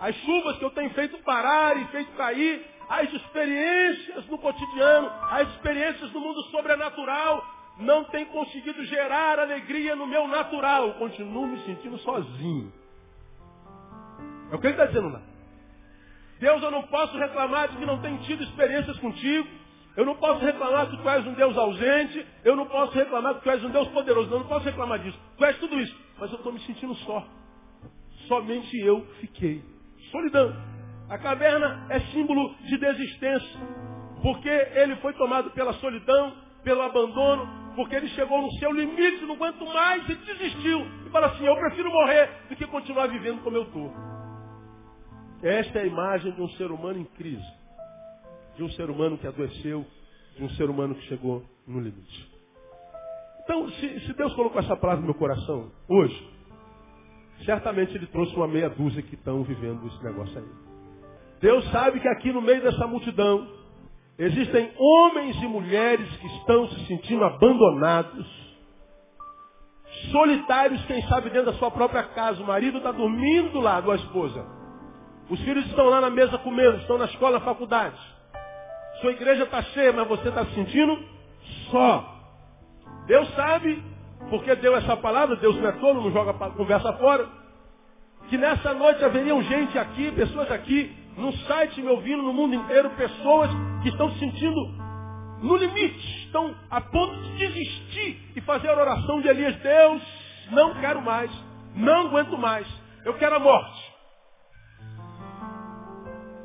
as 0.00 0.14
chuvas 0.16 0.58
que 0.58 0.64
eu 0.64 0.70
tenho 0.70 0.90
feito 0.90 1.18
parar 1.18 1.76
e 1.76 1.84
feito 1.86 2.12
cair, 2.12 2.66
as 2.88 3.12
experiências 3.12 4.26
no 4.26 4.38
cotidiano, 4.38 5.10
as 5.30 5.48
experiências 5.54 6.12
no 6.12 6.20
mundo 6.20 6.42
sobrenatural, 6.44 7.44
não 7.78 8.04
têm 8.04 8.24
conseguido 8.26 8.84
gerar 8.84 9.38
alegria 9.38 9.96
no 9.96 10.06
meu 10.06 10.28
natural. 10.28 10.88
Eu 10.88 10.94
continuo 10.94 11.46
me 11.46 11.58
sentindo 11.64 11.98
sozinho. 11.98 12.72
É 14.50 14.54
o 14.54 14.58
que 14.58 14.66
ele 14.66 14.74
está 14.74 14.86
dizendo 14.86 15.08
lá. 15.08 15.20
Deus, 16.38 16.62
eu 16.62 16.70
não 16.70 16.82
posso 16.84 17.16
reclamar 17.16 17.68
de 17.68 17.76
que 17.76 17.86
não 17.86 18.00
tenho 18.00 18.18
tido 18.18 18.42
experiências 18.42 18.98
contigo. 18.98 19.48
Eu 19.96 20.04
não 20.04 20.14
posso 20.16 20.44
reclamar 20.44 20.90
que 20.90 20.96
tu 20.98 21.08
és 21.08 21.26
um 21.26 21.32
Deus 21.32 21.56
ausente. 21.56 22.26
Eu 22.44 22.54
não 22.54 22.66
posso 22.66 22.92
reclamar 22.92 23.34
que 23.36 23.42
tu 23.42 23.50
és 23.50 23.64
um 23.64 23.70
Deus 23.70 23.88
poderoso. 23.88 24.30
Eu 24.30 24.40
não 24.40 24.46
posso 24.46 24.64
reclamar 24.66 24.98
disso. 24.98 25.18
Tu 25.38 25.44
és 25.44 25.58
tudo 25.58 25.80
isso. 25.80 25.96
Mas 26.18 26.30
eu 26.30 26.36
estou 26.36 26.52
me 26.52 26.60
sentindo 26.60 26.94
só. 26.96 27.26
Somente 28.28 28.76
eu 28.78 29.06
fiquei. 29.20 29.64
Solidão. 30.10 30.54
A 31.08 31.18
caverna 31.18 31.86
é 31.88 32.00
símbolo 32.12 32.54
de 32.60 32.76
desistência. 32.76 33.60
Porque 34.22 34.48
ele 34.48 34.96
foi 34.96 35.12
tomado 35.14 35.50
pela 35.52 35.72
solidão, 35.74 36.34
pelo 36.62 36.82
abandono, 36.82 37.74
porque 37.76 37.94
ele 37.94 38.08
chegou 38.08 38.42
no 38.42 38.50
seu 38.52 38.72
limite, 38.72 39.24
não 39.24 39.34
aguento 39.34 39.64
mais 39.66 40.08
e 40.08 40.14
desistiu. 40.14 40.80
E 41.06 41.10
fala 41.10 41.28
assim, 41.28 41.46
eu 41.46 41.56
prefiro 41.56 41.90
morrer 41.90 42.28
do 42.48 42.56
que 42.56 42.66
continuar 42.66 43.06
vivendo 43.06 43.42
como 43.42 43.56
eu 43.56 43.62
estou. 43.62 43.94
Esta 45.42 45.78
é 45.78 45.82
a 45.82 45.86
imagem 45.86 46.32
de 46.32 46.42
um 46.42 46.48
ser 46.50 46.70
humano 46.70 46.98
em 46.98 47.04
crise. 47.04 47.55
De 48.56 48.62
um 48.62 48.70
ser 48.70 48.88
humano 48.90 49.18
que 49.18 49.26
adoeceu, 49.26 49.84
de 50.36 50.44
um 50.44 50.50
ser 50.50 50.68
humano 50.68 50.94
que 50.94 51.06
chegou 51.08 51.42
no 51.66 51.80
limite. 51.80 52.36
Então, 53.44 53.68
se, 53.70 54.00
se 54.00 54.12
Deus 54.14 54.34
colocou 54.34 54.60
essa 54.60 54.76
palavra 54.76 55.00
no 55.00 55.06
meu 55.06 55.14
coração 55.14 55.70
hoje, 55.88 56.30
certamente 57.44 57.94
Ele 57.94 58.06
trouxe 58.06 58.34
uma 58.34 58.48
meia 58.48 58.68
dúzia 58.68 59.02
que 59.02 59.14
estão 59.14 59.42
vivendo 59.44 59.86
esse 59.86 60.02
negócio 60.02 60.38
aí. 60.38 60.48
Deus 61.40 61.64
sabe 61.70 62.00
que 62.00 62.08
aqui 62.08 62.32
no 62.32 62.42
meio 62.42 62.62
dessa 62.62 62.86
multidão 62.86 63.46
existem 64.18 64.72
homens 64.76 65.36
e 65.36 65.46
mulheres 65.46 66.08
que 66.16 66.26
estão 66.38 66.68
se 66.70 66.86
sentindo 66.86 67.24
abandonados, 67.24 68.26
solitários, 70.10 70.84
quem 70.86 71.02
sabe, 71.02 71.30
dentro 71.30 71.52
da 71.52 71.58
sua 71.58 71.70
própria 71.70 72.02
casa. 72.02 72.42
O 72.42 72.46
marido 72.46 72.78
está 72.78 72.90
dormindo 72.90 73.60
lá 73.60 73.78
a 73.78 73.94
esposa. 73.94 74.44
Os 75.28 75.40
filhos 75.40 75.66
estão 75.66 75.86
lá 75.88 76.00
na 76.00 76.10
mesa 76.10 76.38
comendo, 76.38 76.78
estão 76.78 76.98
na 76.98 77.04
escola, 77.06 77.38
na 77.38 77.44
faculdade. 77.44 78.15
Sua 79.00 79.12
igreja 79.12 79.44
está 79.44 79.62
cheia, 79.62 79.92
mas 79.92 80.08
você 80.08 80.28
está 80.28 80.44
se 80.46 80.54
sentindo 80.54 80.98
só. 81.70 82.14
Deus 83.06 83.28
sabe, 83.34 83.82
porque 84.30 84.54
deu 84.56 84.76
essa 84.76 84.96
palavra, 84.96 85.36
Deus 85.36 85.56
não 85.56 85.68
é 85.68 85.72
tolo, 85.72 86.02
não 86.02 86.12
joga 86.12 86.32
conversa 86.50 86.92
fora, 86.94 87.28
que 88.28 88.36
nessa 88.36 88.74
noite 88.74 89.04
haveriam 89.04 89.42
gente 89.42 89.78
aqui, 89.78 90.10
pessoas 90.12 90.50
aqui, 90.50 90.96
no 91.16 91.32
site 91.32 91.80
me 91.80 91.88
ouvindo, 91.88 92.22
no 92.22 92.32
mundo 92.32 92.54
inteiro, 92.54 92.90
pessoas 92.90 93.50
que 93.82 93.88
estão 93.88 94.10
se 94.12 94.18
sentindo 94.18 94.60
no 95.42 95.56
limite, 95.56 96.24
estão 96.24 96.54
a 96.70 96.80
ponto 96.80 97.22
de 97.22 97.36
desistir 97.36 98.32
e 98.34 98.40
fazer 98.40 98.68
a 98.68 98.74
oração 98.74 99.20
de 99.20 99.28
Elias, 99.28 99.54
Deus, 99.56 100.02
não 100.50 100.74
quero 100.80 101.02
mais, 101.02 101.30
não 101.74 102.08
aguento 102.08 102.36
mais, 102.36 102.66
eu 103.04 103.14
quero 103.14 103.36
a 103.36 103.38
morte. 103.38 103.94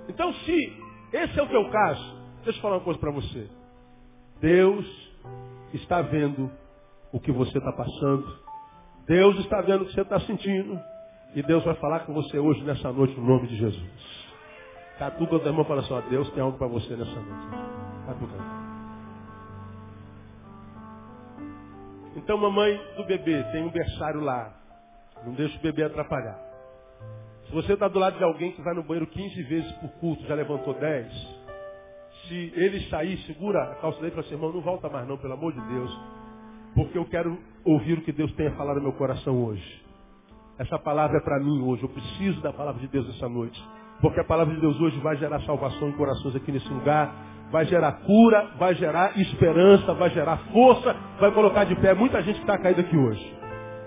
Então 0.10 0.34
se 0.34 0.82
esse 1.14 1.40
é 1.40 1.44
o 1.44 1.48
teu 1.48 1.70
caso, 1.70 2.21
deixa 2.44 2.58
eu 2.58 2.62
falar 2.62 2.78
uma 2.78 2.84
coisa 2.84 3.00
para 3.00 3.12
você. 3.12 3.48
Deus 4.40 4.86
está 5.74 6.02
vendo 6.02 6.52
o 7.12 7.20
que 7.20 7.32
você 7.32 7.58
está 7.58 7.72
passando. 7.72 8.40
Deus 9.06 9.38
está 9.40 9.62
vendo 9.62 9.84
o 9.84 9.86
que 9.86 9.94
você 9.94 10.02
está 10.02 10.20
sentindo. 10.22 10.80
E 11.34 11.42
Deus 11.44 11.64
vai 11.64 11.76
falar 11.76 12.02
com 12.02 12.14
você 12.14 12.38
hoje, 12.40 12.62
nessa 12.64 12.92
noite, 12.92 13.18
no 13.20 13.26
nome 13.26 13.48
de 13.48 13.56
Jesus. 13.56 14.22
Catuca 14.98 15.40
teu 15.40 15.48
irmão 15.48 15.64
e 15.64 15.68
fala 15.68 15.82
assim, 15.82 15.94
ó, 15.94 16.02
Deus 16.02 16.30
tem 16.32 16.44
algo 16.44 16.58
para 16.58 16.68
você 16.68 16.96
nessa 16.96 17.20
noite. 17.20 17.48
Catuca. 18.06 18.62
Então, 22.16 22.38
mamãe 22.38 22.80
do 22.98 23.06
bebê, 23.06 23.44
tem 23.52 23.64
um 23.64 23.72
berçário 23.72 24.20
lá. 24.22 24.54
Não 25.26 25.34
deixa 25.34 25.58
o 25.58 25.62
bebê 25.62 25.84
atrapalhar. 25.84 26.38
Se 27.46 27.54
você 27.54 27.74
está 27.74 27.88
do 27.88 28.00
lado 28.00 28.18
de 28.18 28.24
alguém 28.24 28.52
que 28.52 28.62
vai 28.62 28.74
no 28.74 28.84
banheiro 28.84 29.08
15 29.08 29.44
vezes 29.44 29.72
por 29.74 29.90
culto, 30.00 30.24
já 30.26 30.36
levantou 30.36 30.74
10, 30.74 31.41
se 32.32 32.54
ele 32.56 32.80
sair, 32.90 33.18
segura 33.26 33.62
a 33.62 33.76
calça 33.76 34.00
dele 34.00 34.08
e 34.08 34.12
fala 34.12 34.26
assim, 34.26 34.36
irmão, 34.36 34.54
não 34.54 34.62
volta 34.62 34.88
mais 34.90 35.06
não, 35.06 35.18
pelo 35.18 35.34
amor 35.34 35.52
de 35.52 35.60
Deus. 35.68 36.00
Porque 36.74 36.98
eu 36.98 37.04
quero 37.06 37.38
ouvir 37.66 37.98
o 37.98 38.02
que 38.02 38.14
Deus 38.14 38.32
tem 38.36 38.48
a 38.48 38.52
falar 38.52 38.76
no 38.76 38.82
meu 38.82 38.94
coração 38.94 39.44
hoje. 39.44 39.82
Essa 40.58 40.80
palavra 40.80 41.18
é 41.18 41.22
para 41.22 41.40
mim 41.40 41.62
hoje. 41.62 41.84
Eu 41.84 41.90
preciso 41.90 42.40
da 42.42 42.54
palavra 42.54 42.80
de 42.80 42.88
Deus 42.88 43.10
essa 43.10 43.28
noite. 43.28 43.62
Porque 44.00 44.22
a 44.22 44.24
palavra 44.24 44.54
de 44.54 44.62
Deus 44.62 44.80
hoje 44.80 44.98
vai 45.02 45.18
gerar 45.18 45.42
salvação 45.42 45.90
em 45.90 45.92
corações 45.94 46.36
aqui 46.36 46.52
nesse 46.52 46.70
lugar 46.70 47.30
vai 47.52 47.66
gerar 47.66 47.92
cura, 48.06 48.52
vai 48.58 48.74
gerar 48.76 49.20
esperança, 49.20 49.94
vai 49.94 50.10
gerar 50.12 50.38
força, 50.54 50.96
vai 51.20 51.34
colocar 51.34 51.66
de 51.66 51.76
pé 51.76 51.94
muita 51.94 52.22
gente 52.22 52.36
que 52.36 52.44
está 52.44 52.58
caída 52.58 52.80
aqui 52.80 52.96
hoje. 52.96 53.41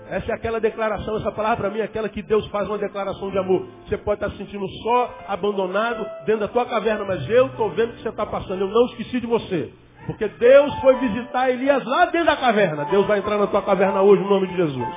Essa 0.09 0.31
é 0.31 0.35
aquela 0.35 0.59
declaração, 0.59 1.17
essa 1.17 1.31
palavra 1.31 1.57
para 1.57 1.69
mim 1.71 1.79
é 1.79 1.83
aquela 1.83 2.07
que 2.07 2.21
Deus 2.21 2.45
faz 2.47 2.67
uma 2.67 2.77
declaração 2.77 3.31
de 3.31 3.37
amor. 3.39 3.67
Você 3.87 3.97
pode 3.97 4.23
estar 4.23 4.31
se 4.31 4.37
sentindo 4.37 4.67
só, 4.83 5.15
abandonado, 5.27 6.05
dentro 6.25 6.41
da 6.41 6.47
tua 6.47 6.65
caverna, 6.65 7.03
mas 7.05 7.27
eu 7.29 7.47
estou 7.47 7.71
vendo 7.71 7.89
o 7.89 7.93
que 7.93 8.03
você 8.03 8.09
está 8.09 8.25
passando. 8.25 8.61
Eu 8.61 8.67
não 8.67 8.85
esqueci 8.85 9.19
de 9.19 9.25
você. 9.25 9.73
Porque 10.05 10.27
Deus 10.27 10.73
foi 10.79 10.95
visitar 10.99 11.49
Elias 11.49 11.83
lá 11.83 12.05
dentro 12.05 12.27
da 12.27 12.37
caverna. 12.37 12.85
Deus 12.85 13.07
vai 13.07 13.17
entrar 13.17 13.37
na 13.37 13.47
tua 13.47 13.63
caverna 13.63 14.01
hoje, 14.01 14.21
no 14.21 14.29
nome 14.29 14.47
de 14.47 14.55
Jesus. 14.55 14.95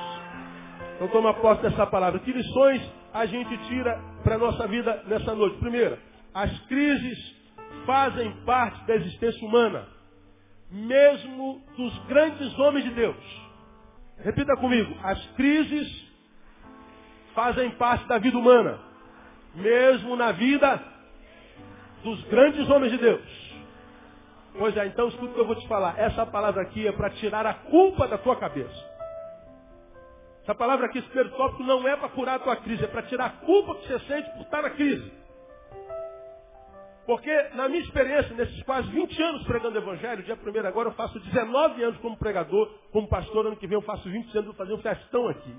Então 0.95 1.07
toma 1.07 1.33
posse 1.33 1.63
dessa 1.63 1.87
palavra. 1.87 2.19
Que 2.19 2.31
lições 2.31 2.81
a 3.11 3.25
gente 3.25 3.57
tira 3.67 3.99
para 4.23 4.35
a 4.35 4.37
nossa 4.37 4.67
vida 4.67 5.03
nessa 5.07 5.33
noite? 5.33 5.57
Primeiro, 5.57 5.97
as 6.35 6.51
crises 6.67 7.17
fazem 7.87 8.31
parte 8.45 8.85
da 8.85 8.95
existência 8.95 9.47
humana, 9.47 9.87
mesmo 10.71 11.61
dos 11.75 11.97
grandes 12.05 12.59
homens 12.59 12.85
de 12.85 12.91
Deus. 12.91 13.48
Repita 14.23 14.55
comigo, 14.57 14.97
as 15.03 15.25
crises 15.31 16.09
fazem 17.33 17.71
parte 17.71 18.05
da 18.07 18.17
vida 18.17 18.37
humana, 18.37 18.79
mesmo 19.55 20.15
na 20.15 20.31
vida 20.31 20.81
dos 22.03 22.21
grandes 22.25 22.69
homens 22.69 22.91
de 22.91 22.97
Deus. 22.97 23.49
Pois 24.57 24.75
é, 24.75 24.87
então 24.87 25.07
escuta 25.07 25.31
o 25.31 25.33
que 25.33 25.39
eu 25.39 25.45
vou 25.45 25.55
te 25.55 25.67
falar. 25.67 25.97
Essa 25.97 26.25
palavra 26.25 26.61
aqui 26.63 26.85
é 26.85 26.91
para 26.91 27.09
tirar 27.11 27.45
a 27.45 27.53
culpa 27.53 28.07
da 28.07 28.17
tua 28.17 28.35
cabeça. 28.35 28.89
Essa 30.43 30.53
palavra 30.53 30.87
aqui, 30.87 31.01
primeiro 31.01 31.29
tópico, 31.37 31.63
não 31.63 31.87
é 31.87 31.95
para 31.95 32.09
curar 32.09 32.35
a 32.35 32.39
tua 32.39 32.55
crise, 32.57 32.83
é 32.83 32.87
para 32.87 33.03
tirar 33.03 33.25
a 33.25 33.29
culpa 33.29 33.75
que 33.75 33.87
você 33.87 33.99
sente 33.99 34.29
por 34.31 34.41
estar 34.41 34.61
na 34.61 34.71
crise. 34.71 35.11
Porque, 37.05 37.31
na 37.55 37.67
minha 37.67 37.81
experiência, 37.81 38.35
nesses 38.35 38.61
quase 38.63 38.87
20 38.89 39.21
anos 39.21 39.43
pregando 39.43 39.77
Evangelho, 39.77 40.23
dia 40.23 40.37
primeiro 40.37 40.67
agora 40.67 40.89
eu 40.89 40.93
faço 40.93 41.19
19 41.19 41.83
anos 41.83 41.99
como 42.01 42.17
pregador, 42.17 42.67
como 42.91 43.07
pastor, 43.07 43.47
ano 43.47 43.55
que 43.55 43.65
vem 43.65 43.77
eu 43.77 43.81
faço 43.81 44.07
20 44.09 44.31
anos, 44.37 44.45
vou 44.45 44.53
fazer 44.53 44.73
um 44.73 44.81
festão 44.81 45.27
aqui. 45.27 45.55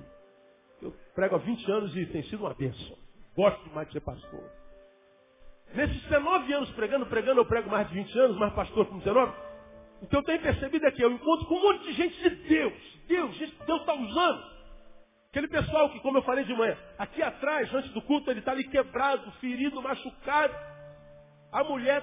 Eu 0.81 0.95
prego 1.15 1.35
há 1.35 1.39
20 1.39 1.71
anos 1.71 1.97
e 1.97 2.07
tem 2.07 2.23
sido 2.25 2.45
uma 2.45 2.55
bênção. 2.55 2.97
Gosto 3.37 3.63
demais 3.65 3.87
de 3.89 3.95
ser 3.95 4.01
pastor. 4.01 4.45
Nesses 5.75 6.03
19 6.03 6.53
anos 6.53 6.71
pregando, 6.73 7.07
pregando 7.07 7.41
eu 7.41 7.47
prego 7.47 7.71
mais 7.71 7.89
de 7.89 7.95
20 7.95 8.19
anos, 8.19 8.37
mais 8.39 8.53
pastor 8.55 8.87
com 8.87 8.99
19. 8.99 9.33
O 10.03 10.07
que 10.07 10.17
eu 10.17 10.23
tenho 10.23 10.41
percebido 10.41 10.87
é 10.87 10.91
que 10.91 11.03
eu 11.03 11.11
encontro 11.11 11.47
com 11.47 11.55
um 11.55 11.63
monte 11.63 11.85
de 11.85 11.93
gente 11.93 12.23
de 12.23 12.31
Deus. 12.49 12.99
Deus, 13.07 13.35
gente 13.37 13.53
que 13.53 13.67
Deus 13.67 13.81
está 13.81 13.95
usando. 13.95 14.61
Aquele 15.31 15.47
pessoal 15.47 15.91
que, 15.91 16.01
como 16.01 16.19
eu 16.19 16.23
falei 16.23 16.45
de 16.45 16.53
manhã, 16.55 16.77
aqui 16.99 17.23
atrás, 17.23 17.73
antes 17.73 17.91
do 17.93 18.03
culto, 18.03 18.31
ele 18.31 18.41
está 18.41 18.51
ali 18.51 18.65
quebrado, 18.65 19.31
ferido, 19.33 19.81
machucado. 19.81 20.55
A 21.53 21.65
mulher 21.65 22.03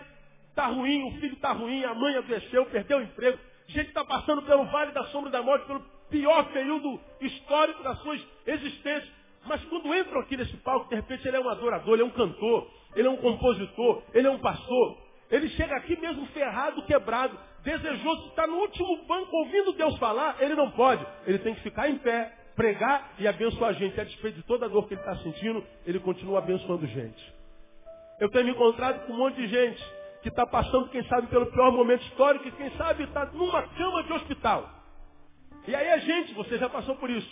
está 0.49 0.67
ruim, 0.67 1.07
o 1.07 1.12
filho 1.19 1.33
está 1.33 1.51
ruim, 1.51 1.83
a 1.83 1.93
mãe 1.93 2.15
adoeceu, 2.15 2.65
perdeu 2.65 2.97
o 2.97 3.01
emprego. 3.01 3.38
Gente 3.67 3.89
está 3.89 4.03
passando 4.03 4.41
pelo 4.43 4.65
vale 4.65 4.91
da 4.91 5.03
sombra 5.05 5.29
da 5.29 5.41
morte, 5.41 5.65
pelo 5.65 5.81
pior 6.10 6.43
período 6.51 6.99
histórico 7.21 7.83
das 7.83 7.99
suas 7.99 8.21
existências. 8.45 9.12
Mas 9.45 9.63
quando 9.65 9.93
entram 9.95 10.19
aqui 10.21 10.36
nesse 10.36 10.55
palco, 10.57 10.89
de 10.89 10.95
repente 10.95 11.27
ele 11.27 11.38
é 11.38 11.39
um 11.39 11.49
adorador, 11.49 11.93
ele 11.93 12.03
é 12.03 12.05
um 12.05 12.10
cantor, 12.10 12.69
ele 12.95 13.07
é 13.07 13.12
um 13.12 13.17
compositor, 13.17 14.03
ele 14.13 14.27
é 14.27 14.31
um 14.31 14.39
pastor. 14.39 14.97
Ele 15.29 15.49
chega 15.49 15.75
aqui 15.75 15.99
mesmo 15.99 16.25
ferrado, 16.27 16.81
quebrado, 16.83 17.38
desejoso, 17.63 18.29
está 18.29 18.47
no 18.47 18.57
último 18.57 19.05
banco 19.05 19.36
ouvindo 19.36 19.73
Deus 19.73 19.97
falar, 19.97 20.38
ele 20.39 20.55
não 20.55 20.71
pode. 20.71 21.05
Ele 21.25 21.39
tem 21.39 21.53
que 21.53 21.62
ficar 21.62 21.89
em 21.89 21.97
pé, 21.97 22.33
pregar 22.55 23.13
e 23.19 23.27
abençoar 23.27 23.71
a 23.71 23.73
gente. 23.73 23.99
A 23.99 24.03
despeito 24.03 24.38
de 24.38 24.43
toda 24.43 24.65
a 24.65 24.69
dor 24.69 24.88
que 24.88 24.93
ele 24.93 25.01
está 25.01 25.15
sentindo, 25.17 25.63
ele 25.86 25.99
continua 25.99 26.39
abençoando 26.39 26.88
gente. 26.88 27.37
Eu 28.19 28.30
tenho 28.30 28.45
me 28.45 28.51
encontrado 28.51 29.06
com 29.06 29.13
um 29.13 29.17
monte 29.17 29.36
de 29.36 29.47
gente 29.47 29.84
que 30.21 30.30
está 30.30 30.45
passando, 30.45 30.89
quem 30.89 31.03
sabe, 31.08 31.27
pelo 31.27 31.45
pior 31.51 31.71
momento 31.71 32.01
histórico 32.03 32.47
e 32.47 32.51
quem 32.51 32.71
sabe 32.71 33.03
está 33.03 33.25
numa 33.27 33.62
cama 33.67 34.03
de 34.03 34.13
hospital. 34.13 34.69
E 35.67 35.75
aí 35.75 35.89
a 35.89 35.97
gente, 35.99 36.34
você 36.34 36.58
já 36.58 36.67
passou 36.69 36.95
por 36.95 37.10
isso. 37.10 37.30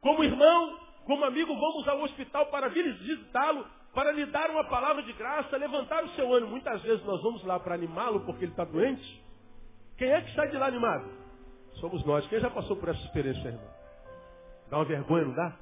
Como 0.00 0.22
irmão, 0.22 0.78
como 1.06 1.24
amigo, 1.24 1.54
vamos 1.54 1.88
ao 1.88 2.02
hospital 2.02 2.46
para 2.46 2.68
visitá-lo, 2.68 3.66
para 3.94 4.12
lhe 4.12 4.26
dar 4.26 4.50
uma 4.50 4.64
palavra 4.64 5.02
de 5.02 5.12
graça, 5.14 5.56
levantar 5.56 6.04
o 6.04 6.08
seu 6.10 6.32
ânimo. 6.32 6.50
Muitas 6.50 6.82
vezes 6.82 7.04
nós 7.04 7.22
vamos 7.22 7.42
lá 7.44 7.58
para 7.58 7.74
animá-lo 7.74 8.20
porque 8.26 8.44
ele 8.44 8.52
está 8.52 8.64
doente. 8.64 9.22
Quem 9.96 10.10
é 10.10 10.20
que 10.20 10.34
sai 10.34 10.48
de 10.48 10.56
lá 10.56 10.66
animado? 10.66 11.10
Somos 11.74 12.04
nós. 12.04 12.26
Quem 12.26 12.40
já 12.40 12.50
passou 12.50 12.76
por 12.76 12.88
essa 12.88 13.00
experiência, 13.04 13.48
irmão? 13.48 13.70
Dá 14.70 14.76
uma 14.76 14.84
vergonha, 14.84 15.24
não 15.24 15.34
dá? 15.34 15.56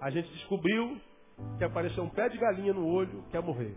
A 0.00 0.10
gente 0.10 0.28
descobriu 0.32 1.00
que 1.58 1.64
apareceu 1.64 2.02
um 2.02 2.08
pé 2.08 2.28
de 2.28 2.38
galinha 2.38 2.72
no 2.72 2.86
olho, 2.86 3.24
quer 3.30 3.42
morrer. 3.42 3.76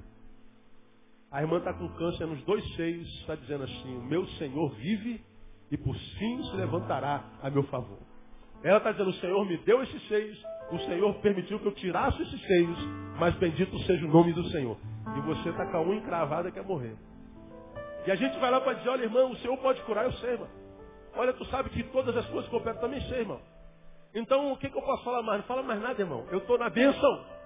A 1.31 1.41
irmã 1.41 1.57
está 1.57 1.73
com 1.73 1.87
câncer 1.89 2.25
nos 2.25 2.43
dois 2.43 2.63
seios, 2.75 3.07
está 3.19 3.35
dizendo 3.35 3.63
assim, 3.63 3.97
o 3.97 4.01
meu 4.01 4.25
Senhor 4.29 4.69
vive 4.75 5.23
e 5.69 5.77
por 5.77 5.95
fim 5.95 6.43
se 6.43 6.55
levantará 6.55 7.23
a 7.41 7.49
meu 7.49 7.63
favor. 7.63 7.99
Ela 8.63 8.77
está 8.77 8.91
dizendo, 8.91 9.11
o 9.11 9.13
Senhor 9.13 9.45
me 9.45 9.57
deu 9.57 9.81
esses 9.83 10.07
seios, 10.07 10.43
o 10.71 10.79
Senhor 10.79 11.13
permitiu 11.21 11.59
que 11.59 11.67
eu 11.67 11.71
tirasse 11.73 12.21
esses 12.21 12.41
seios, 12.41 12.77
mas 13.19 13.35
bendito 13.35 13.77
seja 13.79 14.05
o 14.05 14.09
nome 14.09 14.33
do 14.33 14.43
Senhor. 14.49 14.77
E 15.15 15.21
você 15.21 15.49
está 15.49 15.65
com 15.67 15.77
a 15.77 15.81
unha 15.81 15.99
encravada 15.99 16.51
quer 16.51 16.63
morrer. 16.63 16.95
E 18.05 18.11
a 18.11 18.15
gente 18.15 18.39
vai 18.39 18.49
lá 18.49 18.59
para 18.61 18.73
dizer, 18.73 18.89
olha 18.89 19.03
irmão, 19.03 19.31
o 19.31 19.35
Senhor 19.37 19.57
pode 19.57 19.81
curar, 19.83 20.05
eu 20.05 20.13
sei, 20.13 20.31
irmão. 20.31 20.47
Olha, 21.15 21.33
tu 21.33 21.45
sabe 21.45 21.69
que 21.69 21.83
todas 21.83 22.15
as 22.15 22.25
coisas 22.27 22.49
cooperam, 22.49 22.79
também 22.79 23.01
sei, 23.01 23.19
irmão. 23.19 23.39
Então 24.13 24.51
o 24.51 24.57
que, 24.57 24.69
que 24.69 24.77
eu 24.77 24.81
posso 24.81 25.03
falar 25.03 25.21
mais? 25.21 25.41
Não 25.41 25.47
fala 25.47 25.61
mais 25.61 25.81
nada, 25.81 26.01
irmão. 26.01 26.25
Eu 26.31 26.39
estou 26.39 26.57
na 26.57 26.69
bênção. 26.69 27.38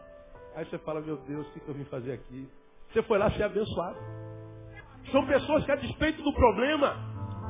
Aí 0.56 0.66
você 0.66 0.78
fala, 0.80 1.02
meu 1.02 1.18
Deus, 1.18 1.48
o 1.48 1.52
que, 1.52 1.68
eu 1.68 1.74
vim 1.74 1.86
fazer 1.86 2.14
aqui? 2.14 2.48
Você 2.92 3.02
foi 3.04 3.18
lá 3.18 3.32
ser 3.32 3.44
abençoado. 3.44 3.98
São 5.12 5.26
pessoas 5.26 5.66
que, 5.66 5.72
a 5.72 5.76
despeito 5.76 6.22
do 6.22 6.34
problema, 6.34 6.96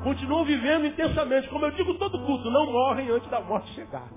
continuam 0.03 0.45
vivendo 0.45 0.85
intensamente. 0.85 1.49
Como 1.49 1.65
eu 1.65 1.71
digo 1.71 1.93
todo 1.95 2.25
culto, 2.25 2.49
não 2.49 2.71
morrem 2.71 3.09
antes 3.09 3.29
da 3.29 3.41
morte 3.41 3.67
chegar. 3.73 4.09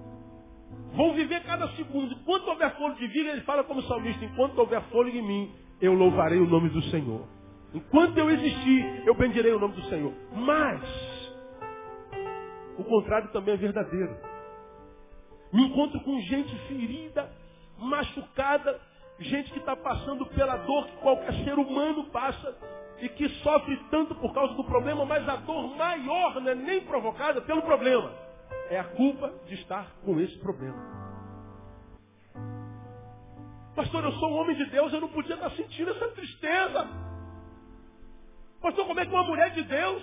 Vão 0.94 1.14
viver 1.14 1.42
cada 1.42 1.68
segundo. 1.70 2.12
Enquanto 2.12 2.48
houver 2.48 2.74
fôlego 2.76 2.98
de 2.98 3.08
vida, 3.08 3.30
ele 3.30 3.42
fala 3.42 3.64
como 3.64 3.82
salmista, 3.82 4.24
enquanto 4.24 4.58
houver 4.58 4.80
fôlego 4.84 5.16
em 5.16 5.26
mim, 5.26 5.54
eu 5.80 5.92
louvarei 5.92 6.38
o 6.38 6.46
nome 6.46 6.70
do 6.70 6.82
Senhor. 6.84 7.26
Enquanto 7.74 8.16
eu 8.16 8.30
existir, 8.30 9.02
eu 9.06 9.14
bendirei 9.14 9.52
o 9.52 9.58
nome 9.58 9.74
do 9.74 9.82
Senhor. 9.84 10.12
Mas, 10.32 10.82
o 12.78 12.84
contrário 12.84 13.30
também 13.32 13.54
é 13.54 13.56
verdadeiro. 13.56 14.16
Me 15.52 15.66
encontro 15.66 16.00
com 16.00 16.18
gente 16.20 16.56
ferida, 16.66 17.30
machucada, 17.78 18.80
gente 19.18 19.52
que 19.52 19.58
está 19.58 19.76
passando 19.76 20.26
pela 20.26 20.56
dor 20.58 20.86
que 20.86 20.96
qualquer 20.98 21.32
ser 21.44 21.58
humano 21.58 22.04
passa 22.10 22.56
e 23.00 23.08
que 23.08 23.28
sofre 23.40 23.76
tanto 23.90 24.14
por 24.14 24.32
causa 24.32 24.54
do 24.54 24.64
problema, 24.64 25.04
mas 25.04 25.28
a 25.28 25.36
dor 25.36 25.76
maior 25.76 26.40
não 26.40 26.50
é 26.50 26.54
nem 26.54 26.80
provocada 26.82 27.40
pelo 27.42 27.62
problema, 27.62 28.12
é 28.70 28.78
a 28.78 28.84
culpa 28.84 29.32
de 29.46 29.54
estar 29.54 29.90
com 30.04 30.18
esse 30.20 30.38
problema. 30.38 30.96
Pastor, 33.74 34.04
eu 34.04 34.12
sou 34.12 34.30
um 34.30 34.36
homem 34.38 34.56
de 34.56 34.64
Deus, 34.70 34.90
eu 34.92 35.02
não 35.02 35.08
podia 35.08 35.34
estar 35.34 35.50
sentindo 35.50 35.90
essa 35.90 36.08
tristeza. 36.08 36.88
Pastor, 38.62 38.86
como 38.86 38.98
é 38.98 39.04
que 39.04 39.12
uma 39.12 39.24
mulher 39.24 39.50
de 39.50 39.62
Deus 39.64 40.02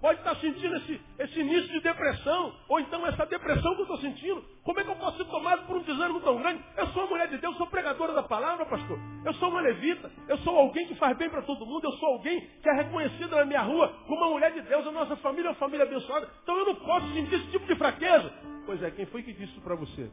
pode 0.00 0.18
estar 0.18 0.34
sentindo 0.36 0.74
esse, 0.76 1.00
esse 1.18 1.40
início 1.40 1.68
de 1.68 1.80
depressão, 1.80 2.54
ou 2.68 2.80
então 2.80 3.06
essa 3.06 3.26
depressão 3.26 3.74
que 3.74 3.80
eu 3.80 3.84
estou 3.84 3.98
sentindo. 3.98 4.42
Como 4.64 4.80
é 4.80 4.84
que 4.84 4.90
eu 4.90 4.96
posso 4.96 5.18
ser 5.18 5.24
tomado 5.26 5.66
por 5.66 5.76
um 5.76 5.82
desânimo 5.82 6.20
tão 6.20 6.38
grande? 6.38 6.62
Eu 6.76 6.86
sou 6.88 7.02
uma 7.02 7.10
mulher 7.10 7.28
de 7.28 7.38
Deus, 7.38 7.56
sou 7.56 7.66
pregadora 7.66 8.12
da 8.12 8.22
palavra, 8.22 8.64
pastor. 8.66 8.98
Eu 9.24 9.34
sou 9.34 9.50
uma 9.50 9.60
levita, 9.60 10.10
eu 10.28 10.38
sou 10.38 10.56
alguém 10.56 10.86
que 10.86 10.94
faz 10.94 11.16
bem 11.16 11.28
para 11.28 11.42
todo 11.42 11.66
mundo, 11.66 11.84
eu 11.84 11.92
sou 11.92 12.08
alguém 12.08 12.40
que 12.62 12.68
é 12.68 12.72
reconhecido 12.72 13.36
na 13.36 13.44
minha 13.44 13.62
rua 13.62 13.88
como 14.06 14.20
uma 14.20 14.30
mulher 14.30 14.52
de 14.52 14.62
Deus, 14.62 14.86
a 14.86 14.92
nossa 14.92 15.16
família 15.16 15.48
é 15.48 15.50
uma 15.50 15.56
família 15.56 15.84
abençoada. 15.84 16.28
Então 16.42 16.56
eu 16.56 16.66
não 16.66 16.74
posso 16.76 17.12
sentir 17.12 17.34
esse 17.34 17.50
tipo 17.50 17.66
de 17.66 17.76
fraqueza. 17.76 18.32
Pois 18.66 18.82
é, 18.82 18.90
quem 18.90 19.06
foi 19.06 19.22
que 19.22 19.32
disse 19.32 19.52
isso 19.52 19.60
para 19.60 19.74
você? 19.74 20.10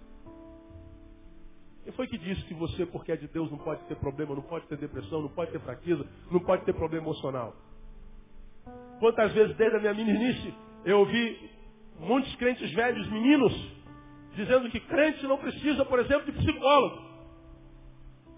Quem 1.83 1.93
foi 1.93 2.07
que 2.07 2.17
disse 2.17 2.43
que 2.43 2.53
você, 2.53 2.85
porque 2.85 3.13
é 3.13 3.15
de 3.15 3.29
Deus, 3.29 3.49
não 3.49 3.57
pode 3.57 3.81
ter 3.85 3.95
problema, 3.95 4.35
não 4.35 4.41
pode 4.41 4.67
ter 4.67 4.77
depressão, 4.77 5.21
não 5.21 5.29
pode 5.29 5.51
ter 5.51 5.59
fraqueza, 5.61 6.05
não 6.29 6.41
pode 6.41 6.65
ter 6.65 6.73
problema 6.73 7.05
emocional? 7.05 7.55
Quantas 8.99 9.31
vezes 9.33 9.55
desde 9.55 9.77
a 9.77 9.79
minha 9.79 9.93
meninice 9.93 10.53
eu 10.85 10.99
ouvi 10.99 11.51
muitos 11.99 12.33
crentes 12.35 12.71
velhos, 12.73 13.07
meninos, 13.09 13.53
dizendo 14.35 14.69
que 14.69 14.79
crente 14.79 15.25
não 15.25 15.37
precisa, 15.37 15.83
por 15.85 15.99
exemplo, 15.99 16.31
de 16.31 16.31
psicólogo. 16.33 17.07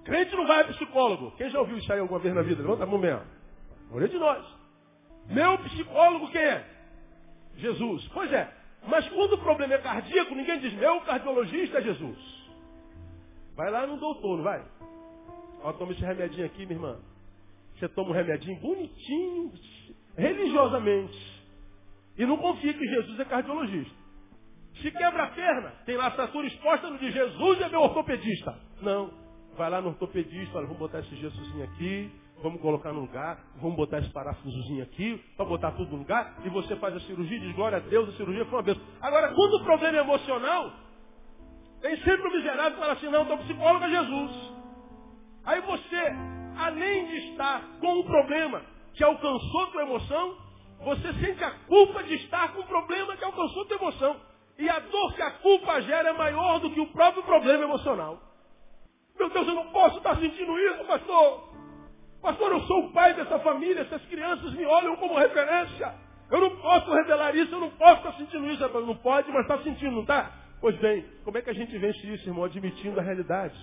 Crente 0.04 0.36
não 0.36 0.48
vai 0.48 0.62
a 0.62 0.68
psicólogo. 0.68 1.32
Quem 1.38 1.50
já 1.50 1.60
ouviu 1.60 1.78
isso 1.78 1.92
aí 1.92 2.00
alguma 2.00 2.20
vez 2.20 2.34
na 2.34 2.42
vida? 2.42 2.62
Levanta 2.62 2.84
a 2.84 2.88
mão 2.88 2.98
mesmo. 2.98 3.22
Olha 3.92 4.08
de 4.08 4.18
nós. 4.18 4.46
Meu 5.28 5.58
psicólogo 5.60 6.32
quem 6.32 6.42
é? 6.42 6.66
Jesus. 7.58 8.08
Pois 8.14 8.32
é. 8.32 8.52
Mas 8.88 9.08
quando 9.10 9.34
o 9.34 9.38
problema 9.40 9.74
é 9.74 9.78
cardíaco, 9.78 10.34
ninguém 10.34 10.60
diz, 10.60 10.74
meu 10.74 11.02
cardiologista 11.02 11.80
é 11.80 11.82
Jesus. 11.82 12.18
Vai 13.56 13.70
lá 13.70 13.86
no 13.86 13.98
doutor, 13.98 14.38
não 14.38 14.44
vai? 14.44 14.64
Ó, 15.62 15.74
toma 15.74 15.92
esse 15.92 16.02
remedinho 16.02 16.46
aqui, 16.46 16.66
minha 16.66 16.78
irmã. 16.78 17.00
Você 17.78 17.90
toma 17.90 18.12
um 18.12 18.14
remedinho 18.14 18.58
bonitinho, 18.60 19.52
religiosamente. 20.20 21.40
E 22.18 22.26
não 22.26 22.38
confia 22.38 22.74
que 22.74 22.86
Jesus 22.86 23.20
é 23.20 23.26
cardiologista. 23.26 23.98
Se 24.82 24.92
quebra 24.92 25.24
a 25.24 25.28
perna, 25.28 25.74
tem 25.86 25.98
lá 25.98 26.06
a 26.06 26.10
estatura 26.10 26.48
exposta 26.48 26.92
de 26.98 27.12
Jesus 27.12 27.62
é 27.62 27.70
meu 27.70 27.82
ortopedista. 27.82 28.56
Não. 28.82 29.12
Vai 29.58 29.70
lá 29.70 29.82
no 29.82 29.90
ortopedista, 29.90 30.58
olha, 30.58 30.68
vamos 30.68 30.80
botar 30.80 31.00
esse 31.00 31.16
gessozinho 31.16 31.64
aqui, 31.66 32.12
vamos 32.42 32.62
colocar 32.62 32.94
no 32.94 33.02
lugar, 33.02 33.40
vamos 33.58 33.76
botar 33.76 34.00
esse 34.00 34.10
parafusozinho 34.10 34.84
aqui, 34.84 35.22
para 35.36 35.46
botar 35.46 35.72
tudo 35.72 35.92
no 35.92 35.98
lugar, 35.98 36.38
e 36.46 36.50
você 36.50 36.76
faz 36.78 36.96
a 36.96 37.00
cirurgia, 37.02 37.40
diz 37.40 37.54
glória 37.56 37.78
a 37.78 37.82
Deus, 37.82 38.10
a 38.10 38.12
cirurgia 38.14 38.46
foi 38.46 38.60
uma 38.60 38.64
vez. 38.64 38.78
Agora, 39.02 39.34
quando 39.34 39.54
o 39.56 39.64
problema 39.64 39.98
é 39.98 40.02
emocional, 40.02 40.72
tem 41.82 41.98
sempre 41.98 42.28
o 42.28 42.32
miserável 42.32 42.72
que 42.72 42.80
fala 42.80 42.94
assim, 42.94 43.10
não, 43.10 43.34
o 43.34 43.38
psicólogo 43.40 43.86
é 43.86 43.90
Jesus. 43.90 44.54
Aí 45.46 45.62
você, 45.62 46.16
além 46.58 47.08
de 47.08 47.32
estar 47.32 47.62
com 47.82 48.00
um 48.00 48.04
problema 48.04 48.62
que 48.94 49.04
alcançou 49.04 49.68
tua 49.68 49.84
emoção, 49.84 50.38
você 50.84 51.14
sente 51.14 51.44
a 51.44 51.52
culpa 51.68 52.04
de 52.04 52.16
estar 52.16 52.54
com 52.54 52.62
um 52.62 52.68
problema 52.68 53.16
que 53.18 53.24
alcançou 53.24 53.66
tua 53.66 53.78
emoção. 53.78 54.16
E 54.58 54.70
a 54.70 54.80
dor 54.80 55.14
que 55.14 55.22
a 55.22 55.32
culpa 55.32 55.82
gera 55.82 56.10
é 56.10 56.14
maior 56.14 56.60
do 56.60 56.72
que 56.72 56.80
o 56.80 56.88
próprio 56.88 57.24
problema 57.24 57.64
emocional. 57.64 58.20
Meu 59.18 59.30
Deus, 59.30 59.48
eu 59.48 59.56
não 59.56 59.72
posso 59.72 59.98
estar 59.98 60.18
sentindo 60.18 60.58
isso, 60.60 60.86
pastor. 60.86 61.50
Pastor, 62.22 62.52
eu 62.52 62.62
sou 62.62 62.86
o 62.86 62.92
pai 62.92 63.14
dessa 63.14 63.40
família, 63.40 63.82
essas 63.82 64.02
crianças 64.08 64.54
me 64.54 64.66
olham 64.66 64.96
como 64.98 65.18
referência. 65.18 65.94
Eu 66.30 66.42
não 66.42 66.56
posso 66.58 66.94
revelar 66.94 67.36
isso, 67.36 67.54
eu 67.54 67.60
não 67.60 67.72
posso 67.72 67.98
estar 67.98 68.14
sentindo 68.14 68.46
isso. 68.48 68.68
Não 68.68 68.96
pode, 68.98 69.32
mas 69.32 69.42
está 69.42 69.58
sentindo, 69.64 69.92
não 69.92 70.02
está? 70.02 70.32
Pois 70.62 70.76
bem, 70.78 71.06
como 71.24 71.38
é 71.38 71.42
que 71.42 71.50
a 71.50 71.54
gente 71.54 71.78
vence 71.78 72.06
isso, 72.06 72.28
irmão? 72.28 72.44
Admitindo 72.44 73.00
a 73.00 73.04
realidade. 73.04 73.58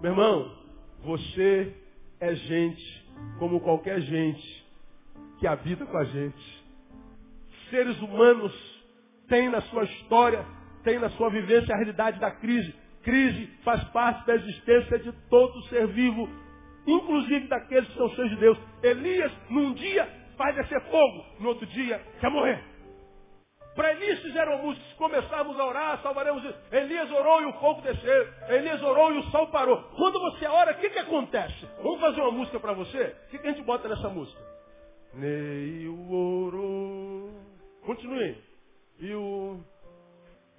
Meu 0.00 0.12
irmão, 0.12 0.56
você 1.02 1.74
é 2.20 2.34
gente 2.34 2.95
como 3.38 3.60
qualquer 3.60 4.00
gente 4.00 4.66
que 5.38 5.46
habita 5.46 5.84
com 5.86 5.96
a 5.96 6.04
gente. 6.04 6.64
Seres 7.70 8.00
humanos 8.00 8.52
têm 9.28 9.48
na 9.48 9.60
sua 9.62 9.84
história, 9.84 10.44
têm 10.82 10.98
na 10.98 11.10
sua 11.10 11.30
vivência 11.30 11.74
a 11.74 11.78
realidade 11.78 12.18
da 12.20 12.30
crise. 12.30 12.74
Crise 13.02 13.46
faz 13.64 13.82
parte 13.90 14.26
da 14.26 14.34
existência 14.34 14.98
de 14.98 15.12
todo 15.28 15.62
ser 15.68 15.86
vivo, 15.88 16.28
inclusive 16.86 17.46
daqueles 17.48 17.88
que 17.88 17.96
são 17.96 18.08
cheios 18.10 18.30
de 18.30 18.36
Deus. 18.36 18.58
Elias, 18.82 19.32
num 19.50 19.74
dia, 19.74 20.08
vai 20.36 20.52
descer 20.54 20.80
fogo, 20.90 21.24
no 21.40 21.48
outro 21.48 21.66
dia, 21.66 22.00
quer 22.20 22.30
morrer. 22.30 22.75
Para 23.76 23.92
Elias 23.92 24.20
fizeram 24.20 24.74
se 24.74 24.94
começarmos 24.94 25.60
a 25.60 25.66
orar, 25.66 26.02
salvaremos. 26.02 26.42
Elias 26.72 27.10
orou 27.12 27.42
e 27.42 27.44
o 27.44 27.52
fogo 27.60 27.82
desceu. 27.82 28.28
Elias 28.48 28.82
orou 28.82 29.12
e 29.12 29.18
o 29.18 29.22
sol 29.24 29.48
parou. 29.48 29.82
Quando 29.96 30.18
você 30.18 30.46
ora, 30.46 30.72
o 30.72 30.76
que, 30.76 30.88
que 30.88 30.98
acontece? 30.98 31.68
Vamos 31.82 32.00
fazer 32.00 32.22
uma 32.22 32.32
música 32.32 32.58
para 32.58 32.72
você? 32.72 33.14
O 33.26 33.30
que, 33.30 33.38
que 33.38 33.46
a 33.46 33.52
gente 33.52 33.64
bota 33.64 33.86
nessa 33.86 34.08
música? 34.08 34.40
Neio 35.12 36.10
orou. 36.10 37.30
Continue. 37.84 38.42
E 38.98 39.14
o... 39.14 39.60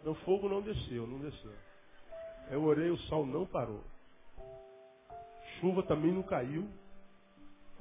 o 0.06 0.14
fogo 0.24 0.48
não 0.48 0.62
desceu, 0.62 1.08
não 1.08 1.18
desceu. 1.18 1.52
Eu 2.52 2.64
orei, 2.64 2.92
o 2.92 2.98
sol 2.98 3.26
não 3.26 3.48
parou. 3.48 3.84
Chuva 5.60 5.82
também 5.82 6.12
não 6.12 6.22
caiu. 6.22 6.70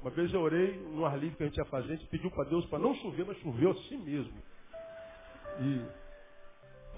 Uma 0.01 0.09
vez 0.09 0.33
eu 0.33 0.41
orei 0.41 0.79
no 0.93 1.05
ar 1.05 1.17
livre 1.19 1.37
que 1.37 1.43
a 1.43 1.45
gente 1.45 1.57
ia 1.57 1.65
fazer, 1.65 1.93
a 1.93 1.95
gente 1.95 2.07
pediu 2.07 2.31
para 2.31 2.49
Deus 2.49 2.65
para 2.65 2.79
não 2.79 2.95
chover, 2.95 3.25
mas 3.25 3.37
choveu 3.37 3.71
assim 3.71 3.97
mesmo. 3.97 4.33
E 5.59 5.85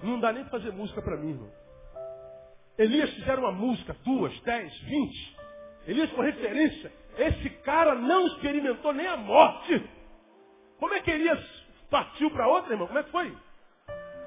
não 0.02 0.20
dá 0.20 0.32
nem 0.32 0.44
fazer 0.46 0.72
música 0.72 1.02
para 1.02 1.16
mim, 1.16 1.30
irmão. 1.30 1.50
Elias 2.78 3.10
fizeram 3.14 3.42
uma 3.42 3.52
música, 3.52 3.94
duas, 4.04 4.38
dez, 4.40 4.74
vinte. 4.80 5.36
Elias 5.86 6.10
foi 6.10 6.26
referência. 6.26 6.92
Esse 7.18 7.50
cara 7.62 7.94
não 7.94 8.26
experimentou 8.28 8.92
nem 8.92 9.06
a 9.06 9.16
morte. 9.16 9.88
Como 10.78 10.94
é 10.94 11.00
que 11.00 11.10
Elias 11.10 11.38
partiu 11.90 12.30
para 12.30 12.48
outra, 12.48 12.72
irmão? 12.72 12.86
Como 12.86 12.98
é 12.98 13.02
que 13.02 13.10
foi? 13.10 13.36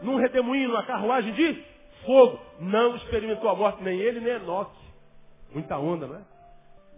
Num 0.04 0.18
redemoinho, 0.18 0.70
numa 0.70 0.86
carruagem 0.86 1.34
de 1.34 1.66
fogo. 2.06 2.40
Não 2.60 2.96
experimentou 2.96 3.50
a 3.50 3.56
morte, 3.56 3.82
nem 3.82 4.00
ele, 4.00 4.20
nem 4.20 4.34
Enoque. 4.34 4.78
Muita 5.52 5.78
onda, 5.78 6.06
não 6.06 6.18
é? 6.18 6.22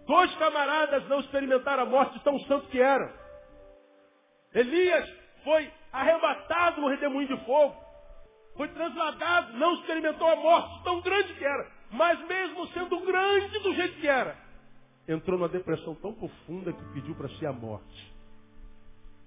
Dois 0.06 0.34
camaradas 0.36 1.08
não 1.08 1.20
experimentaram 1.20 1.84
a 1.84 1.86
morte 1.86 2.18
tão 2.20 2.38
santo 2.40 2.68
que 2.68 2.80
eram. 2.80 3.10
Elias 4.54 5.10
foi 5.42 5.70
arrebatado 5.96 6.80
no 6.80 6.88
redemoinho 6.88 7.28
de 7.28 7.44
fogo. 7.44 7.74
Foi 8.56 8.68
trasladado, 8.68 9.52
não 9.54 9.74
experimentou 9.74 10.28
a 10.28 10.36
morte 10.36 10.84
tão 10.84 11.00
grande 11.00 11.34
que 11.34 11.44
era. 11.44 11.70
Mas 11.90 12.26
mesmo 12.26 12.66
sendo 12.68 13.00
grande 13.00 13.58
do 13.60 13.74
jeito 13.74 14.00
que 14.00 14.08
era, 14.08 14.36
entrou 15.08 15.38
numa 15.38 15.48
depressão 15.48 15.94
tão 15.96 16.12
profunda 16.12 16.72
que 16.72 16.84
pediu 16.92 17.14
para 17.14 17.28
si 17.28 17.46
a 17.46 17.52
morte. 17.52 18.14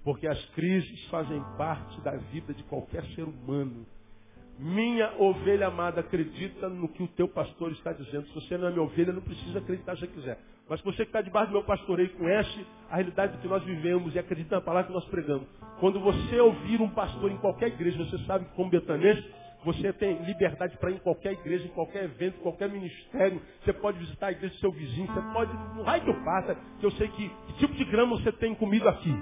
Porque 0.04 0.26
as 0.26 0.42
crises 0.50 1.04
fazem 1.08 1.42
parte 1.56 2.00
da 2.00 2.16
vida 2.16 2.54
de 2.54 2.62
qualquer 2.64 3.04
ser 3.14 3.22
humano. 3.22 3.86
Minha 4.58 5.14
ovelha 5.18 5.68
amada, 5.68 6.00
acredita 6.00 6.68
no 6.68 6.88
que 6.88 7.02
o 7.02 7.08
teu 7.08 7.28
pastor 7.28 7.72
está 7.72 7.92
dizendo. 7.92 8.26
Se 8.28 8.34
você 8.34 8.58
não 8.58 8.68
é 8.68 8.70
minha 8.70 8.82
ovelha, 8.82 9.12
não 9.12 9.22
precisa 9.22 9.58
acreditar 9.58 9.96
se 9.96 10.06
quiser. 10.06 10.38
Mas 10.70 10.80
você 10.82 10.98
que 10.98 11.08
está 11.08 11.20
debaixo 11.20 11.48
do 11.48 11.54
meu 11.54 11.64
pastoreio 11.64 12.10
conhece 12.10 12.64
a 12.88 12.94
realidade 12.94 13.36
que 13.38 13.48
nós 13.48 13.60
vivemos 13.64 14.14
e 14.14 14.20
acredita 14.20 14.54
na 14.54 14.60
palavra 14.60 14.86
que 14.86 14.94
nós 14.94 15.04
pregamos. 15.06 15.48
Quando 15.80 15.98
você 15.98 16.38
ouvir 16.38 16.80
um 16.80 16.88
pastor 16.90 17.28
em 17.28 17.36
qualquer 17.38 17.66
igreja, 17.66 17.98
você 18.04 18.16
sabe 18.24 18.44
que 18.44 18.54
como 18.54 18.70
betanense, 18.70 19.24
você 19.64 19.92
tem 19.92 20.22
liberdade 20.22 20.78
para 20.78 20.92
ir 20.92 20.94
em 20.94 20.98
qualquer 21.00 21.32
igreja, 21.32 21.64
em 21.64 21.70
qualquer 21.70 22.04
evento, 22.04 22.38
em 22.38 22.42
qualquer 22.42 22.68
ministério. 22.68 23.42
Você 23.64 23.72
pode 23.72 23.98
visitar 23.98 24.28
a 24.28 24.30
igreja 24.30 24.54
do 24.54 24.60
seu 24.60 24.70
vizinho, 24.70 25.08
você 25.08 25.20
pode, 25.32 25.52
no 25.74 25.82
raio 25.82 26.04
que 26.04 26.10
eu 26.10 26.24
passa, 26.24 26.56
que 26.78 26.86
eu 26.86 26.90
sei 26.92 27.08
que, 27.08 27.28
que 27.28 27.52
tipo 27.54 27.74
de 27.74 27.84
grama 27.86 28.16
você 28.16 28.30
tem 28.30 28.54
comido 28.54 28.88
aqui. 28.88 29.12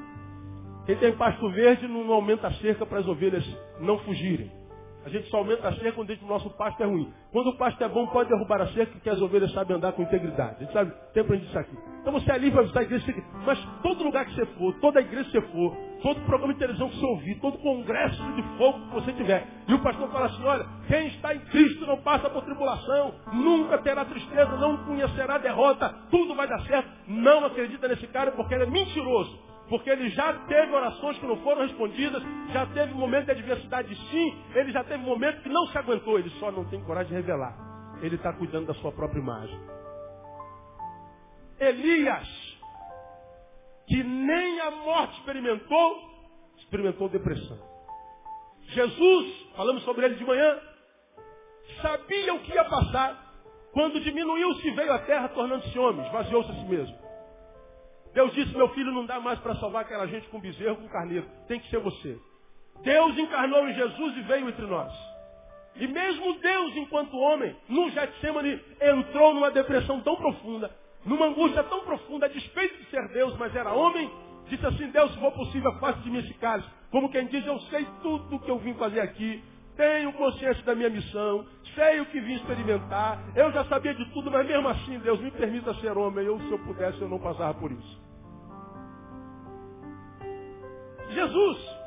Quem 0.84 0.96
tem 0.96 1.16
pasto 1.16 1.50
verde 1.50 1.88
não 1.88 2.12
aumenta 2.12 2.48
a 2.48 2.52
cerca 2.56 2.84
para 2.84 2.98
as 2.98 3.06
ovelhas 3.06 3.44
não 3.80 3.98
fugirem. 4.00 4.57
A 5.04 5.08
gente 5.08 5.28
só 5.30 5.38
aumenta 5.38 5.68
a 5.68 5.72
cerca 5.74 5.92
quando 5.92 6.10
o 6.10 6.26
nosso 6.26 6.50
pasto 6.50 6.82
é 6.82 6.86
ruim. 6.86 7.12
Quando 7.32 7.48
o 7.48 7.56
pasto 7.56 7.82
é 7.82 7.88
bom, 7.88 8.06
pode 8.08 8.28
derrubar 8.28 8.60
a 8.60 8.66
cerca, 8.68 8.92
porque 8.92 9.08
as 9.08 9.20
ovelhas 9.20 9.52
sabem 9.52 9.76
andar 9.76 9.92
com 9.92 10.02
integridade. 10.02 10.56
A 10.56 10.58
gente 10.60 10.72
sabe, 10.72 10.92
tem 11.14 11.22
aprendido 11.22 11.48
isso 11.48 11.58
aqui. 11.58 11.76
Então 12.00 12.12
você 12.12 12.32
é 12.32 12.38
livre 12.38 12.66
para 12.68 12.80
a 12.80 12.84
igreja, 12.84 13.14
mas 13.44 13.58
todo 13.82 14.04
lugar 14.04 14.24
que 14.24 14.34
você 14.34 14.46
for, 14.46 14.74
toda 14.80 15.00
igreja 15.00 15.24
que 15.24 15.40
você 15.40 15.46
for, 15.52 15.76
todo 16.02 16.20
programa 16.22 16.52
de 16.52 16.58
televisão 16.58 16.88
que 16.88 16.96
você 16.96 17.06
ouvir, 17.06 17.34
todo 17.40 17.58
congresso 17.58 18.22
de 18.34 18.42
fogo 18.56 18.80
que 18.88 18.94
você 18.94 19.12
tiver, 19.12 19.46
e 19.66 19.74
o 19.74 19.82
pastor 19.82 20.10
fala 20.10 20.26
assim, 20.26 20.44
olha, 20.44 20.66
quem 20.86 21.08
está 21.08 21.34
em 21.34 21.40
Cristo 21.40 21.86
não 21.86 21.98
passa 21.98 22.30
por 22.30 22.42
tribulação, 22.42 23.14
nunca 23.32 23.78
terá 23.78 24.04
tristeza, 24.04 24.56
não 24.56 24.84
conhecerá 24.84 25.38
derrota, 25.38 25.94
tudo 26.10 26.34
vai 26.34 26.48
dar 26.48 26.60
certo. 26.62 26.88
Não 27.06 27.44
acredita 27.44 27.88
nesse 27.88 28.06
cara 28.08 28.32
porque 28.32 28.54
ele 28.54 28.64
é 28.64 28.70
mentiroso. 28.70 29.47
Porque 29.68 29.90
ele 29.90 30.08
já 30.10 30.32
teve 30.46 30.72
orações 30.72 31.18
que 31.18 31.26
não 31.26 31.36
foram 31.42 31.62
respondidas, 31.62 32.22
já 32.52 32.66
teve 32.66 32.94
momento 32.94 33.26
de 33.26 33.32
adversidade 33.32 33.94
sim, 34.10 34.44
ele 34.54 34.72
já 34.72 34.82
teve 34.82 35.02
momento 35.04 35.42
que 35.42 35.48
não 35.48 35.66
se 35.66 35.76
aguentou, 35.76 36.18
ele 36.18 36.30
só 36.38 36.50
não 36.50 36.64
tem 36.64 36.82
coragem 36.84 37.10
de 37.10 37.16
revelar. 37.16 37.54
Ele 38.00 38.16
está 38.16 38.32
cuidando 38.32 38.66
da 38.66 38.74
sua 38.74 38.92
própria 38.92 39.20
imagem. 39.20 39.58
Elias, 41.60 42.28
que 43.86 44.02
nem 44.02 44.60
a 44.60 44.70
morte 44.70 45.18
experimentou, 45.18 46.08
experimentou 46.58 47.08
depressão. 47.08 47.58
Jesus, 48.68 49.52
falamos 49.56 49.82
sobre 49.82 50.06
ele 50.06 50.14
de 50.14 50.24
manhã, 50.24 50.58
sabia 51.82 52.34
o 52.34 52.40
que 52.40 52.52
ia 52.52 52.64
passar. 52.64 53.26
Quando 53.72 54.00
diminuiu-se 54.00 54.70
veio 54.70 54.92
à 54.92 54.98
terra 55.00 55.28
tornando-se 55.28 55.78
homem, 55.78 56.06
esvaziou-se 56.06 56.50
a 56.50 56.54
si 56.54 56.64
mesmo. 56.64 57.07
Deus 58.14 58.32
disse, 58.34 58.56
meu 58.56 58.68
filho, 58.70 58.92
não 58.92 59.06
dá 59.06 59.20
mais 59.20 59.38
para 59.40 59.54
salvar 59.56 59.82
aquela 59.82 60.06
gente 60.06 60.28
com 60.28 60.40
bezerro, 60.40 60.76
com 60.76 60.88
carneiro. 60.88 61.26
Tem 61.46 61.60
que 61.60 61.68
ser 61.70 61.78
você. 61.78 62.18
Deus 62.82 63.18
encarnou 63.18 63.68
em 63.68 63.74
Jesus 63.74 64.16
e 64.16 64.22
veio 64.22 64.48
entre 64.48 64.66
nós. 64.66 64.92
E 65.76 65.86
mesmo 65.86 66.38
Deus, 66.40 66.76
enquanto 66.76 67.16
homem, 67.16 67.54
no 67.68 67.90
Getsemane, 67.90 68.60
entrou 68.80 69.34
numa 69.34 69.50
depressão 69.50 70.00
tão 70.00 70.16
profunda, 70.16 70.70
numa 71.04 71.26
angústia 71.26 71.62
tão 71.64 71.80
profunda, 71.80 72.26
a 72.26 72.28
despeito 72.28 72.76
de 72.78 72.90
ser 72.90 73.08
Deus, 73.08 73.36
mas 73.36 73.54
era 73.54 73.72
homem, 73.72 74.10
disse 74.48 74.66
assim, 74.66 74.90
Deus, 74.90 75.12
se 75.12 75.20
for 75.20 75.32
possível, 75.32 75.72
faça 75.78 76.00
de 76.00 76.10
mim 76.10 76.18
esse 76.18 76.34
cálice. 76.34 76.68
Como 76.90 77.10
quem 77.10 77.26
diz, 77.26 77.46
eu 77.46 77.60
sei 77.62 77.86
tudo 78.02 78.36
o 78.36 78.40
que 78.40 78.50
eu 78.50 78.58
vim 78.58 78.74
fazer 78.74 79.00
aqui, 79.00 79.42
tenho 79.76 80.12
consciência 80.14 80.64
da 80.64 80.74
minha 80.74 80.90
missão, 80.90 81.46
sei 81.78 82.00
o 82.00 82.06
que 82.06 82.20
vim 82.20 82.34
experimentar, 82.34 83.22
eu 83.36 83.52
já 83.52 83.64
sabia 83.66 83.94
de 83.94 84.04
tudo, 84.12 84.30
mas 84.30 84.46
mesmo 84.46 84.68
assim, 84.68 84.98
Deus, 84.98 85.20
me 85.20 85.30
permita 85.30 85.72
ser 85.74 85.96
homem, 85.96 86.26
eu, 86.26 86.38
se 86.40 86.50
eu 86.50 86.58
pudesse, 86.58 87.00
eu 87.00 87.08
não 87.08 87.20
passava 87.20 87.54
por 87.54 87.70
isso. 87.70 88.02
Jesus, 91.10 91.78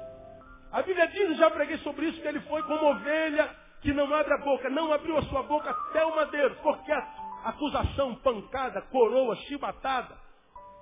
a 0.72 0.82
Bíblia 0.82 1.08
diz, 1.08 1.38
já 1.38 1.52
preguei 1.52 1.78
sobre 1.80 2.08
isso, 2.08 2.22
que 2.22 2.28
ele 2.28 2.40
foi 2.42 2.64
como 2.64 2.86
ovelha 2.86 3.50
que 3.82 3.94
não 3.94 4.14
abre 4.14 4.34
a 4.34 4.38
boca, 4.38 4.70
não 4.70 4.94
abriu 4.94 5.18
a 5.18 5.24
sua 5.24 5.44
boca 5.44 5.70
até 5.70 6.06
o 6.06 6.16
madeiro, 6.16 6.56
ficou 6.56 6.78
quieto, 6.78 7.22
acusação, 7.44 8.16
pancada, 8.16 8.82
coroa, 8.84 9.36
chibatada, 9.48 10.16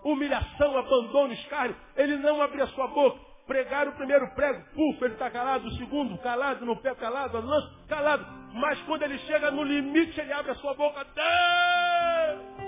humilhação, 0.04 0.78
abandono, 0.78 1.34
escárnio. 1.34 1.76
Ele 1.96 2.18
não 2.18 2.42
abria 2.42 2.68
sua 2.68 2.88
boca. 2.88 3.30
Pregar 3.48 3.88
o 3.88 3.94
primeiro 3.94 4.28
prego, 4.36 4.64
puf, 4.76 5.04
ele 5.04 5.16
está 5.16 5.32
calado. 5.32 5.66
O 5.68 5.72
segundo, 5.72 6.18
calado, 6.20 6.66
no 6.66 6.76
pé 6.76 6.94
calado, 6.94 7.38
a 7.38 7.88
calado. 7.88 8.39
Mas 8.54 8.82
quando 8.84 9.04
ele 9.04 9.18
chega 9.20 9.52
no 9.52 9.64
limite, 9.64 10.20
ele 10.20 10.34
abre 10.34 10.52
a 10.52 10.56
sua 10.56 10.74
boca. 10.74 11.04
Deus! 11.04 12.60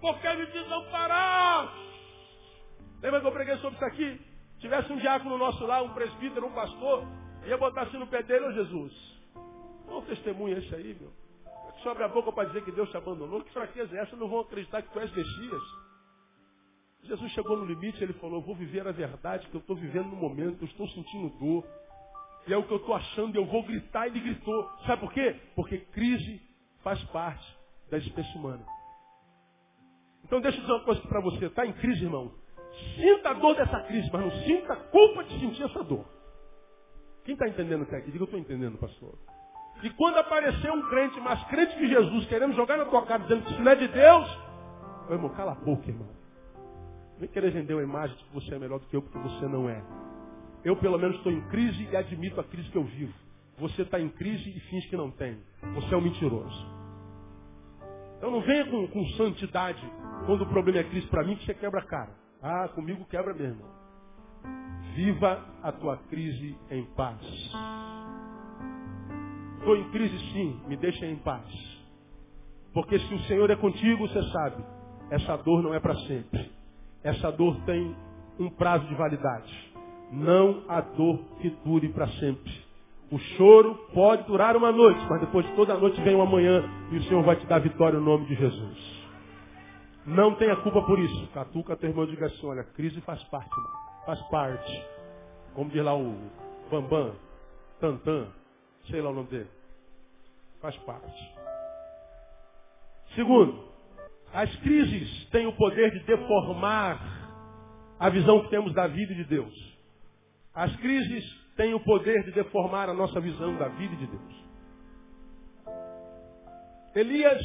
Porque 0.00 0.28
me 0.34 0.46
desamparaste. 0.46 1.86
Lembra 3.02 3.20
que 3.20 3.26
eu 3.26 3.32
preguei 3.32 3.56
sobre 3.58 3.76
isso 3.76 3.84
aqui? 3.84 4.20
Tivesse 4.58 4.92
um 4.92 4.96
diácono 4.96 5.30
no 5.30 5.38
nosso 5.38 5.66
lá, 5.66 5.82
um 5.82 5.92
presbítero, 5.92 6.46
um 6.46 6.52
pastor, 6.52 7.04
ia 7.44 7.58
botar 7.58 7.82
assim 7.82 7.98
no 7.98 8.06
pé 8.06 8.22
dele, 8.22 8.46
ô 8.46 8.52
Jesus. 8.52 8.92
Qual 9.86 10.02
testemunho 10.02 10.56
é 10.56 10.58
esse 10.58 10.74
aí, 10.74 10.96
meu? 11.00 11.12
Que 11.82 11.88
abre 11.88 12.04
a 12.04 12.08
boca 12.08 12.32
para 12.32 12.48
dizer 12.48 12.64
que 12.64 12.72
Deus 12.72 12.90
te 12.90 12.96
abandonou. 12.96 13.42
Que 13.42 13.52
fraqueza 13.52 13.96
é 13.96 14.00
essa? 14.00 14.16
Não 14.16 14.28
vão 14.28 14.40
acreditar 14.40 14.82
que 14.82 14.92
tu 14.92 14.98
és 14.98 15.12
Messias. 15.14 15.62
Jesus 17.04 17.30
chegou 17.32 17.56
no 17.56 17.64
limite, 17.64 18.02
ele 18.02 18.14
falou, 18.14 18.40
vou 18.40 18.56
viver 18.56 18.86
a 18.86 18.90
verdade 18.90 19.46
que 19.46 19.54
eu 19.54 19.60
estou 19.60 19.76
vivendo 19.76 20.06
no 20.06 20.16
momento, 20.16 20.62
eu 20.62 20.66
estou 20.66 20.88
sentindo 20.88 21.28
dor. 21.38 21.64
E 22.46 22.52
é 22.52 22.56
o 22.56 22.62
que 22.62 22.72
eu 22.72 22.76
estou 22.76 22.94
achando, 22.94 23.34
eu 23.36 23.44
vou 23.44 23.62
gritar, 23.64 24.06
ele 24.06 24.20
gritou. 24.20 24.70
Sabe 24.86 25.00
por 25.00 25.12
quê? 25.12 25.36
Porque 25.54 25.78
crise 25.78 26.40
faz 26.82 27.02
parte 27.04 27.44
da 27.90 27.98
espécie 27.98 28.36
humana. 28.38 28.64
Então 30.24 30.40
deixa 30.40 30.58
eu 30.58 30.62
dizer 30.62 30.72
uma 30.72 30.84
coisa 30.84 31.00
para 31.02 31.20
você, 31.20 31.46
está 31.46 31.66
em 31.66 31.72
crise, 31.72 32.04
irmão? 32.04 32.32
Sinta 32.96 33.30
a 33.30 33.32
dor 33.32 33.56
dessa 33.56 33.80
crise, 33.82 34.08
mas 34.12 34.22
não 34.22 34.30
sinta 34.44 34.72
a 34.74 34.76
culpa 34.76 35.24
de 35.24 35.40
sentir 35.40 35.62
essa 35.62 35.82
dor. 35.82 36.04
Quem 37.24 37.34
está 37.34 37.48
entendendo 37.48 37.82
o 37.82 37.86
que 37.86 37.94
é 37.94 37.98
aqui? 37.98 38.10
Diga, 38.10 38.22
eu 38.22 38.26
estou 38.26 38.38
entendendo, 38.38 38.78
pastor. 38.78 39.18
E 39.82 39.90
quando 39.90 40.18
aparecer 40.18 40.70
um 40.70 40.88
crente, 40.88 41.20
mais 41.20 41.42
crente 41.44 41.76
que 41.76 41.88
Jesus, 41.88 42.26
querendo 42.26 42.54
jogar 42.54 42.76
na 42.76 42.86
tua 42.86 43.04
cara, 43.04 43.22
dizendo 43.22 43.44
que 43.44 43.52
isso 43.52 43.62
não 43.62 43.72
é 43.72 43.74
de 43.74 43.88
Deus, 43.88 44.38
meu 45.06 45.14
irmão, 45.14 45.30
cala 45.30 45.52
a 45.52 45.54
boca, 45.56 45.88
irmão. 45.88 46.08
Vem 47.18 47.28
querer 47.28 47.50
vender 47.50 47.74
uma 47.74 47.82
imagem 47.82 48.16
de 48.16 48.24
que 48.24 48.34
você 48.34 48.54
é 48.54 48.58
melhor 48.58 48.78
do 48.78 48.86
que 48.86 48.96
eu, 48.96 49.02
porque 49.02 49.18
você 49.18 49.46
não 49.46 49.68
é. 49.68 49.82
Eu, 50.66 50.74
pelo 50.74 50.98
menos, 50.98 51.16
estou 51.18 51.30
em 51.30 51.40
crise 51.42 51.88
e 51.92 51.96
admito 51.96 52.40
a 52.40 52.44
crise 52.44 52.68
que 52.70 52.76
eu 52.76 52.82
vivo. 52.82 53.14
Você 53.56 53.82
está 53.82 54.00
em 54.00 54.08
crise 54.08 54.50
e 54.50 54.58
finge 54.58 54.88
que 54.88 54.96
não 54.96 55.12
tem. 55.12 55.38
Você 55.74 55.94
é 55.94 55.96
um 55.96 56.00
mentiroso. 56.00 56.66
Então 58.16 58.32
não 58.32 58.40
venha 58.40 58.68
com, 58.68 58.88
com 58.88 59.06
santidade 59.10 59.80
quando 60.26 60.42
o 60.42 60.46
problema 60.48 60.80
é 60.80 60.82
crise 60.82 61.06
para 61.06 61.22
mim, 61.22 61.36
que 61.36 61.44
você 61.44 61.54
quebra 61.54 61.80
a 61.80 61.86
cara. 61.86 62.10
Ah, 62.42 62.68
comigo 62.74 63.04
quebra 63.04 63.32
mesmo. 63.32 63.62
Viva 64.96 65.40
a 65.62 65.70
tua 65.70 65.98
crise 66.08 66.58
em 66.68 66.84
paz. 66.96 67.20
Estou 69.58 69.76
em 69.76 69.88
crise 69.92 70.18
sim, 70.32 70.60
me 70.66 70.76
deixa 70.76 71.06
em 71.06 71.16
paz. 71.18 71.46
Porque 72.74 72.98
se 72.98 73.14
o 73.14 73.20
Senhor 73.20 73.48
é 73.50 73.56
contigo, 73.56 74.08
você 74.08 74.20
sabe, 74.32 74.64
essa 75.12 75.36
dor 75.36 75.62
não 75.62 75.72
é 75.72 75.78
para 75.78 75.94
sempre. 76.08 76.50
Essa 77.04 77.30
dor 77.30 77.56
tem 77.64 77.94
um 78.36 78.50
prazo 78.50 78.84
de 78.88 78.96
validade. 78.96 79.65
Não 80.10 80.62
há 80.68 80.80
dor 80.80 81.18
que 81.40 81.50
dure 81.64 81.88
para 81.88 82.08
sempre. 82.08 82.66
O 83.10 83.18
choro 83.18 83.74
pode 83.94 84.24
durar 84.24 84.56
uma 84.56 84.72
noite, 84.72 85.00
mas 85.08 85.20
depois 85.20 85.46
de 85.46 85.52
toda 85.54 85.74
a 85.74 85.78
noite 85.78 86.00
vem 86.00 86.14
uma 86.14 86.26
manhã 86.26 86.64
e 86.90 86.96
o 86.96 87.02
Senhor 87.04 87.22
vai 87.22 87.36
te 87.36 87.46
dar 87.46 87.60
vitória 87.60 87.98
no 87.98 88.04
nome 88.04 88.26
de 88.26 88.34
Jesus. 88.34 89.06
Não 90.04 90.34
tenha 90.34 90.56
culpa 90.56 90.82
por 90.82 90.98
isso. 90.98 91.26
Catuca 91.28 91.76
teu 91.76 91.90
irmão 91.90 92.04
e 92.04 92.10
diga 92.10 92.26
assim, 92.26 92.46
olha, 92.46 92.64
crise 92.64 93.00
faz 93.02 93.22
parte. 93.24 93.54
Faz 94.04 94.20
parte. 94.28 94.84
Como 95.54 95.70
diz 95.70 95.84
lá 95.84 95.96
o 95.96 96.16
Bambam, 96.70 97.14
Tantan, 97.80 98.28
sei 98.90 99.00
lá 99.00 99.10
o 99.10 99.14
nome 99.14 99.28
dele. 99.28 99.48
Faz 100.60 100.76
parte. 100.78 101.34
Segundo, 103.14 103.64
as 104.32 104.54
crises 104.56 105.28
têm 105.30 105.46
o 105.46 105.52
poder 105.52 105.90
de 105.92 106.00
deformar 106.00 107.00
a 107.98 108.08
visão 108.08 108.42
que 108.42 108.50
temos 108.50 108.74
da 108.74 108.86
vida 108.86 109.14
de 109.14 109.24
Deus. 109.24 109.75
As 110.56 110.74
crises 110.76 111.22
têm 111.54 111.74
o 111.74 111.80
poder 111.80 112.24
de 112.24 112.32
deformar 112.32 112.88
a 112.88 112.94
nossa 112.94 113.20
visão 113.20 113.54
da 113.58 113.68
vida 113.68 113.94
de 113.94 114.06
Deus. 114.06 114.46
Elias 116.94 117.42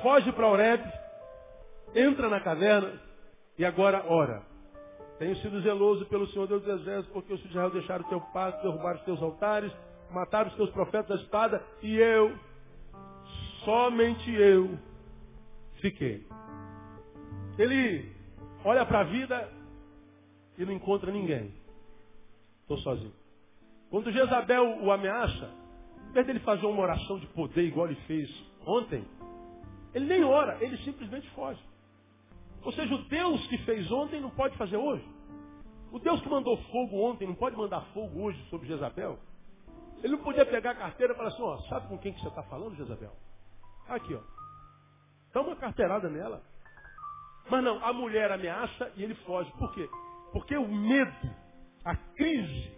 foge 0.00 0.32
para 0.32 0.48
Oreb, 0.48 0.82
entra 1.94 2.30
na 2.30 2.40
caverna 2.40 2.98
e 3.58 3.64
agora 3.64 4.02
ora. 4.08 4.42
Tenho 5.18 5.36
sido 5.36 5.60
zeloso 5.60 6.06
pelo 6.06 6.26
Senhor 6.28 6.46
Deus 6.46 6.62
dos 6.62 6.80
Exércitos, 6.80 7.12
porque 7.12 7.34
os 7.34 7.40
de 7.42 7.48
Israel 7.48 7.70
deixaram 7.70 8.06
o 8.06 8.08
teu 8.08 8.20
pacto, 8.20 8.62
derrubaram 8.62 8.98
os 8.98 9.04
teus 9.04 9.20
altares, 9.22 9.70
mataram 10.10 10.48
os 10.48 10.56
teus 10.56 10.70
profetas 10.70 11.08
da 11.08 11.22
espada, 11.22 11.62
e 11.82 11.94
eu, 11.94 12.34
somente 13.66 14.32
eu, 14.32 14.78
fiquei. 15.82 16.26
Ele 17.58 18.10
olha 18.64 18.86
para 18.86 19.00
a 19.00 19.04
vida 19.04 19.50
e 20.56 20.64
não 20.64 20.72
encontra 20.72 21.12
ninguém. 21.12 21.65
Estou 22.66 22.78
sozinho. 22.78 23.12
Quando 23.90 24.10
Jezabel 24.10 24.82
o 24.82 24.90
ameaça, 24.90 25.54
em 26.08 26.12
vez 26.12 26.26
dele 26.26 26.40
fazer 26.40 26.66
uma 26.66 26.82
oração 26.82 27.16
de 27.20 27.26
poder 27.28 27.62
igual 27.62 27.86
ele 27.86 28.00
fez 28.08 28.28
ontem, 28.66 29.06
ele 29.94 30.06
nem 30.06 30.24
ora, 30.24 30.58
ele 30.60 30.76
simplesmente 30.78 31.30
foge. 31.30 31.60
Ou 32.64 32.72
seja, 32.72 32.92
o 32.92 33.04
Deus 33.04 33.46
que 33.46 33.58
fez 33.58 33.88
ontem 33.92 34.20
não 34.20 34.30
pode 34.30 34.56
fazer 34.56 34.76
hoje. 34.76 35.08
O 35.92 36.00
Deus 36.00 36.20
que 36.20 36.28
mandou 36.28 36.56
fogo 36.72 37.00
ontem 37.08 37.28
não 37.28 37.36
pode 37.36 37.56
mandar 37.56 37.82
fogo 37.94 38.24
hoje 38.24 38.44
sobre 38.50 38.66
Jezabel. 38.66 39.16
Ele 40.02 40.16
não 40.16 40.24
podia 40.24 40.44
pegar 40.44 40.72
a 40.72 40.74
carteira 40.74 41.12
e 41.12 41.16
falar 41.16 41.28
assim, 41.28 41.42
ó, 41.42 41.58
sabe 41.68 41.86
com 41.86 41.98
quem 41.98 42.12
que 42.12 42.20
você 42.20 42.28
está 42.28 42.42
falando, 42.42 42.74
Jezabel? 42.74 43.12
Aqui, 43.88 44.12
ó. 44.12 44.20
Dá 45.32 45.40
uma 45.40 45.54
carteirada 45.54 46.08
nela. 46.08 46.42
Mas 47.48 47.62
não, 47.62 47.82
a 47.84 47.92
mulher 47.92 48.32
ameaça 48.32 48.92
e 48.96 49.04
ele 49.04 49.14
foge. 49.14 49.50
Por 49.52 49.72
quê? 49.72 49.88
Porque 50.32 50.56
o 50.56 50.66
medo, 50.66 51.12
a 51.86 51.94
crise, 52.16 52.72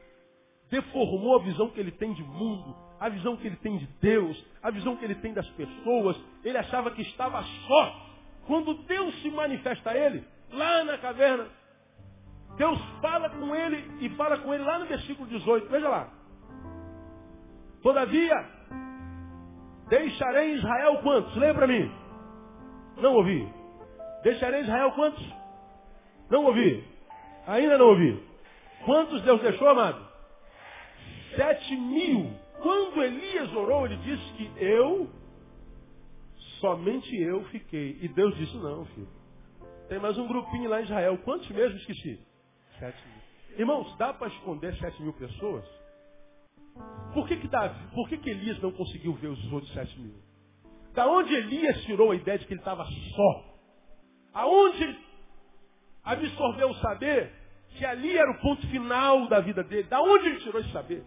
deformou 0.70 1.36
a 1.36 1.42
visão 1.42 1.70
que 1.70 1.80
ele 1.80 1.90
tem 1.92 2.12
de 2.12 2.22
mundo, 2.22 2.76
a 3.00 3.08
visão 3.08 3.38
que 3.38 3.46
ele 3.46 3.56
tem 3.56 3.78
de 3.78 3.86
Deus, 4.02 4.44
a 4.62 4.70
visão 4.70 4.96
que 4.96 5.04
ele 5.04 5.14
tem 5.14 5.32
das 5.32 5.48
pessoas. 5.50 6.14
Ele 6.44 6.58
achava 6.58 6.90
que 6.90 7.00
estava 7.00 7.42
só. 7.66 8.06
Quando 8.46 8.74
Deus 8.84 9.14
se 9.22 9.30
manifesta 9.30 9.90
a 9.90 9.96
ele, 9.96 10.22
lá 10.52 10.84
na 10.84 10.98
caverna, 10.98 11.46
Deus 12.58 12.78
fala 13.00 13.30
com 13.30 13.56
ele 13.56 14.04
e 14.04 14.10
fala 14.10 14.38
com 14.38 14.52
ele 14.52 14.62
lá 14.62 14.78
no 14.78 14.86
versículo 14.86 15.26
18. 15.26 15.68
Veja 15.70 15.88
lá. 15.88 16.12
Todavia, 17.82 18.34
deixarei 19.88 20.54
Israel 20.54 20.98
quantos? 21.02 21.34
Lembra 21.36 21.66
mim. 21.66 21.90
Não 22.98 23.14
ouvi. 23.14 23.48
Deixarei 24.22 24.62
Israel 24.62 24.92
quantos? 24.92 25.24
Não 26.28 26.44
ouvi. 26.44 26.84
Ainda 27.46 27.78
não 27.78 27.86
ouvi. 27.86 28.27
Quantos 28.84 29.22
Deus 29.22 29.40
deixou, 29.40 29.68
amado? 29.68 30.06
Sete 31.36 31.76
mil. 31.76 32.32
Quando 32.62 33.02
Elias 33.02 33.52
orou, 33.54 33.86
ele 33.86 33.96
disse 33.98 34.32
que 34.32 34.50
eu 34.56 35.08
Somente 36.60 37.14
eu 37.16 37.44
fiquei. 37.44 37.98
E 38.00 38.08
Deus 38.08 38.36
disse, 38.36 38.56
não, 38.56 38.84
filho. 38.86 39.08
Tem 39.88 39.98
mais 39.98 40.18
um 40.18 40.26
grupinho 40.26 40.68
lá 40.68 40.80
em 40.80 40.84
Israel. 40.84 41.18
Quantos 41.18 41.48
mesmo 41.50 41.78
esqueci? 41.78 42.20
Sete 42.78 42.98
mil. 43.06 43.58
Irmãos, 43.58 43.96
dá 43.96 44.12
para 44.12 44.28
esconder 44.28 44.74
sete 44.76 45.00
mil 45.02 45.12
pessoas? 45.14 45.64
Por 47.14 47.26
que 47.26 47.36
que, 47.36 47.48
Davi, 47.48 47.78
por 47.92 48.08
que 48.08 48.18
que 48.18 48.30
Elias 48.30 48.60
não 48.60 48.70
conseguiu 48.70 49.14
ver 49.14 49.28
os 49.28 49.52
outros 49.52 49.72
sete 49.72 49.98
mil? 49.98 50.14
Da 50.94 51.06
onde 51.06 51.34
Elias 51.34 51.82
tirou 51.84 52.10
a 52.10 52.16
ideia 52.16 52.38
de 52.38 52.46
que 52.46 52.52
ele 52.52 52.60
estava 52.60 52.84
só? 52.84 53.44
Aonde 54.34 54.98
absorveu 56.04 56.70
o 56.70 56.74
saber 56.74 57.32
que 57.76 57.84
ali 57.84 58.16
era 58.16 58.30
o 58.30 58.40
ponto 58.40 58.66
final 58.68 59.28
da 59.28 59.40
vida 59.40 59.62
dele? 59.62 59.84
Da 59.84 60.00
onde 60.00 60.26
ele 60.28 60.40
tirou 60.40 60.60
esse 60.60 60.72
saber? 60.72 61.04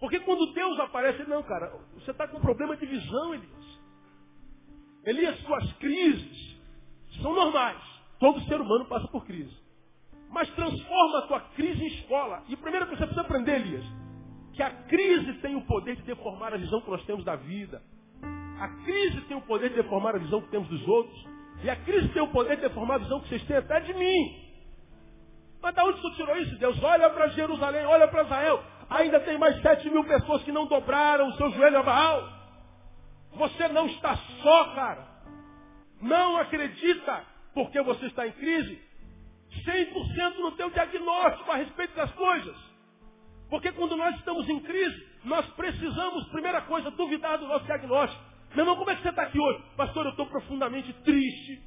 Porque 0.00 0.20
quando 0.20 0.52
Deus 0.52 0.78
aparece, 0.80 1.22
ele, 1.22 1.30
não, 1.30 1.42
cara, 1.42 1.72
você 1.94 2.10
está 2.10 2.28
com 2.28 2.38
um 2.38 2.40
problema 2.40 2.76
de 2.76 2.86
visão, 2.86 3.34
Elias. 3.34 3.80
Elias, 5.04 5.38
suas 5.40 5.72
crises 5.74 6.60
são 7.22 7.34
normais. 7.34 7.80
Todo 8.18 8.40
ser 8.42 8.60
humano 8.60 8.86
passa 8.86 9.06
por 9.08 9.24
crise. 9.24 9.54
Mas 10.30 10.48
transforma 10.50 11.18
a 11.18 11.26
tua 11.26 11.40
crise 11.54 11.82
em 11.82 11.86
escola. 11.88 12.42
E 12.48 12.56
primeiro 12.56 12.86
que 12.86 12.96
você 12.96 13.06
precisa 13.06 13.20
aprender, 13.20 13.60
Elias, 13.60 13.84
que 14.52 14.62
a 14.62 14.70
crise 14.70 15.34
tem 15.34 15.54
o 15.56 15.66
poder 15.66 15.96
de 15.96 16.02
deformar 16.02 16.54
a 16.54 16.56
visão 16.56 16.80
que 16.80 16.90
nós 16.90 17.04
temos 17.04 17.24
da 17.24 17.36
vida. 17.36 17.82
A 18.58 18.68
crise 18.84 19.20
tem 19.22 19.36
o 19.36 19.42
poder 19.42 19.70
de 19.70 19.76
deformar 19.76 20.16
a 20.16 20.18
visão 20.18 20.40
que 20.40 20.48
temos 20.48 20.68
dos 20.68 20.86
outros. 20.88 21.26
E 21.62 21.70
a 21.70 21.76
crise 21.76 22.08
tem 22.08 22.22
o 22.22 22.28
poder 22.28 22.56
de 22.56 22.62
deformar 22.62 22.96
a 22.96 22.98
visão 22.98 23.20
que 23.20 23.28
vocês 23.28 23.44
têm 23.44 23.56
até 23.56 23.80
de 23.80 23.94
mim. 23.94 24.43
Mas 25.64 25.74
da 25.74 25.82
onde 25.82 25.98
você 25.98 26.16
tirou 26.16 26.36
isso, 26.36 26.58
Deus? 26.58 26.82
Olha 26.82 27.08
para 27.08 27.28
Jerusalém, 27.28 27.86
olha 27.86 28.06
para 28.06 28.24
Israel. 28.24 28.62
Ainda 28.90 29.18
tem 29.20 29.38
mais 29.38 29.62
sete 29.62 29.88
mil 29.88 30.04
pessoas 30.04 30.42
que 30.42 30.52
não 30.52 30.66
dobraram 30.66 31.28
o 31.28 31.32
seu 31.38 31.50
joelho 31.52 31.78
a 31.78 31.82
Baal. 31.82 32.28
Você 33.32 33.66
não 33.68 33.86
está 33.86 34.14
só, 34.42 34.74
cara. 34.74 35.08
Não 36.02 36.36
acredita, 36.36 37.24
porque 37.54 37.80
você 37.80 38.04
está 38.08 38.26
em 38.26 38.32
crise, 38.32 38.78
100% 39.66 40.36
no 40.36 40.52
teu 40.52 40.68
diagnóstico 40.68 41.50
a 41.50 41.56
respeito 41.56 41.96
das 41.96 42.12
coisas. 42.12 42.56
Porque 43.48 43.72
quando 43.72 43.96
nós 43.96 44.14
estamos 44.16 44.46
em 44.50 44.60
crise, 44.60 45.08
nós 45.24 45.46
precisamos, 45.54 46.28
primeira 46.28 46.60
coisa, 46.60 46.90
duvidar 46.90 47.38
do 47.38 47.48
nosso 47.48 47.64
diagnóstico. 47.64 48.22
Meu 48.50 48.64
irmão, 48.64 48.76
como 48.76 48.90
é 48.90 48.96
que 48.96 49.02
você 49.02 49.08
está 49.08 49.22
aqui 49.22 49.40
hoje? 49.40 49.64
Pastor, 49.78 50.04
eu 50.04 50.10
estou 50.10 50.26
profundamente 50.26 50.92
triste. 50.92 51.62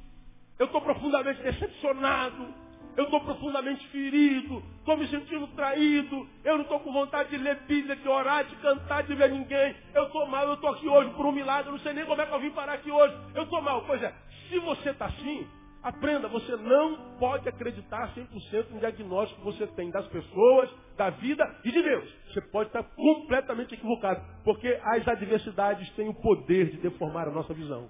Eu 0.56 0.66
estou 0.66 0.80
profundamente 0.80 1.42
decepcionado. 1.42 2.67
Eu 2.98 3.04
estou 3.04 3.20
profundamente 3.20 3.86
ferido. 3.90 4.60
Estou 4.80 4.96
me 4.96 5.06
sentindo 5.06 5.46
traído. 5.54 6.28
Eu 6.42 6.56
não 6.56 6.62
estou 6.62 6.80
com 6.80 6.92
vontade 6.92 7.30
de 7.30 7.36
ler 7.36 7.54
Bíblia, 7.60 7.94
de 7.94 8.08
orar, 8.08 8.44
de 8.44 8.56
cantar, 8.56 9.04
de 9.04 9.14
ver 9.14 9.30
ninguém. 9.30 9.76
Eu 9.94 10.06
estou 10.06 10.26
mal. 10.26 10.44
Eu 10.48 10.54
estou 10.54 10.70
aqui 10.70 10.88
hoje 10.88 11.08
por 11.10 11.24
um 11.24 11.30
milagre. 11.30 11.68
Eu 11.68 11.74
não 11.74 11.78
sei 11.78 11.92
nem 11.92 12.04
como 12.04 12.20
é 12.20 12.26
que 12.26 12.34
eu 12.34 12.40
vim 12.40 12.50
parar 12.50 12.72
aqui 12.72 12.90
hoje. 12.90 13.14
Eu 13.36 13.44
estou 13.44 13.62
mal. 13.62 13.84
Pois 13.86 14.02
é, 14.02 14.12
se 14.48 14.58
você 14.58 14.90
está 14.90 15.06
assim, 15.06 15.46
Aprenda, 15.80 16.26
você 16.26 16.56
não 16.56 17.16
pode 17.20 17.48
acreditar 17.48 18.12
100% 18.12 18.70
no 18.70 18.80
diagnóstico 18.80 19.40
que 19.40 19.46
você 19.46 19.64
tem 19.68 19.92
das 19.92 20.08
pessoas, 20.08 20.68
da 20.96 21.08
vida 21.10 21.44
e 21.64 21.70
de 21.70 21.80
Deus. 21.80 22.12
Você 22.32 22.40
pode 22.40 22.70
estar 22.70 22.82
completamente 22.82 23.74
equivocado, 23.74 24.20
porque 24.42 24.66
as 24.82 25.06
adversidades 25.06 25.88
têm 25.90 26.08
o 26.08 26.14
poder 26.14 26.72
de 26.72 26.78
deformar 26.78 27.28
a 27.28 27.30
nossa 27.30 27.54
visão. 27.54 27.88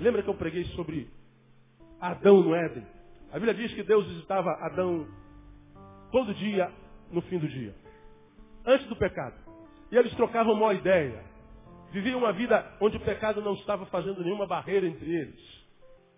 Lembra 0.00 0.20
que 0.20 0.28
eu 0.28 0.34
preguei 0.34 0.64
sobre 0.74 1.08
Adão 2.00 2.42
no 2.42 2.56
Éden? 2.56 2.84
A 3.32 3.34
Bíblia 3.38 3.54
diz 3.54 3.72
que 3.72 3.82
Deus 3.82 4.06
visitava 4.06 4.50
Adão 4.60 5.06
todo 6.10 6.34
dia 6.34 6.70
no 7.10 7.22
fim 7.22 7.38
do 7.38 7.48
dia, 7.48 7.74
antes 8.66 8.86
do 8.88 8.96
pecado. 8.96 9.34
E 9.90 9.96
eles 9.96 10.14
trocavam 10.14 10.52
uma 10.52 10.74
ideia. 10.74 11.24
Viviam 11.92 12.18
uma 12.18 12.32
vida 12.32 12.64
onde 12.80 12.98
o 12.98 13.00
pecado 13.00 13.40
não 13.40 13.54
estava 13.54 13.86
fazendo 13.86 14.22
nenhuma 14.22 14.46
barreira 14.46 14.86
entre 14.86 15.10
eles. 15.10 15.62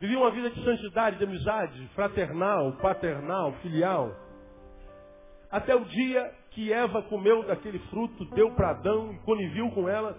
Vivia 0.01 0.19
uma 0.19 0.31
vida 0.33 0.51
de 0.51 0.65
santidade, 0.65 1.19
de 1.19 1.25
amizade, 1.25 1.89
fraternal, 1.95 2.73
paternal, 2.79 3.53
filial. 3.62 4.15
Até 5.51 5.75
o 5.75 5.85
dia 5.85 6.35
que 6.51 6.73
Eva 6.73 7.03
comeu 7.03 7.45
daquele 7.45 7.79
fruto, 7.91 8.25
deu 8.35 8.51
para 8.53 8.71
Adão 8.71 9.12
e 9.12 9.19
conivil 9.21 9.71
com 9.71 9.89
ela. 9.89 10.19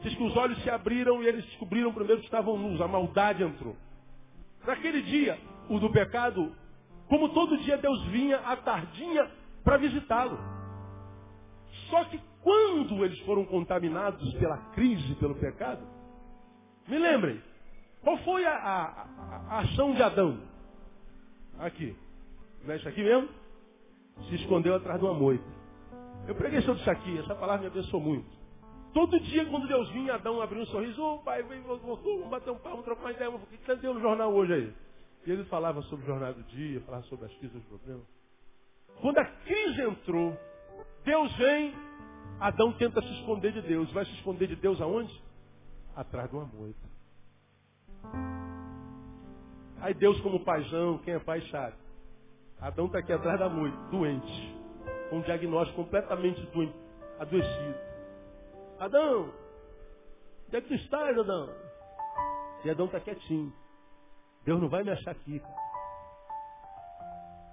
Diz 0.00 0.14
que 0.14 0.22
os 0.22 0.36
olhos 0.36 0.62
se 0.62 0.70
abriram 0.70 1.22
e 1.22 1.26
eles 1.26 1.44
descobriram 1.44 1.92
primeiro 1.92 2.20
que 2.20 2.26
estavam 2.26 2.56
nus, 2.56 2.80
a 2.80 2.86
maldade 2.86 3.42
entrou. 3.42 3.76
Naquele 4.66 5.02
dia, 5.02 5.38
o 5.68 5.78
do 5.78 5.90
pecado, 5.90 6.54
como 7.08 7.28
todo 7.30 7.58
dia 7.58 7.76
Deus 7.76 8.02
vinha 8.06 8.38
à 8.38 8.56
tardinha 8.56 9.30
para 9.62 9.76
visitá-lo. 9.76 10.38
Só 11.90 12.04
que 12.04 12.20
quando 12.42 13.04
eles 13.04 13.18
foram 13.20 13.44
contaminados 13.44 14.32
pela 14.34 14.58
crise, 14.72 15.14
pelo 15.16 15.34
pecado, 15.34 15.82
me 16.86 16.98
lembrem, 16.98 17.42
qual 18.02 18.18
foi 18.18 18.44
a, 18.44 18.54
a, 18.54 19.06
a 19.48 19.58
ação 19.60 19.94
de 19.94 20.02
Adão? 20.02 20.38
Aqui. 21.58 21.96
Isso 22.76 22.88
aqui 22.88 23.02
mesmo? 23.02 23.28
Se 24.28 24.34
escondeu 24.36 24.74
atrás 24.74 24.98
de 24.98 25.06
uma 25.06 25.14
moita. 25.14 25.44
Eu 26.26 26.34
preguei 26.34 26.60
sobre 26.62 26.80
isso 26.80 26.90
aqui, 26.90 27.18
essa 27.18 27.34
palavra 27.34 27.62
me 27.62 27.66
abençoou 27.66 28.02
muito. 28.02 28.28
Todo 28.92 29.18
dia, 29.20 29.44
quando 29.46 29.66
Deus 29.66 29.90
vinha, 29.90 30.14
Adão 30.14 30.40
abriu 30.40 30.62
um 30.62 30.66
sorriso, 30.66 31.02
ô 31.02 31.14
oh, 31.14 31.18
pai, 31.18 31.42
vem, 31.42 31.60
voltou, 31.62 31.96
vamos 31.96 32.28
bater 32.28 32.50
um 32.50 32.58
palmo, 32.58 32.82
trocar 32.82 33.02
uma 33.02 33.12
ideia, 33.12 33.30
o 33.30 33.38
que 33.40 33.56
você 33.64 33.76
deu 33.76 33.92
no 33.94 34.00
jornal 34.00 34.32
hoje 34.32 34.52
aí? 34.52 34.74
E 35.26 35.30
ele 35.30 35.44
falava 35.44 35.80
sobre 35.82 36.04
o 36.04 36.06
jornal 36.08 36.34
do 36.34 36.42
dia, 36.44 36.80
falava 36.82 37.04
sobre 37.04 37.26
as 37.26 37.34
crises, 37.34 37.56
os 37.56 37.64
problemas. 37.64 38.04
Quando 39.00 39.18
a 39.18 39.24
crise 39.24 39.82
entrou, 39.82 40.36
Deus 41.04 41.34
vem, 41.36 41.74
Adão 42.40 42.72
tenta 42.74 43.00
se 43.00 43.12
esconder 43.20 43.52
de 43.52 43.62
Deus. 43.62 43.90
Vai 43.92 44.04
se 44.04 44.12
esconder 44.12 44.48
de 44.48 44.56
Deus 44.56 44.80
aonde? 44.80 45.22
Atrás 45.96 46.28
de 46.28 46.36
uma 46.36 46.46
moita. 46.46 46.94
Aí 49.80 49.94
Deus 49.94 50.20
como 50.20 50.44
paizão, 50.44 50.98
quem 50.98 51.14
é 51.14 51.18
pai 51.18 51.40
sabe. 51.50 51.76
Adão 52.60 52.86
está 52.86 52.98
aqui 52.98 53.12
atrás 53.12 53.38
da 53.38 53.48
moita, 53.48 53.76
doente. 53.90 54.56
Com 55.10 55.18
um 55.18 55.22
diagnóstico 55.22 55.84
completamente 55.84 56.40
doente, 56.46 56.74
adoecido. 57.18 57.78
Adão, 58.78 59.32
onde 60.48 60.56
é 60.56 60.60
que 60.60 60.68
tu 60.68 60.74
estás, 60.74 61.18
Adão? 61.18 61.50
E 62.64 62.70
Adão 62.70 62.86
está 62.86 63.00
quietinho. 63.00 63.52
Deus 64.44 64.60
não 64.60 64.68
vai 64.68 64.82
me 64.82 64.90
achar 64.90 65.12
aqui. 65.12 65.42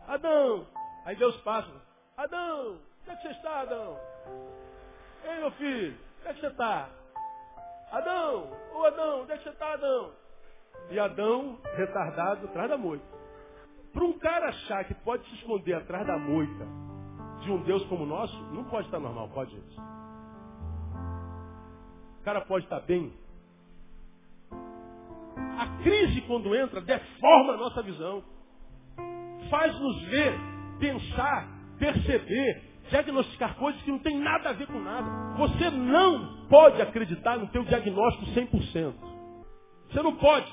Adão! 0.08 0.68
Aí 1.06 1.16
Deus 1.16 1.36
passa. 1.38 1.72
Adão! 2.18 2.80
Onde 3.02 3.12
é 3.12 3.16
que 3.16 3.22
você 3.22 3.30
está, 3.30 3.62
Adão? 3.62 3.98
Ei, 5.24 5.40
meu 5.40 5.52
filho, 5.52 5.98
onde 6.20 6.30
é 6.30 6.34
que 6.34 6.42
você 6.42 6.48
está? 6.48 6.90
Adão! 7.92 8.52
Ô 8.74 8.86
Adão, 8.86 9.22
onde 9.22 9.32
é 9.32 9.38
que 9.38 9.44
você 9.44 9.50
está, 9.50 9.74
Adão? 9.74 10.12
E 10.90 11.00
Adão, 11.00 11.58
retardado, 11.76 12.48
atrás 12.48 12.70
da 12.70 12.78
moita. 12.78 13.06
Para 13.94 14.04
um 14.04 14.18
cara 14.20 14.50
achar 14.50 14.86
que 14.86 14.94
pode 14.96 15.28
se 15.30 15.36
esconder 15.36 15.74
atrás 15.74 16.06
da 16.06 16.18
moita 16.18 16.66
de 17.42 17.52
um 17.52 17.64
Deus 17.64 17.84
como 17.86 18.04
o 18.04 18.08
nosso, 18.08 18.38
não 18.54 18.64
pode 18.66 18.88
estar 18.88 19.00
normal, 19.00 19.30
pode 19.30 19.56
isso. 19.56 19.82
O 22.20 22.24
cara 22.24 22.42
pode 22.42 22.66
estar 22.66 22.80
bem. 22.82 23.12
A 25.58 25.84
crise, 25.84 26.22
quando 26.22 26.56
entra, 26.56 26.82
deforma 26.82 27.54
a 27.54 27.58
nossa 27.58 27.82
visão. 27.82 28.24
Faz-nos 29.50 30.02
ver, 30.04 30.34
pensar, 30.80 31.48
perceber, 31.78 32.62
diagnosticar 32.90 33.56
coisas 33.56 33.82
que 33.82 33.92
não 33.92 34.00
tem 34.00 34.18
nada 34.20 34.50
a 34.50 34.54
ver 34.54 34.68
com 34.68 34.80
nada. 34.80 35.10
Você 35.38 35.70
não 35.70 36.48
pode 36.48 36.82
acreditar 36.82 37.38
no 37.38 37.48
teu 37.48 37.64
diagnóstico 37.64 38.26
100%. 38.28 38.94
Você 39.90 40.02
não 40.02 40.16
pode. 40.16 40.52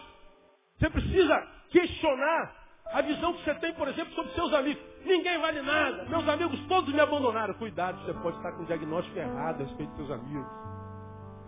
Você 0.79 0.91
precisa 0.91 1.47
questionar 1.71 2.57
a 2.93 3.03
visão 3.03 3.35
que 3.35 3.45
você 3.45 3.55
tem, 3.57 3.75
por 3.75 3.89
exemplo, 3.89 4.15
sobre 4.15 4.33
seus 4.33 4.53
amigos. 4.55 4.83
Ninguém 5.05 5.39
vale 5.39 5.63
nada. 5.63 6.05
Meus 6.09 6.29
amigos 6.29 6.59
todos 6.67 6.93
me 6.93 7.01
abandonaram. 7.01 7.55
Cuidado, 7.55 8.01
você 8.05 8.15
pode 8.15 8.37
estar 8.37 8.53
com 8.53 8.63
um 8.63 8.67
diagnóstico 8.67 9.19
errado 9.19 9.63
a 9.63 9.65
respeito 9.65 9.91
dos 9.91 10.07
seus 10.07 10.11
amigos. 10.11 10.78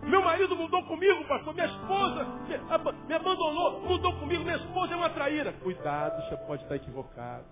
Meu 0.03 0.21
marido 0.23 0.55
mudou 0.55 0.83
comigo, 0.83 1.23
pastor. 1.25 1.53
Minha 1.53 1.67
esposa 1.67 2.27
me 3.07 3.13
abandonou, 3.13 3.81
mudou 3.81 4.13
comigo. 4.19 4.43
Minha 4.43 4.57
esposa 4.57 4.93
é 4.93 4.95
uma 4.95 5.09
traíra. 5.09 5.53
Cuidado, 5.53 6.27
você 6.27 6.37
pode 6.45 6.63
estar 6.63 6.75
equivocado. 6.75 7.45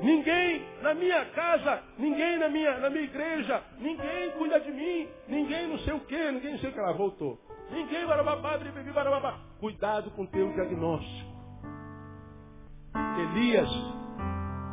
Ninguém 0.00 0.64
na 0.82 0.94
minha 0.94 1.24
casa, 1.26 1.82
ninguém 1.96 2.38
na 2.38 2.48
minha, 2.48 2.78
na 2.78 2.90
minha 2.90 3.04
igreja, 3.04 3.62
ninguém 3.78 4.32
cuida 4.32 4.58
de 4.58 4.72
mim, 4.72 5.08
ninguém 5.28 5.68
não 5.68 5.78
sei 5.80 5.92
o 5.92 6.00
que, 6.00 6.32
ninguém 6.32 6.52
não 6.52 6.58
sei 6.58 6.70
o 6.70 6.72
que. 6.72 6.78
Ela 6.78 6.92
voltou. 6.92 7.38
Ninguém 7.70 8.04
barababá, 8.06 8.58
bebi 8.58 8.90
barababá. 8.90 9.38
Cuidado 9.60 10.10
com 10.10 10.22
o 10.22 10.26
teu 10.26 10.52
diagnóstico. 10.52 11.32
Elias 13.18 13.68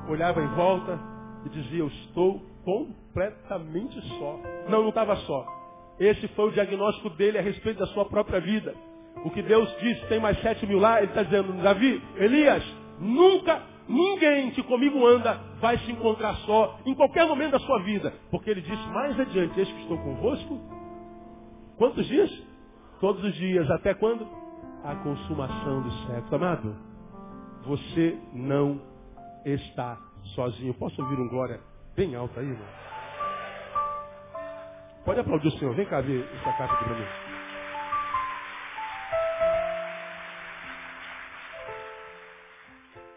olhava 0.09 0.41
em 0.41 0.47
volta 0.55 0.99
e 1.45 1.49
dizia, 1.49 1.79
eu 1.79 1.87
estou 1.87 2.41
completamente 2.65 4.01
só. 4.17 4.39
Não, 4.67 4.81
não 4.81 4.89
estava 4.89 5.15
só. 5.17 5.58
Esse 5.99 6.27
foi 6.29 6.49
o 6.49 6.51
diagnóstico 6.51 7.09
dele 7.11 7.37
a 7.37 7.41
respeito 7.41 7.79
da 7.79 7.87
sua 7.87 8.05
própria 8.05 8.39
vida. 8.39 8.73
O 9.23 9.29
que 9.29 9.41
Deus 9.41 9.69
disse, 9.79 10.05
tem 10.07 10.19
mais 10.19 10.39
sete 10.41 10.65
mil 10.65 10.79
lá, 10.79 10.99
ele 10.99 11.07
está 11.07 11.23
dizendo, 11.23 11.51
Davi, 11.61 12.01
Elias, 12.15 12.63
nunca 12.99 13.61
ninguém 13.87 14.51
que 14.51 14.63
comigo 14.63 15.05
anda 15.05 15.33
vai 15.59 15.77
se 15.79 15.91
encontrar 15.91 16.35
só 16.45 16.79
em 16.85 16.93
qualquer 16.95 17.27
momento 17.27 17.51
da 17.51 17.59
sua 17.59 17.79
vida. 17.79 18.13
Porque 18.31 18.49
ele 18.49 18.61
disse 18.61 18.87
mais 18.89 19.19
adiante, 19.19 19.59
eis 19.59 19.67
que 19.67 19.81
estou 19.81 19.97
convosco. 19.97 20.59
Quantos 21.77 22.05
dias? 22.07 22.31
Todos 23.01 23.23
os 23.23 23.33
dias. 23.35 23.69
Até 23.71 23.93
quando? 23.93 24.25
A 24.83 24.95
consumação 24.95 25.81
do 25.81 25.91
sexo. 26.07 26.35
Amado, 26.35 26.75
você 27.65 28.17
não 28.33 28.81
está 29.45 29.97
sozinho. 30.35 30.73
Posso 30.75 31.01
ouvir 31.01 31.19
um 31.19 31.27
glória 31.27 31.59
bem 31.95 32.15
alto 32.15 32.39
aí, 32.39 32.45
irmão? 32.45 32.88
Pode 35.09 35.21
aplaudir 35.21 35.47
o 35.47 35.51
Senhor. 35.57 35.73
Vem 35.73 35.87
cá 35.87 36.01
ver 36.01 36.23
essa 36.35 36.53
carta 36.55 36.71
aqui 36.75 36.83
para 36.83 36.93
mim. 36.93 37.05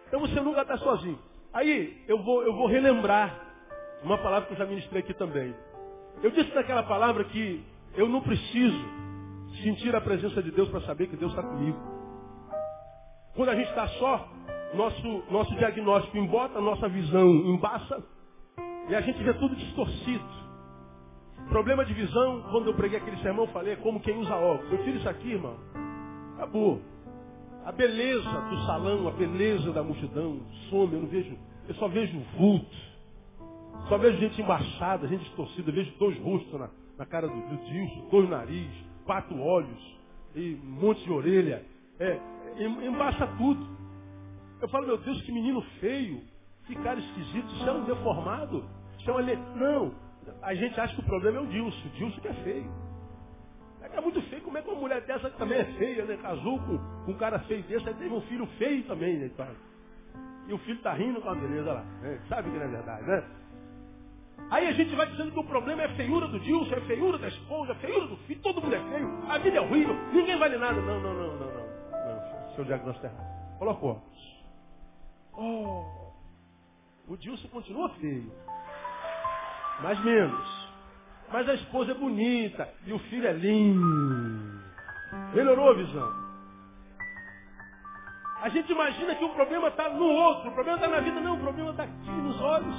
Então 0.08 0.20
você 0.20 0.40
nunca 0.40 0.62
está 0.62 0.78
sozinho. 0.78 1.18
Aí 1.52 2.02
eu 2.08 2.22
vou, 2.22 2.42
eu 2.44 2.54
vou 2.54 2.66
relembrar 2.66 3.38
uma 4.02 4.16
palavra 4.16 4.46
que 4.46 4.54
eu 4.54 4.56
já 4.56 4.64
ministrei 4.64 5.02
aqui 5.02 5.12
também. 5.12 5.54
Eu 6.22 6.30
disse 6.30 6.54
naquela 6.54 6.82
palavra 6.82 7.24
que 7.24 7.62
eu 7.94 8.08
não 8.08 8.22
preciso 8.22 8.84
sentir 9.62 9.94
a 9.94 10.00
presença 10.00 10.42
de 10.42 10.50
Deus 10.50 10.70
para 10.70 10.80
saber 10.86 11.08
que 11.08 11.16
Deus 11.18 11.32
está 11.32 11.42
comigo. 11.42 11.78
Quando 13.36 13.50
a 13.50 13.54
gente 13.54 13.68
está 13.68 13.86
só, 13.88 14.30
nosso, 14.72 15.24
nosso 15.30 15.54
diagnóstico 15.56 16.16
embota 16.16 16.58
nossa 16.58 16.88
visão, 16.88 17.28
embaça, 17.28 18.02
e 18.88 18.94
a 18.94 19.02
gente 19.02 19.22
vê 19.22 19.34
tudo 19.34 19.54
distorcido. 19.56 20.41
Problema 21.52 21.84
de 21.84 21.92
visão, 21.92 22.40
quando 22.50 22.68
eu 22.68 22.74
preguei 22.74 22.98
aquele 22.98 23.18
sermão, 23.18 23.46
falei, 23.48 23.74
é 23.74 23.76
como 23.76 24.00
quem 24.00 24.16
usa 24.16 24.34
óculos. 24.34 24.72
Eu 24.72 24.84
tiro 24.84 24.96
isso 24.96 25.08
aqui, 25.08 25.32
irmão. 25.32 25.58
Acabou. 26.36 26.80
A 27.66 27.70
beleza 27.70 28.40
do 28.48 28.56
salão, 28.64 29.06
a 29.06 29.10
beleza 29.10 29.70
da 29.70 29.82
multidão, 29.82 30.40
some, 30.70 30.94
eu 30.94 31.00
não 31.02 31.08
vejo, 31.08 31.36
eu 31.68 31.74
só 31.74 31.88
vejo 31.88 32.18
vulto. 32.38 32.74
Só 33.86 33.98
vejo 33.98 34.16
gente 34.16 34.40
embaixada, 34.40 35.06
gente 35.06 35.24
distorcida, 35.24 35.70
eu 35.70 35.74
vejo 35.74 35.92
dois 35.98 36.18
rostos 36.20 36.58
na, 36.58 36.70
na 36.96 37.04
cara 37.04 37.28
do, 37.28 37.34
do 37.34 37.56
Dilson, 37.66 38.08
dois 38.10 38.30
nariz, 38.30 38.70
quatro 39.04 39.38
olhos 39.38 40.00
e 40.34 40.54
um 40.54 40.80
monte 40.80 41.04
de 41.04 41.12
orelha. 41.12 41.66
É, 42.00 42.18
embaça 42.64 43.26
tudo. 43.36 43.68
Eu 44.58 44.70
falo, 44.70 44.86
meu 44.86 44.96
Deus, 44.96 45.20
que 45.20 45.30
menino 45.30 45.60
feio, 45.80 46.22
que 46.66 46.74
cara 46.76 46.98
esquisito, 46.98 47.46
isso 47.56 47.68
é 47.68 47.72
um 47.72 47.84
deformado. 47.84 48.64
Isso 48.98 49.10
é 49.10 49.12
uma 49.12 49.20
le... 49.20 49.36
Não, 49.36 49.92
a 50.42 50.54
gente 50.54 50.78
acha 50.80 50.94
que 50.94 51.00
o 51.00 51.04
problema 51.04 51.38
é 51.38 51.40
o 51.40 51.46
Dilson, 51.46 51.86
o 51.86 51.90
Dilson 51.90 52.20
que 52.20 52.28
é 52.28 52.34
feio. 52.34 52.70
É 53.82 54.00
muito 54.00 54.22
feio. 54.22 54.42
Como 54.42 54.56
é 54.56 54.62
que 54.62 54.70
uma 54.70 54.80
mulher 54.80 55.02
dessa 55.02 55.28
também 55.30 55.58
é 55.58 55.64
feia, 55.64 56.04
né? 56.04 56.16
Casou 56.16 56.58
com, 56.60 56.78
com 57.04 57.10
um 57.10 57.18
cara 57.18 57.38
feio 57.40 57.62
desse, 57.64 57.86
aí 57.86 57.94
teve 57.94 58.14
um 58.14 58.22
filho 58.22 58.46
feio 58.58 58.84
também, 58.84 59.18
né? 59.18 59.30
E 60.48 60.52
o 60.52 60.58
filho 60.58 60.80
tá 60.80 60.92
rindo 60.94 61.20
com 61.20 61.28
a 61.28 61.34
beleza 61.34 61.72
lá. 61.72 61.82
Né? 62.00 62.20
Sabe 62.28 62.50
que 62.50 62.56
não 62.56 62.64
é 62.64 62.68
verdade, 62.68 63.06
né? 63.06 63.24
Aí 64.50 64.66
a 64.66 64.72
gente 64.72 64.94
vai 64.94 65.06
dizendo 65.06 65.32
que 65.32 65.38
o 65.38 65.44
problema 65.44 65.82
é 65.82 65.86
a 65.86 65.94
feiura 65.96 66.26
do 66.28 66.38
Dilson, 66.40 66.74
é 66.74 66.78
a 66.78 66.86
feiura 66.86 67.18
da 67.18 67.28
esposa, 67.28 67.72
é 67.72 67.74
a 67.74 67.78
feiura 67.78 68.06
do 68.06 68.16
filho, 68.18 68.40
todo 68.40 68.60
mundo 68.60 68.74
é 68.74 68.80
feio, 68.80 69.30
a 69.30 69.38
vida 69.38 69.56
é 69.56 69.60
horrível, 69.60 69.94
ninguém 70.12 70.38
vale 70.38 70.58
nada. 70.58 70.80
Não, 70.80 71.00
não, 71.00 71.14
não, 71.14 71.36
não, 71.36 71.46
não. 71.46 71.46
não 71.46 72.54
seu 72.54 72.64
diagnóstico 72.64 73.06
está 73.06 73.18
errado. 73.18 73.58
Colocou. 73.58 74.02
Oh, 75.34 76.12
o 77.08 77.16
Dilson 77.16 77.48
continua 77.48 77.88
feio. 77.90 78.30
Mais 79.82 80.02
menos. 80.04 80.62
Mas 81.32 81.48
a 81.48 81.54
esposa 81.54 81.92
é 81.92 81.94
bonita 81.94 82.68
e 82.86 82.92
o 82.92 82.98
filho 83.00 83.26
é 83.26 83.32
lindo. 83.32 84.62
Melhorou 85.34 85.70
a 85.70 85.74
visão. 85.74 86.22
A 88.42 88.48
gente 88.48 88.70
imagina 88.72 89.14
que 89.14 89.24
o 89.24 89.30
problema 89.30 89.68
está 89.68 89.88
no 89.88 90.04
outro, 90.04 90.50
o 90.50 90.54
problema 90.54 90.78
está 90.78 90.88
na 90.88 91.00
vida. 91.00 91.20
Não, 91.20 91.36
o 91.36 91.40
problema 91.40 91.70
está 91.70 91.84
aqui 91.84 92.10
nos 92.10 92.40
olhos. 92.40 92.76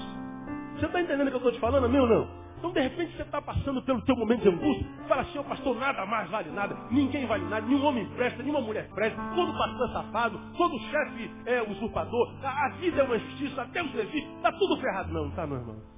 Você 0.75 0.85
está 0.85 1.01
entendendo 1.01 1.27
o 1.27 1.29
que 1.29 1.35
eu 1.35 1.37
estou 1.37 1.51
te 1.51 1.59
falando, 1.59 1.89
meu 1.89 2.05
não? 2.05 2.43
Então, 2.57 2.71
de 2.71 2.79
repente, 2.79 3.17
você 3.17 3.23
está 3.23 3.41
passando 3.41 3.81
pelo 3.81 4.01
teu 4.03 4.15
momento 4.15 4.41
de 4.41 4.47
angústia, 4.47 4.87
fala 5.05 5.23
assim, 5.23 5.37
o 5.37 5.43
pastor, 5.43 5.77
nada 5.77 6.05
mais 6.05 6.29
vale 6.29 6.49
nada, 6.49 6.77
ninguém 6.91 7.25
vale 7.25 7.43
nada, 7.43 7.65
nenhum 7.67 7.83
homem 7.83 8.05
presta, 8.15 8.41
nenhuma 8.41 8.61
mulher 8.61 8.87
presta, 8.95 9.21
todo 9.35 9.51
pastor 9.57 9.89
é 9.89 9.91
safado, 9.91 10.39
todo 10.57 10.79
chefe 10.79 11.31
é 11.45 11.61
usurpador, 11.61 12.33
a, 12.41 12.69
vida 12.79 13.01
é 13.01 13.03
uma 13.03 13.17
injustiça, 13.17 13.63
até 13.63 13.83
o 13.83 13.89
serviço, 13.89 14.27
está 14.37 14.49
tudo 14.53 14.77
ferrado. 14.77 15.11
Não, 15.11 15.29
tá, 15.31 15.45
meu 15.45 15.57
irmão. 15.57 15.92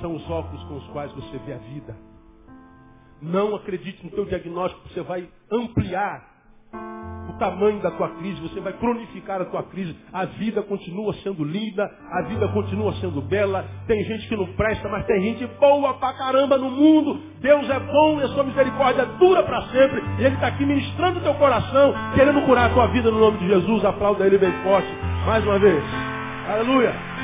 São 0.00 0.14
os 0.14 0.30
óculos 0.30 0.62
com 0.64 0.76
os 0.76 0.86
quais 0.88 1.12
você 1.12 1.38
vê 1.38 1.54
a 1.54 1.58
vida. 1.58 1.96
Não 3.20 3.54
acredite 3.56 4.04
no 4.04 4.10
teu 4.12 4.24
diagnóstico, 4.24 4.88
você 4.88 5.02
vai 5.02 5.28
ampliar 5.50 6.38
o 7.28 7.32
tamanho 7.38 7.80
da 7.80 7.90
tua 7.90 8.08
crise, 8.10 8.40
você 8.40 8.60
vai 8.60 8.72
cronificar 8.74 9.40
a 9.40 9.44
tua 9.44 9.62
crise. 9.64 9.94
A 10.12 10.24
vida 10.24 10.62
continua 10.62 11.12
sendo 11.14 11.44
linda, 11.44 11.90
a 12.10 12.22
vida 12.22 12.48
continua 12.48 12.92
sendo 12.94 13.20
bela. 13.20 13.64
Tem 13.86 14.02
gente 14.04 14.28
que 14.28 14.36
não 14.36 14.46
presta, 14.54 14.88
mas 14.88 15.04
tem 15.06 15.20
gente 15.20 15.46
boa 15.58 15.94
pra 15.94 16.12
caramba 16.14 16.56
no 16.56 16.70
mundo. 16.70 17.20
Deus 17.40 17.68
é 17.68 17.80
bom 17.80 18.20
e 18.20 18.24
a 18.24 18.28
sua 18.28 18.44
misericórdia 18.44 19.04
dura 19.18 19.42
para 19.42 19.62
sempre. 19.68 20.00
E 20.18 20.24
Ele 20.24 20.34
está 20.34 20.46
aqui 20.48 20.64
ministrando 20.64 21.18
o 21.18 21.22
teu 21.22 21.34
coração, 21.34 21.92
querendo 22.14 22.40
curar 22.46 22.70
a 22.70 22.74
tua 22.74 22.86
vida 22.88 23.10
no 23.10 23.18
nome 23.18 23.38
de 23.38 23.48
Jesus. 23.48 23.84
Aplauda 23.84 24.26
Ele 24.26 24.38
bem 24.38 24.52
forte. 24.62 24.88
Mais 25.26 25.44
uma 25.44 25.58
vez. 25.58 25.82
Aleluia. 26.48 27.17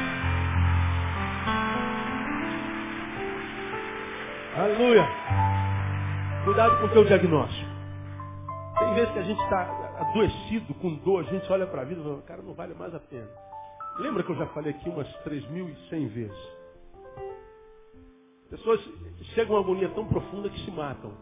Aleluia. 4.57 5.05
Cuidado 6.45 6.79
com 6.79 6.87
o 6.87 6.89
teu 6.91 7.05
diagnóstico. 7.05 7.69
Tem 8.79 8.95
vezes 8.95 9.13
que 9.13 9.19
a 9.19 9.23
gente 9.23 9.43
está 9.43 9.63
adoecido, 9.99 10.75
com 10.75 10.95
dor, 10.95 11.25
a 11.27 11.29
gente 11.29 11.53
olha 11.53 11.67
para 11.67 11.83
a 11.83 11.85
vida 11.85 12.01
e 12.01 12.05
fala, 12.05 12.23
cara, 12.23 12.41
não 12.41 12.55
vale 12.55 12.73
mais 12.73 12.95
a 12.95 13.01
pena. 13.01 13.29
Lembra 13.99 14.23
que 14.23 14.31
eu 14.31 14.37
já 14.37 14.47
falei 14.49 14.71
aqui 14.71 14.89
umas 14.89 15.09
3.100 15.25 16.09
vezes? 16.09 16.39
Pessoas 18.49 18.81
chegam 19.35 19.57
a 19.57 19.59
uma 19.59 19.65
agonia 19.65 19.89
tão 19.89 20.07
profunda 20.07 20.49
que 20.49 20.65
se 20.65 20.71
matam. 20.71 21.13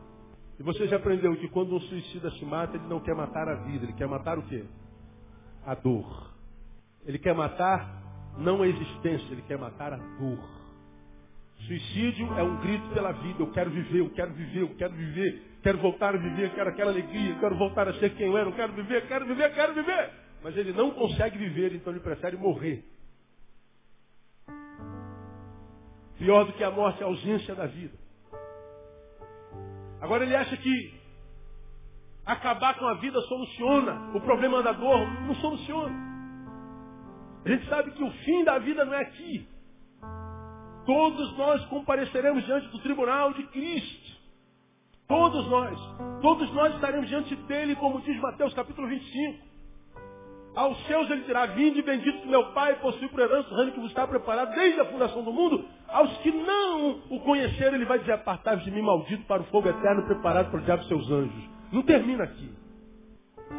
E 0.61 0.63
você 0.63 0.87
já 0.87 0.97
aprendeu 0.97 1.35
que 1.37 1.49
quando 1.49 1.75
um 1.75 1.81
suicida 1.81 2.31
se 2.33 2.45
mata, 2.45 2.77
ele 2.77 2.87
não 2.87 3.01
quer 3.01 3.15
matar 3.15 3.49
a 3.49 3.55
vida, 3.65 3.87
ele 3.87 3.95
quer 3.95 4.07
matar 4.07 4.39
o 4.39 4.43
quê? 4.43 4.63
A 5.65 5.75
dor. 5.75 6.35
Ele 7.07 7.19
quer 7.19 7.35
matar 7.35 8.35
não 8.37 8.61
a 8.61 8.69
existência, 8.69 9.33
ele 9.33 9.43
quer 9.43 9.57
matar 9.57 9.95
a 9.95 9.97
dor. 9.97 10.62
Suicídio 11.67 12.33
é 12.37 12.43
um 12.43 12.57
grito 12.61 12.89
pela 12.91 13.13
vida. 13.13 13.43
Eu 13.43 13.51
quero 13.53 13.71
viver, 13.71 14.01
eu 14.01 14.11
quero 14.11 14.33
viver, 14.33 14.63
eu 14.63 14.75
quero 14.77 14.95
viver. 14.95 15.43
Quero 15.63 15.79
voltar 15.79 16.15
a 16.15 16.19
viver, 16.19 16.53
quero 16.55 16.71
aquela 16.71 16.91
alegria, 16.91 17.39
quero 17.39 17.57
voltar 17.57 17.87
a 17.87 17.95
ser 17.95 18.11
quem 18.17 18.27
eu 18.27 18.37
era, 18.37 18.49
eu 18.49 18.55
quero 18.55 18.73
viver, 18.73 19.07
quero 19.07 19.25
viver, 19.27 19.55
quero 19.55 19.75
viver. 19.75 20.11
Mas 20.43 20.57
ele 20.57 20.73
não 20.73 20.91
consegue 20.91 21.39
viver, 21.39 21.73
então 21.73 21.93
ele 21.93 22.01
prefere 22.01 22.37
morrer. 22.37 22.85
Pior 26.19 26.45
do 26.45 26.53
que 26.53 26.65
a 26.65 26.71
morte 26.71 27.01
é 27.01 27.05
a 27.05 27.09
ausência 27.09 27.55
da 27.55 27.67
vida. 27.67 27.97
Agora 30.01 30.25
ele 30.25 30.35
acha 30.35 30.57
que 30.57 31.01
acabar 32.27 32.77
com 32.77 32.87
a 32.87 32.95
vida 32.95 33.21
soluciona 33.23 34.17
o 34.17 34.21
problema 34.21 34.63
da 34.65 34.73
dor. 34.73 35.07
Não 35.23 35.35
soluciona. 35.37 35.95
A 37.45 37.49
gente 37.49 37.69
sabe 37.69 37.93
que 37.93 38.03
o 38.03 38.11
fim 38.11 38.43
da 38.43 38.59
vida 38.59 38.85
não 38.85 38.95
é 38.95 39.03
aqui. 39.03 39.49
Todos 40.85 41.37
nós 41.37 41.65
compareceremos 41.67 42.45
diante 42.45 42.69
do 42.69 42.79
tribunal 42.81 43.33
de 43.33 43.45
Cristo. 43.45 44.13
Todos 45.07 45.47
nós. 45.49 45.79
Todos 46.21 46.53
nós 46.53 46.75
estaremos 46.75 47.09
diante 47.09 47.37
dele, 47.37 47.77
como 47.77 48.01
diz 48.01 48.19
Mateus 48.21 48.53
capítulo 48.55 48.89
25. 48.89 49.53
Aos 50.55 50.87
seus 50.87 51.11
ele 51.11 51.23
dirá, 51.23 51.47
vinde 51.47 51.81
bendito 51.81 52.21
que 52.21 52.29
meu 52.29 52.53
Pai 52.53 52.75
possui 52.81 53.09
por 53.09 53.21
herança 53.21 53.49
o 53.51 53.57
reino 53.57 53.73
que 53.73 53.81
vos 53.81 53.89
está 53.89 54.07
preparado 54.07 54.55
desde 54.55 54.81
a 54.81 54.85
fundação 54.85 55.23
do 55.23 55.33
mundo. 55.33 55.65
Aos 55.89 56.15
que 56.19 56.31
não 56.31 57.01
o 57.11 57.21
conheceram, 57.21 57.75
ele 57.75 57.87
vai 57.87 57.99
dizer, 58.01 58.13
apartai 58.13 58.57
de 58.59 58.71
mim 58.71 58.83
maldito 58.83 59.25
para 59.25 59.41
o 59.41 59.47
fogo 59.47 59.69
eterno 59.69 60.05
preparado 60.05 60.51
para 60.51 60.61
o 60.61 60.63
diabo 60.63 60.83
e 60.83 60.89
seus 60.89 61.11
anjos. 61.11 61.51
Não 61.73 61.83
termina 61.83 62.25
aqui. 62.25 62.51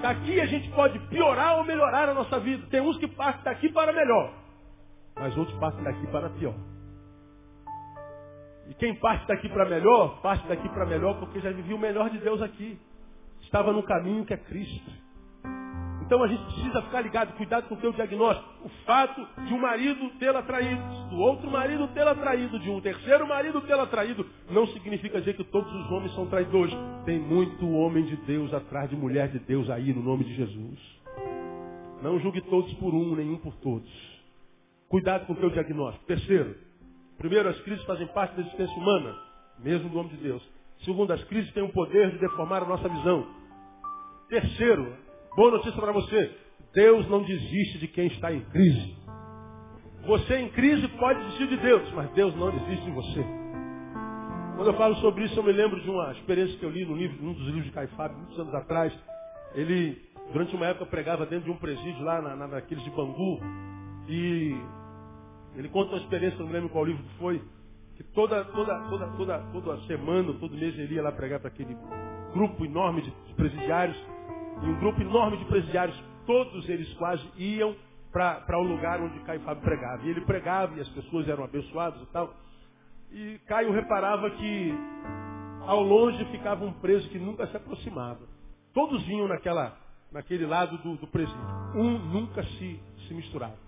Daqui 0.02 0.40
a 0.40 0.46
gente 0.46 0.70
pode 0.72 1.00
piorar 1.08 1.58
ou 1.58 1.64
melhorar 1.64 2.10
a 2.10 2.14
nossa 2.14 2.40
vida. 2.40 2.68
Tem 2.70 2.82
uns 2.82 2.98
que 2.98 3.08
partem 3.08 3.44
daqui 3.44 3.70
para 3.70 3.92
melhor, 3.92 4.32
mas 5.16 5.36
outros 5.36 5.58
partem 5.60 5.84
daqui 5.84 6.06
para 6.08 6.30
pior. 6.32 6.54
E 8.74 8.76
quem 8.76 8.96
parte 8.96 9.28
daqui 9.28 9.48
para 9.50 9.70
melhor, 9.70 10.20
parte 10.22 10.48
daqui 10.48 10.68
para 10.70 10.84
melhor 10.84 11.20
porque 11.20 11.40
já 11.40 11.52
vivia 11.52 11.76
o 11.76 11.80
melhor 11.80 12.10
de 12.10 12.18
Deus 12.18 12.42
aqui. 12.42 12.76
Estava 13.44 13.72
no 13.72 13.84
caminho 13.84 14.26
que 14.26 14.34
é 14.34 14.38
Cristo. 14.38 14.92
Então 16.02 16.24
a 16.24 16.28
gente 16.28 16.44
precisa 16.46 16.82
ficar 16.82 17.02
ligado, 17.02 17.38
cuidado 17.38 17.68
com 17.68 17.76
o 17.76 17.78
teu 17.78 17.94
diagnóstico. 17.94 18.50
O 18.66 18.70
fato 18.84 19.28
de 19.46 19.54
um 19.54 19.60
marido 19.60 20.10
tê-la 20.18 20.42
traído, 20.42 20.82
do 21.12 21.18
outro 21.18 21.52
marido 21.52 21.88
tê-la 21.90 22.16
traído, 22.16 22.58
de 22.58 22.70
um 22.72 22.82
terceiro 22.82 23.28
marido 23.28 23.62
tê-la 23.62 23.86
traído, 23.86 24.26
não 24.50 24.66
significa 24.66 25.20
dizer 25.20 25.36
que 25.36 25.44
todos 25.44 25.72
os 25.72 25.92
homens 25.92 26.16
são 26.16 26.26
traidores. 26.26 26.74
Tem 27.06 27.20
muito 27.20 27.70
homem 27.70 28.06
de 28.06 28.16
Deus 28.26 28.52
atrás 28.56 28.90
de 28.90 28.96
mulher 28.96 29.30
de 29.30 29.38
Deus 29.38 29.70
aí, 29.70 29.94
no 29.94 30.02
nome 30.02 30.24
de 30.24 30.34
Jesus. 30.34 30.80
Não 32.02 32.20
julgue 32.20 32.42
todos 32.42 32.74
por 32.74 32.92
um, 32.94 33.16
nenhum 33.16 33.38
por 33.38 33.54
todos. 33.58 33.90
Cuidado 34.90 35.28
com 35.28 35.34
o 35.34 35.38
teu 35.38 35.52
diagnóstico. 35.52 36.06
Terceiro, 36.06 36.56
Primeiro, 37.18 37.50
as 37.50 37.60
crises 37.62 37.84
fazem 37.86 38.08
parte 38.08 38.36
da 38.36 38.42
existência 38.42 38.76
humana, 38.78 39.16
mesmo 39.60 39.90
no 39.90 39.96
nome 39.96 40.10
de 40.10 40.18
Deus. 40.18 40.44
Segundo, 40.84 41.12
as 41.12 41.24
crises 41.26 41.52
têm 41.54 41.64
o 41.64 41.72
poder 41.72 42.12
de 42.12 42.20
deformar 42.20 42.64
a 42.64 42.68
nossa 42.68 42.90
visão. 42.90 43.26
Terceiro, 44.30 44.96
boa 45.36 45.52
notícia 45.52 45.80
para 45.80 45.92
você. 45.92 46.38
Deus 46.74 47.08
não 47.08 47.24
desiste 47.24 47.78
de 47.78 47.88
quem 47.88 48.08
está 48.08 48.34
em 48.34 48.42
crise. 48.46 48.96
Você 50.06 50.36
em 50.38 50.50
crise 50.50 50.88
pode 51.00 51.20
desistir 51.24 51.48
de 51.48 51.58
Deus, 51.58 51.92
mas 51.94 52.10
Deus 52.12 52.36
não 52.36 52.52
desiste 52.52 52.84
de 52.84 52.92
você. 52.92 53.24
Quando 54.56 54.68
eu 54.68 54.74
falo 54.74 54.96
sobre 54.98 55.24
isso, 55.26 55.40
eu 55.40 55.44
me 55.44 55.52
lembro 55.52 55.82
de 55.82 55.90
uma 55.90 56.12
experiência 56.12 56.58
que 56.58 56.66
eu 56.66 56.70
li 56.70 56.86
no 56.86 56.96
livro, 56.96 57.24
num 57.24 57.34
dos 57.34 57.46
livros 57.46 57.66
de 57.66 57.72
Caifás, 57.72 58.16
muitos 58.16 58.38
anos 58.38 58.54
atrás. 58.54 58.94
Ele, 59.56 59.98
durante 60.32 60.56
uma 60.56 60.66
época, 60.66 60.86
pregava 60.88 61.26
dentro 61.26 61.46
de 61.46 61.52
um 61.52 61.58
presídio 61.58 62.04
lá, 62.04 62.22
na, 62.22 62.36
na, 62.36 62.48
naqueles 62.48 62.84
de 62.84 62.90
Bangu. 62.90 63.40
E 64.08 64.56
ele 65.56 65.70
conta 65.70 65.92
uma 65.92 66.02
experiência, 66.02 66.40
não 66.40 66.48
me 66.48 66.54
lembro 66.54 66.70
qual 66.70 66.86
livro 66.86 67.04
foi, 67.20 67.42
que 67.96 68.04
toda, 68.04 68.44
toda, 68.46 68.80
toda, 68.90 69.08
toda, 69.18 69.40
toda 69.52 69.82
semana, 69.88 70.34
todo 70.34 70.56
mês 70.56 70.78
ele 70.78 70.96
ia 70.96 71.04
lá 71.04 71.12
pregar 71.12 71.40
para 71.40 71.50
aquele 71.50 71.78
grupo 72.34 72.66
enorme 72.66 73.02
de 73.02 73.12
presidiários, 73.36 73.98
e 74.62 74.66
um 74.66 74.80
grupo 74.80 75.02
enorme 75.02 75.38
de 75.38 75.46
presidiários, 75.46 76.02
todos 76.26 76.68
eles 76.70 76.92
quase 76.94 77.24
iam 77.38 77.76
para 78.12 78.60
o 78.60 78.64
lugar 78.64 79.02
onde 79.02 79.20
Caio 79.22 79.42
Fábio 79.42 79.64
pregava. 79.64 80.06
E 80.06 80.10
ele 80.10 80.22
pregava 80.22 80.78
e 80.78 80.82
as 80.82 80.90
pessoas 80.90 81.28
eram 81.28 81.44
abençoadas 81.44 82.02
e 82.02 82.06
tal. 82.08 82.34
E 83.12 83.40
Caio 83.48 83.72
reparava 83.72 84.30
que 84.30 84.74
ao 85.66 85.82
longe 85.82 86.24
ficava 86.26 86.64
um 86.64 86.74
preso 86.74 87.10
que 87.10 87.18
nunca 87.18 87.48
se 87.48 87.58
aproximava. 87.58 88.22
Todos 88.74 89.04
vinham 89.04 89.28
naquela, 89.28 89.78
naquele 90.12 90.46
lado 90.46 90.78
do, 90.78 90.96
do 90.96 91.08
presídio. 91.08 91.42
Um 91.76 91.98
nunca 91.98 92.44
se, 92.44 92.80
se 93.08 93.14
misturava. 93.14 93.63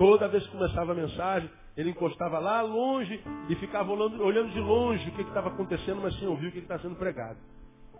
Toda 0.00 0.28
vez 0.28 0.42
que 0.46 0.52
começava 0.52 0.92
a 0.92 0.94
mensagem, 0.94 1.50
ele 1.76 1.90
encostava 1.90 2.38
lá 2.38 2.62
longe 2.62 3.22
e 3.50 3.54
ficava 3.56 3.92
olhando, 3.92 4.24
olhando 4.24 4.50
de 4.50 4.58
longe 4.58 5.06
o 5.10 5.12
que 5.12 5.20
estava 5.20 5.50
acontecendo, 5.50 6.00
mas 6.00 6.18
sem 6.18 6.26
ouvir 6.26 6.46
o 6.46 6.52
que 6.52 6.58
estava 6.60 6.80
sendo 6.80 6.96
pregado. 6.96 7.36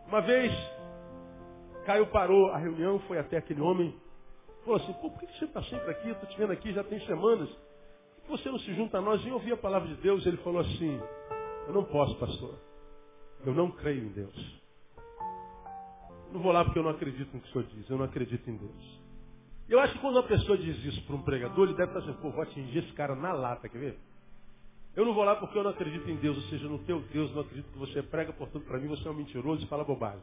Uma 0.09 0.23
vez, 0.23 0.51
Caio 1.85 2.07
parou 2.07 2.53
a 2.53 2.57
reunião, 2.57 3.01
foi 3.01 3.19
até 3.19 3.37
aquele 3.37 3.61
homem, 3.61 3.95
falou 4.65 4.81
assim, 4.81 4.95
por 4.95 5.13
que 5.19 5.27
você 5.27 5.45
está 5.45 5.63
sempre 5.65 5.91
aqui? 5.91 6.09
Estou 6.09 6.27
te 6.27 6.39
vendo 6.39 6.53
aqui 6.53 6.73
já 6.73 6.83
tem 6.83 6.99
semanas. 7.01 7.51
Por 7.51 8.23
que 8.23 8.31
você 8.31 8.51
não 8.51 8.59
se 8.61 8.73
junta 8.73 8.97
a 8.97 9.03
nós 9.03 9.23
e 9.27 9.31
ouvir 9.31 9.53
a 9.53 9.59
palavra 9.59 9.87
de 9.87 9.97
Deus? 9.97 10.25
Ele 10.25 10.39
falou 10.39 10.63
assim, 10.63 10.99
eu 11.67 11.75
não 11.75 11.85
posso, 11.85 12.17
pastor. 12.17 12.55
Eu 13.45 13.53
não 13.53 13.71
creio 13.73 14.05
em 14.05 14.13
Deus. 14.13 14.63
Não 16.33 16.41
vou 16.41 16.51
lá 16.51 16.65
porque 16.65 16.79
eu 16.79 16.83
não 16.83 16.93
acredito 16.93 17.31
no 17.35 17.43
que 17.43 17.49
o 17.51 17.53
senhor 17.53 17.67
diz. 17.67 17.91
Eu 17.91 17.99
não 17.99 18.07
acredito 18.07 18.49
em 18.49 18.57
Deus. 18.57 19.00
Eu 19.71 19.79
acho 19.79 19.95
que 19.95 20.01
quando 20.01 20.17
uma 20.17 20.25
pessoa 20.25 20.59
diz 20.59 20.85
isso 20.85 21.01
para 21.07 21.15
um 21.15 21.23
pregador, 21.23 21.69
ele 21.69 21.77
deve 21.77 21.97
estar 21.97 22.01
assim, 22.01 22.21
pô, 22.21 22.31
vou 22.31 22.43
atingir 22.43 22.81
esse 22.81 22.93
cara 22.93 23.15
na 23.15 23.33
lata, 23.33 23.69
quer 23.69 23.79
ver? 23.79 23.99
Eu 24.97 25.05
não 25.05 25.15
vou 25.15 25.23
lá 25.23 25.37
porque 25.37 25.57
eu 25.57 25.63
não 25.63 25.71
acredito 25.71 26.11
em 26.11 26.17
Deus, 26.17 26.37
ou 26.37 26.43
seja, 26.51 26.67
no 26.67 26.81
teu 26.81 27.01
Deus, 27.13 27.33
não 27.33 27.43
acredito 27.43 27.71
que 27.71 27.79
você 27.79 28.03
prega, 28.03 28.33
portanto, 28.33 28.65
para 28.65 28.81
mim 28.81 28.89
você 28.89 29.07
é 29.07 29.11
um 29.13 29.15
mentiroso 29.15 29.63
e 29.63 29.69
fala 29.69 29.85
bobagem. 29.85 30.21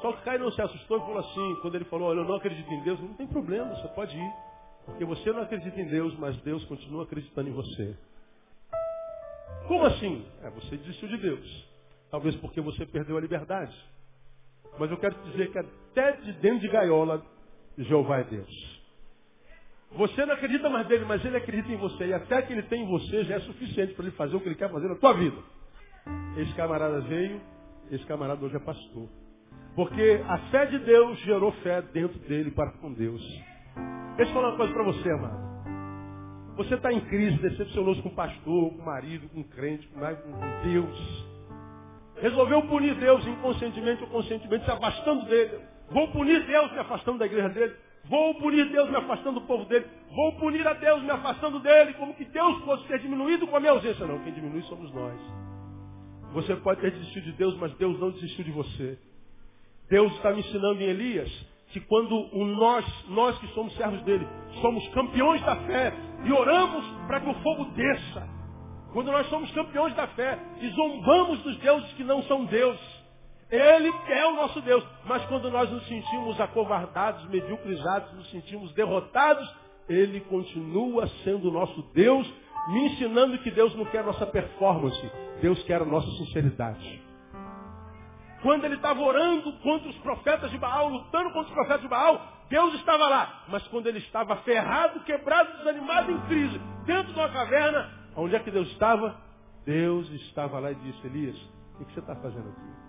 Só 0.00 0.12
que 0.12 0.22
Caio 0.22 0.38
não 0.38 0.52
se 0.52 0.62
assustou 0.62 0.98
e 0.98 1.00
falou 1.00 1.18
assim, 1.18 1.56
quando 1.60 1.74
ele 1.74 1.84
falou, 1.86 2.10
olha, 2.10 2.20
eu 2.20 2.24
não 2.24 2.36
acredito 2.36 2.70
em 2.72 2.82
Deus, 2.84 3.00
não 3.00 3.14
tem 3.14 3.26
problema, 3.26 3.74
você 3.74 3.88
pode 3.88 4.16
ir. 4.16 4.32
Porque 4.86 5.04
você 5.04 5.32
não 5.32 5.42
acredita 5.42 5.80
em 5.80 5.88
Deus, 5.88 6.16
mas 6.18 6.36
Deus 6.42 6.64
continua 6.66 7.02
acreditando 7.02 7.48
em 7.48 7.52
você. 7.52 7.96
Como 9.66 9.84
assim? 9.84 10.24
É, 10.42 10.50
você 10.50 10.76
desistiu 10.76 11.08
de 11.08 11.16
Deus. 11.16 11.68
Talvez 12.12 12.36
porque 12.36 12.60
você 12.60 12.86
perdeu 12.86 13.18
a 13.18 13.20
liberdade. 13.20 13.76
Mas 14.78 14.88
eu 14.88 14.96
quero 14.98 15.16
te 15.16 15.30
dizer 15.32 15.50
que 15.50 15.58
até 15.58 16.12
de 16.12 16.32
dentro 16.34 16.60
de 16.60 16.68
gaiola, 16.68 17.22
Jeová 17.84 18.18
é 18.18 18.24
Deus. 18.24 18.78
Você 19.92 20.26
não 20.26 20.34
acredita 20.34 20.68
mais 20.68 20.86
dele, 20.86 21.04
mas 21.06 21.24
ele 21.24 21.36
acredita 21.36 21.72
em 21.72 21.76
você. 21.76 22.08
E 22.08 22.12
até 22.12 22.42
que 22.42 22.52
ele 22.52 22.62
tem 22.62 22.82
em 22.82 22.86
você 22.86 23.24
já 23.24 23.36
é 23.36 23.40
suficiente 23.40 23.94
para 23.94 24.04
ele 24.04 24.14
fazer 24.16 24.36
o 24.36 24.40
que 24.40 24.48
ele 24.48 24.54
quer 24.54 24.70
fazer 24.70 24.88
na 24.88 24.96
tua 24.96 25.14
vida. 25.14 25.36
Esse 26.36 26.52
camarada 26.54 27.00
veio, 27.00 27.40
esse 27.90 28.04
camarada 28.06 28.44
hoje 28.44 28.56
é 28.56 28.60
pastor. 28.60 29.08
Porque 29.74 30.22
a 30.28 30.38
fé 30.50 30.66
de 30.66 30.78
Deus 30.80 31.18
gerou 31.20 31.52
fé 31.62 31.80
dentro 31.80 32.18
dele 32.20 32.50
para 32.50 32.72
com 32.72 32.92
Deus. 32.92 33.22
Deixa 34.16 34.30
eu 34.30 34.34
falar 34.34 34.48
uma 34.48 34.56
coisa 34.56 34.72
para 34.74 34.82
você, 34.82 35.10
amado. 35.10 35.48
Você 36.56 36.74
está 36.74 36.92
em 36.92 37.00
crise, 37.02 37.38
decepcionou-se 37.38 38.02
com 38.02 38.08
o 38.08 38.14
pastor, 38.14 38.70
com 38.74 38.82
o 38.82 38.84
marido, 38.84 39.28
com 39.28 39.40
o 39.40 39.44
crente, 39.44 39.86
com 39.88 40.00
Deus. 40.68 41.26
Resolveu 42.16 42.62
punir 42.62 42.96
Deus 42.96 43.24
inconscientemente 43.24 44.02
ou 44.02 44.08
conscientemente, 44.08 44.64
se 44.64 44.70
afastando 44.70 45.24
dele. 45.26 45.60
Vou 45.90 46.08
punir 46.08 46.44
Deus 46.46 46.72
me 46.72 46.78
afastando 46.78 47.18
da 47.18 47.26
igreja 47.26 47.48
dele. 47.48 47.74
Vou 48.04 48.34
punir 48.36 48.68
Deus 48.70 48.88
me 48.90 48.96
afastando 48.96 49.40
do 49.40 49.46
povo 49.46 49.64
dele. 49.66 49.86
Vou 50.10 50.32
punir 50.38 50.66
a 50.66 50.74
Deus 50.74 51.02
me 51.02 51.10
afastando 51.10 51.60
dele, 51.60 51.94
como 51.94 52.14
que 52.14 52.24
Deus 52.24 52.64
fosse 52.64 52.86
ter 52.86 52.98
diminuído 53.00 53.46
com 53.46 53.56
a 53.56 53.60
minha 53.60 53.72
ausência. 53.72 54.06
Não, 54.06 54.18
quem 54.20 54.32
diminui 54.32 54.62
somos 54.62 54.92
nós. 54.92 55.18
Você 56.32 56.56
pode 56.56 56.80
ter 56.80 56.90
desistido 56.90 57.24
de 57.24 57.32
Deus, 57.32 57.56
mas 57.56 57.72
Deus 57.74 57.98
não 57.98 58.10
desistiu 58.10 58.44
de 58.44 58.50
você. 58.50 58.98
Deus 59.88 60.12
está 60.14 60.32
me 60.32 60.40
ensinando 60.40 60.82
em 60.82 60.86
Elias 60.86 61.46
que 61.68 61.80
quando 61.80 62.14
o 62.32 62.44
nós, 62.46 62.84
nós 63.08 63.38
que 63.38 63.46
somos 63.48 63.74
servos 63.76 64.02
dele, 64.02 64.26
somos 64.60 64.86
campeões 64.88 65.42
da 65.42 65.56
fé 65.56 65.92
e 66.24 66.32
oramos 66.32 66.84
para 67.06 67.20
que 67.20 67.28
o 67.28 67.34
fogo 67.42 67.64
desça. 67.72 68.28
Quando 68.92 69.12
nós 69.12 69.26
somos 69.28 69.50
campeões 69.52 69.94
da 69.94 70.06
fé 70.08 70.38
e 70.60 70.68
zombamos 70.70 71.42
dos 71.42 71.58
deuses 71.58 71.92
que 71.92 72.04
não 72.04 72.22
são 72.22 72.46
Deus, 72.46 72.78
Ele 73.50 73.92
é 74.08 74.26
o 74.26 74.36
nosso 74.36 74.60
Deus. 74.60 74.84
Mas 75.04 75.24
quando 75.26 75.50
nós 75.50 75.70
nos 75.70 75.86
sentimos 75.86 76.40
acovardados, 76.40 77.28
mediocrizados, 77.28 78.12
nos 78.14 78.30
sentimos 78.30 78.72
derrotados, 78.74 79.48
Ele 79.88 80.20
continua 80.20 81.06
sendo 81.24 81.48
o 81.48 81.52
nosso 81.52 81.82
Deus, 81.94 82.30
me 82.68 82.86
ensinando 82.86 83.38
que 83.38 83.50
Deus 83.50 83.74
não 83.74 83.86
quer 83.86 84.04
nossa 84.04 84.26
performance, 84.26 85.10
Deus 85.40 85.62
quer 85.62 85.80
a 85.80 85.86
nossa 85.86 86.10
sinceridade. 86.18 87.02
Quando 88.42 88.64
ele 88.64 88.76
estava 88.76 89.00
orando 89.00 89.52
contra 89.60 89.88
os 89.88 89.96
profetas 89.98 90.50
de 90.50 90.58
Baal, 90.58 90.88
lutando 90.88 91.32
contra 91.32 91.48
os 91.48 91.54
profetas 91.54 91.80
de 91.80 91.88
Baal, 91.88 92.20
Deus 92.48 92.74
estava 92.74 93.08
lá. 93.08 93.44
Mas 93.48 93.66
quando 93.68 93.88
ele 93.88 93.98
estava 93.98 94.36
ferrado, 94.36 95.00
quebrado, 95.00 95.58
desanimado, 95.58 96.12
em 96.12 96.20
crise, 96.26 96.60
dentro 96.84 97.12
de 97.12 97.18
uma 97.18 97.28
caverna, 97.30 97.90
onde 98.16 98.36
é 98.36 98.38
que 98.38 98.50
Deus 98.50 98.68
estava? 98.68 99.16
Deus 99.64 100.08
estava 100.10 100.60
lá 100.60 100.70
e 100.70 100.76
disse, 100.76 101.06
Elias, 101.06 101.36
o 101.80 101.84
que 101.84 101.92
você 101.92 102.00
está 102.00 102.14
fazendo 102.14 102.48
aqui? 102.48 102.87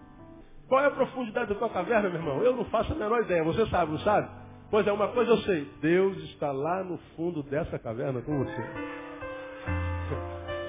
Qual 0.70 0.84
é 0.84 0.86
a 0.86 0.92
profundidade 0.92 1.50
da 1.50 1.56
tua 1.56 1.70
caverna, 1.70 2.10
meu 2.10 2.20
irmão? 2.20 2.44
Eu 2.44 2.56
não 2.56 2.64
faço 2.66 2.94
a 2.94 2.96
menor 2.96 3.24
ideia. 3.24 3.44
Você 3.44 3.66
sabe, 3.66 3.92
não 3.92 4.00
sabe? 4.00 4.30
Pois 4.70 4.86
é, 4.86 4.92
uma 4.92 5.08
coisa 5.08 5.32
eu 5.32 5.38
sei. 5.40 5.68
Deus 5.82 6.16
está 6.30 6.52
lá 6.52 6.84
no 6.84 7.00
fundo 7.16 7.42
dessa 7.42 7.80
caverna 7.80 8.22
com 8.22 8.38
você. 8.38 8.64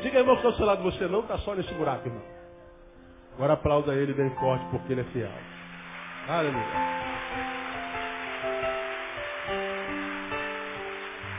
Diga, 0.03 0.20
irmão, 0.20 0.36
que 0.38 0.46
ao 0.46 0.55
seu 0.55 0.64
lado 0.64 0.82
você 0.82 1.07
não 1.07 1.20
está 1.20 1.36
só 1.38 1.55
nesse 1.55 1.72
buraco, 1.74 2.09
irmão. 2.09 2.22
Agora 3.34 3.53
aplauda 3.53 3.94
ele 3.94 4.14
bem 4.14 4.30
forte 4.36 4.64
porque 4.70 4.90
ele 4.90 5.03
é 5.03 5.05
fiel. 5.05 5.30
Aleluia. 6.28 6.64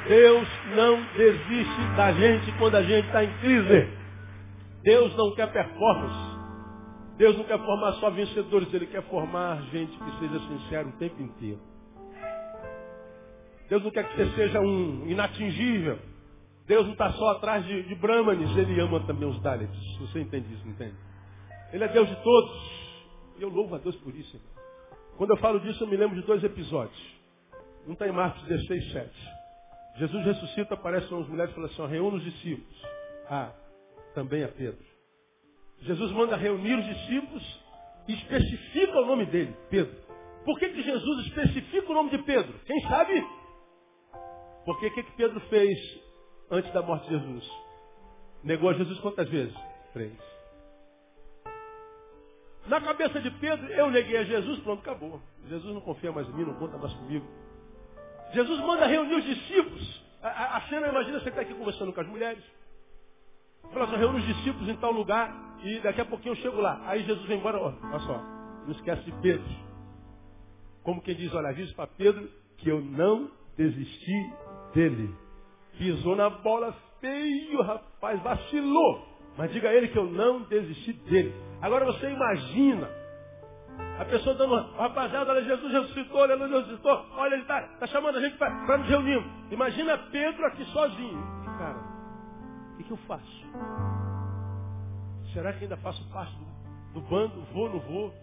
Deus 0.08 0.48
não 0.76 1.02
desiste 1.18 1.96
da 1.96 2.12
gente 2.12 2.52
quando 2.60 2.76
a 2.76 2.84
gente 2.84 3.08
está 3.08 3.24
em 3.24 3.38
crise. 3.40 3.90
Deus 4.84 5.16
não 5.16 5.34
quer 5.34 5.52
performance. 5.52 6.31
Deus 7.22 7.38
não 7.38 7.44
quer 7.44 7.60
formar 7.60 7.94
só 8.00 8.10
vencedores, 8.10 8.74
Ele 8.74 8.88
quer 8.88 9.04
formar 9.04 9.62
gente 9.70 9.96
que 9.96 10.20
seja 10.20 10.40
sincero 10.40 10.90
o 10.90 10.92
tempo 10.94 11.22
inteiro. 11.22 11.60
Deus 13.70 13.84
não 13.84 13.92
quer 13.92 14.10
que 14.10 14.16
você 14.16 14.36
seja 14.36 14.60
um 14.60 15.08
inatingível. 15.08 16.00
Deus 16.66 16.84
não 16.84 16.94
está 16.94 17.12
só 17.12 17.30
atrás 17.34 17.64
de, 17.64 17.84
de 17.84 17.94
Brahmanes, 17.94 18.58
Ele 18.58 18.82
ama 18.82 19.06
também 19.06 19.30
os 19.30 19.40
Dalits. 19.40 19.98
Você 20.00 20.20
entende 20.20 20.52
isso, 20.52 20.68
entende? 20.68 20.96
Ele 21.72 21.84
é 21.84 21.88
Deus 21.90 22.10
de 22.10 22.16
todos. 22.24 22.52
E 23.38 23.44
eu 23.44 23.50
louvo 23.50 23.76
a 23.76 23.78
Deus 23.78 23.96
por 23.98 24.16
isso. 24.16 24.42
Quando 25.16 25.30
eu 25.30 25.38
falo 25.38 25.60
disso, 25.60 25.84
eu 25.84 25.88
me 25.88 25.98
lembro 25.98 26.20
de 26.20 26.26
dois 26.26 26.44
episódios. 26.44 27.00
Um 27.88 27.94
está 27.94 28.08
em 28.08 28.12
Marcos 28.12 28.42
16, 28.46 28.94
7. 28.94 29.12
Jesus 29.98 30.26
ressuscita, 30.26 30.74
aparecem 30.74 31.16
umas 31.16 31.28
mulheres 31.28 31.52
e 31.52 31.54
fala 31.54 31.68
assim, 31.68 31.86
reúna 31.86 32.18
os 32.18 32.24
discípulos. 32.24 32.82
Ah, 33.30 33.52
também 34.16 34.44
a 34.44 34.48
Pedro. 34.48 34.91
Jesus 35.82 36.12
manda 36.12 36.36
reunir 36.36 36.76
os 36.76 36.86
discípulos 36.86 37.62
e 38.08 38.14
especifica 38.14 39.00
o 39.00 39.06
nome 39.06 39.26
dele, 39.26 39.56
Pedro. 39.70 39.96
Por 40.46 40.58
que, 40.60 40.70
que 40.70 40.82
Jesus 40.82 41.28
especifica 41.28 41.92
o 41.92 41.94
nome 41.94 42.10
de 42.12 42.20
Pedro? 42.20 42.54
Quem 42.66 42.82
sabe? 42.82 43.26
Porque 44.66 44.88
o 44.88 44.94
que, 44.94 45.04
que 45.04 45.12
Pedro 45.14 45.40
fez 45.42 45.78
antes 46.50 46.72
da 46.74 46.82
morte 46.82 47.08
de 47.08 47.18
Jesus? 47.18 47.52
Negou 48.44 48.70
a 48.70 48.74
Jesus 48.74 49.00
quantas 49.00 49.30
vezes? 49.30 49.56
Três. 49.94 50.14
Na 52.68 52.80
cabeça 52.80 53.20
de 53.20 53.32
Pedro, 53.32 53.68
eu 53.68 53.90
neguei 53.90 54.18
a 54.18 54.24
Jesus, 54.24 54.60
pronto, 54.60 54.82
acabou. 54.82 55.20
Jesus 55.48 55.74
não 55.74 55.82
confia 55.82 56.12
mais 56.12 56.28
em 56.28 56.34
mim, 56.34 56.46
não 56.46 56.56
conta 56.56 56.78
mais 56.78 56.94
comigo. 56.94 57.26
Jesus 58.34 58.60
manda 58.62 58.86
reunir 58.86 59.16
os 59.16 59.24
discípulos. 59.24 60.04
A, 60.22 60.28
a, 60.28 60.58
a 60.58 60.62
cena, 60.70 60.88
imagina 60.88 61.20
você 61.20 61.30
está 61.30 61.42
aqui 61.42 61.54
conversando 61.54 61.92
com 61.92 62.02
as 62.02 62.08
mulheres. 62.08 62.44
Fala 63.74 63.88
só, 63.88 63.96
reúne 63.96 64.20
os 64.20 64.26
discípulos 64.26 64.68
em 64.70 64.76
tal 64.78 64.92
lugar 64.92 65.58
e 65.64 65.80
daqui 65.80 66.02
a 66.02 66.06
pouquinho 66.06 66.34
eu 66.34 66.38
chego 66.38 66.60
lá. 66.60 66.82
Aí 66.86 67.04
Jesus 67.04 67.26
vem 67.28 67.40
embora, 67.40 67.58
ó, 67.58 67.74
olha 67.84 68.00
só, 68.00 68.18
não 68.66 68.72
esquece 68.72 69.04
de 69.04 69.12
Pedro. 69.22 69.46
Como 70.84 71.02
quem 71.02 71.16
diz, 71.16 71.34
olha, 71.34 71.50
avisa 71.50 71.74
para 71.76 71.88
Pedro 71.88 72.30
que 72.58 72.70
eu 72.70 72.82
não 72.82 73.30
desisti 73.56 74.34
dele. 74.74 75.14
Pisou 75.78 76.16
na 76.16 76.30
bola 76.30 76.76
feio, 77.00 77.62
rapaz, 77.62 78.22
vacilou. 78.22 79.08
Mas 79.38 79.52
diga 79.52 79.70
a 79.70 79.74
ele 79.74 79.88
que 79.88 79.98
eu 79.98 80.06
não 80.06 80.42
desisti 80.44 80.94
dele. 80.94 81.34
Agora 81.62 81.86
você 81.86 82.10
imagina 82.10 82.90
a 84.00 84.06
pessoa 84.06 84.36
dando, 84.36 84.56
rapaziada, 84.74 85.32
olha, 85.32 85.44
Jesus 85.44 85.72
ressuscitou, 85.72 86.22
olha, 86.22 86.38
Jesus 86.38 86.52
ressuscitou, 86.52 87.06
olha, 87.14 87.34
ele 87.34 87.44
está 87.44 87.62
tá 87.80 87.88
chamando 87.88 88.18
a 88.18 88.22
gente 88.22 88.36
para 88.38 88.78
nos 88.78 88.88
reunir. 88.88 89.24
Imagina 89.52 89.98
Pedro 90.12 90.46
aqui 90.48 90.66
sozinho. 90.66 91.22
Cara, 91.58 91.91
que, 92.82 92.84
que 92.84 92.92
eu 92.92 92.98
faço? 92.98 93.46
Será 95.34 95.54
que 95.54 95.64
ainda 95.64 95.78
faço 95.78 96.04
parte 96.10 96.36
do, 96.36 97.00
do 97.00 97.02
bando? 97.02 97.42
Vou, 97.54 97.70
não 97.70 97.80
vou? 97.80 98.14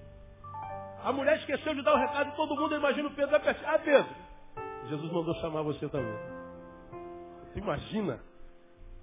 A 1.03 1.13
mulher 1.13 1.39
esqueceu 1.39 1.75
de 1.75 1.83
dar 1.83 1.95
o 1.95 1.99
recado 1.99 2.31
e 2.31 2.37
todo 2.37 2.57
mundo 2.57 2.75
imagina 2.75 3.09
o 3.09 3.15
Pedro 3.15 3.39
vai 3.39 3.57
ah, 3.65 3.79
Pedro, 3.79 4.15
Jesus 4.89 5.13
mandou 5.13 5.35
chamar 5.37 5.63
você 5.63 5.89
também. 5.89 6.13
Você 7.53 7.61
imagina 7.61 8.21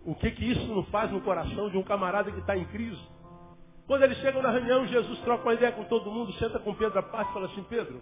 o 0.03 0.14
que, 0.16 0.30
que 0.32 0.51
isso 0.51 0.68
não 0.68 0.84
faz 0.86 1.12
no 1.12 1.22
coração 1.22 1.70
de 1.70 1.78
um 1.78 1.84
camarada 1.84 2.32
que 2.32 2.39
está 2.39 2.56
em 2.56 2.66
crise? 2.66 3.01
Quando 3.88 4.03
eles 4.03 4.18
chegam 4.18 4.41
na 4.41 4.51
reunião, 4.51 4.86
Jesus 4.88 5.20
troca 5.20 5.43
uma 5.43 5.53
ideia 5.53 5.72
com 5.72 5.84
todo 5.86 6.12
mundo, 6.12 6.34
senta 6.34 6.60
com 6.60 6.76
Pedro 6.76 6.99
à 6.99 7.03
parte 7.03 7.30
e 7.30 7.34
fala 7.34 7.45
assim, 7.45 7.64
Pedro, 7.64 8.01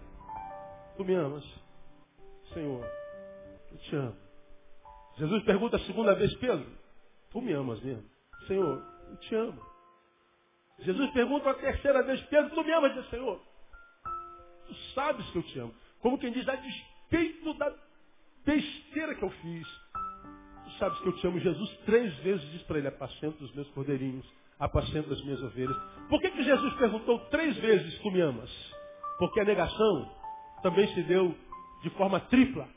tu 0.97 1.05
me 1.05 1.13
amas? 1.13 1.43
Senhor, 2.53 2.85
eu 3.71 3.77
te 3.77 3.95
amo. 3.95 4.15
Jesus 5.17 5.43
pergunta 5.43 5.77
a 5.77 5.79
segunda 5.81 6.15
vez, 6.15 6.33
Pedro, 6.35 6.65
tu 7.33 7.41
me 7.41 7.51
amas 7.53 7.81
mesmo? 7.81 8.03
Senhor, 8.47 8.81
eu 9.09 9.17
te 9.17 9.35
amo. 9.35 9.61
Jesus 10.79 11.11
pergunta 11.11 11.49
a 11.49 11.53
terceira 11.55 12.03
vez, 12.03 12.21
Pedro, 12.23 12.53
tu 12.55 12.63
me 12.63 12.71
amas? 12.71 12.93
Diz, 12.93 13.09
Senhor, 13.09 13.41
tu 14.67 14.73
sabes 14.93 15.25
que 15.31 15.37
eu 15.37 15.43
te 15.43 15.59
amo. 15.59 15.73
Como 15.99 16.17
quem 16.17 16.31
diz, 16.31 16.47
a 16.47 16.55
despeito 16.55 17.53
da 17.55 17.73
besteira 18.45 19.15
que 19.15 19.23
eu 19.23 19.29
fiz, 19.29 19.67
sabes 20.77 20.99
que 20.99 21.07
eu 21.07 21.15
te 21.17 21.27
amo. 21.27 21.39
Jesus 21.39 21.77
três 21.85 22.13
vezes 22.19 22.51
diz 22.51 22.61
para 22.63 22.77
ele, 22.77 22.87
apacenta 22.87 23.43
os 23.43 23.53
meus 23.53 23.69
cordeirinhos, 23.69 24.25
apacenta 24.59 25.13
as 25.13 25.21
minhas 25.23 25.41
ovelhas. 25.41 25.77
Por 26.09 26.21
que, 26.21 26.29
que 26.31 26.43
Jesus 26.43 26.73
perguntou 26.75 27.19
três 27.29 27.55
vezes, 27.57 27.97
tu 27.99 28.11
me 28.11 28.21
amas? 28.21 28.49
Porque 29.17 29.39
a 29.39 29.45
negação 29.45 30.11
também 30.61 30.87
se 30.93 31.03
deu 31.03 31.35
de 31.81 31.89
forma 31.91 32.19
tripla. 32.19 32.67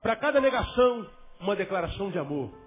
Para 0.00 0.16
cada 0.16 0.40
negação, 0.40 1.10
uma 1.40 1.56
declaração 1.56 2.10
de 2.10 2.18
amor. 2.18 2.63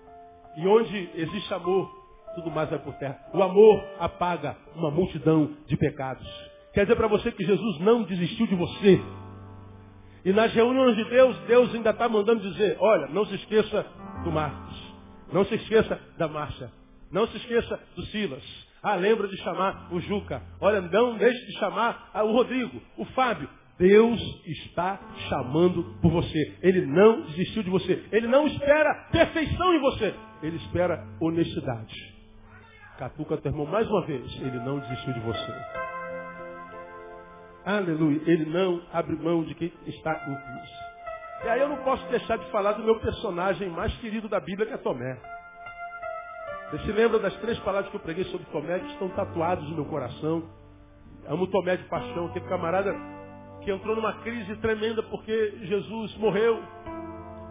E 0.58 0.68
onde 0.68 1.10
existe 1.16 1.54
amor, 1.54 1.88
tudo 2.36 2.52
mais 2.52 2.70
vai 2.70 2.80
por 2.80 2.94
terra. 2.96 3.20
O 3.34 3.42
amor 3.42 3.84
apaga 4.00 4.58
uma 4.76 4.90
multidão 4.90 5.56
de 5.68 5.78
pecados. 5.78 6.28
Quer 6.74 6.82
dizer 6.82 6.96
para 6.96 7.08
você 7.08 7.32
que 7.32 7.46
Jesus 7.46 7.80
não 7.80 8.04
desistiu 8.04 8.48
de 8.48 8.56
você. 8.56 9.02
E 10.26 10.34
nas 10.34 10.52
reuniões 10.54 10.96
de 10.96 11.06
Deus, 11.06 11.38
Deus 11.48 11.74
ainda 11.74 11.92
está 11.92 12.10
mandando 12.10 12.42
dizer, 12.42 12.76
olha, 12.80 13.08
não 13.08 13.26
se 13.26 13.36
esqueça 13.36 13.86
do 14.24 14.32
Marcos. 14.32 14.76
Não 15.32 15.46
se 15.46 15.56
esqueça 15.56 16.00
da 16.18 16.28
Márcia. 16.28 16.72
Não 17.12 17.28
se 17.28 17.38
esqueça 17.38 17.80
do 17.96 18.02
Silas. 18.08 18.44
Ah, 18.82 18.96
lembra 18.96 19.28
de 19.28 19.38
chamar 19.38 19.88
o 19.92 20.00
Juca. 20.00 20.42
Olha, 20.60 20.82
não 20.82 21.18
deixe 21.18 21.46
de 21.46 21.60
chamar 21.60 22.12
o 22.16 22.32
Rodrigo, 22.32 22.82
o 22.98 23.06
Fábio. 23.06 23.50
Deus 23.78 24.20
está 24.46 25.00
chamando 25.30 25.84
por 26.02 26.12
você. 26.12 26.58
Ele 26.64 26.86
não 26.86 27.22
desistiu 27.22 27.64
de 27.64 27.70
você. 27.70 28.04
Ele 28.12 28.28
não 28.28 28.48
espera 28.48 29.08
perfeição 29.12 29.74
em 29.74 29.80
você. 29.80 30.14
Ele 30.42 30.58
espera 30.58 31.06
honestidade. 31.20 32.18
Catuca 32.98 33.38
teu 33.38 33.52
irmão 33.52 33.66
mais 33.66 33.88
uma 33.90 34.06
vez. 34.06 34.26
Ele 34.42 34.60
não 34.60 34.80
desistiu 34.80 35.14
de 35.14 35.20
você. 35.20 35.54
Aleluia. 37.66 38.22
Ele 38.26 38.46
não 38.46 38.82
abre 38.94 39.16
mão 39.16 39.44
de 39.44 39.54
quem 39.56 39.72
está 39.86 40.14
em 40.14 40.36
Cristo. 40.36 40.88
E 41.46 41.50
aí 41.50 41.60
eu 41.60 41.70
não 41.70 41.78
posso 41.84 42.06
deixar 42.08 42.38
de 42.38 42.50
falar 42.50 42.74
do 42.74 42.84
meu 42.84 43.00
personagem 43.00 43.70
mais 43.70 43.96
querido 43.98 44.28
da 44.28 44.40
Bíblia, 44.40 44.68
que 44.68 44.74
é 44.74 44.78
Tomé. 44.78 45.18
Você 46.72 46.86
se 46.86 46.92
lembra 46.92 47.20
das 47.20 47.36
três 47.38 47.58
palavras 47.60 47.90
que 47.92 47.96
eu 47.96 48.02
preguei 48.02 48.24
sobre 48.26 48.46
Tomé, 48.48 48.80
que 48.80 48.92
estão 48.94 49.10
tatuadas 49.10 49.64
no 49.70 49.76
meu 49.76 49.86
coração? 49.86 50.44
Amo 51.28 51.48
Tomé 51.48 51.78
de 51.78 51.84
paixão, 51.84 52.28
aquele 52.28 52.48
camarada 52.48 52.94
que 53.64 53.72
entrou 53.72 53.96
numa 53.96 54.14
crise 54.22 54.56
tremenda 54.58 55.04
porque 55.04 55.58
Jesus 55.64 56.18
morreu. 56.18 56.60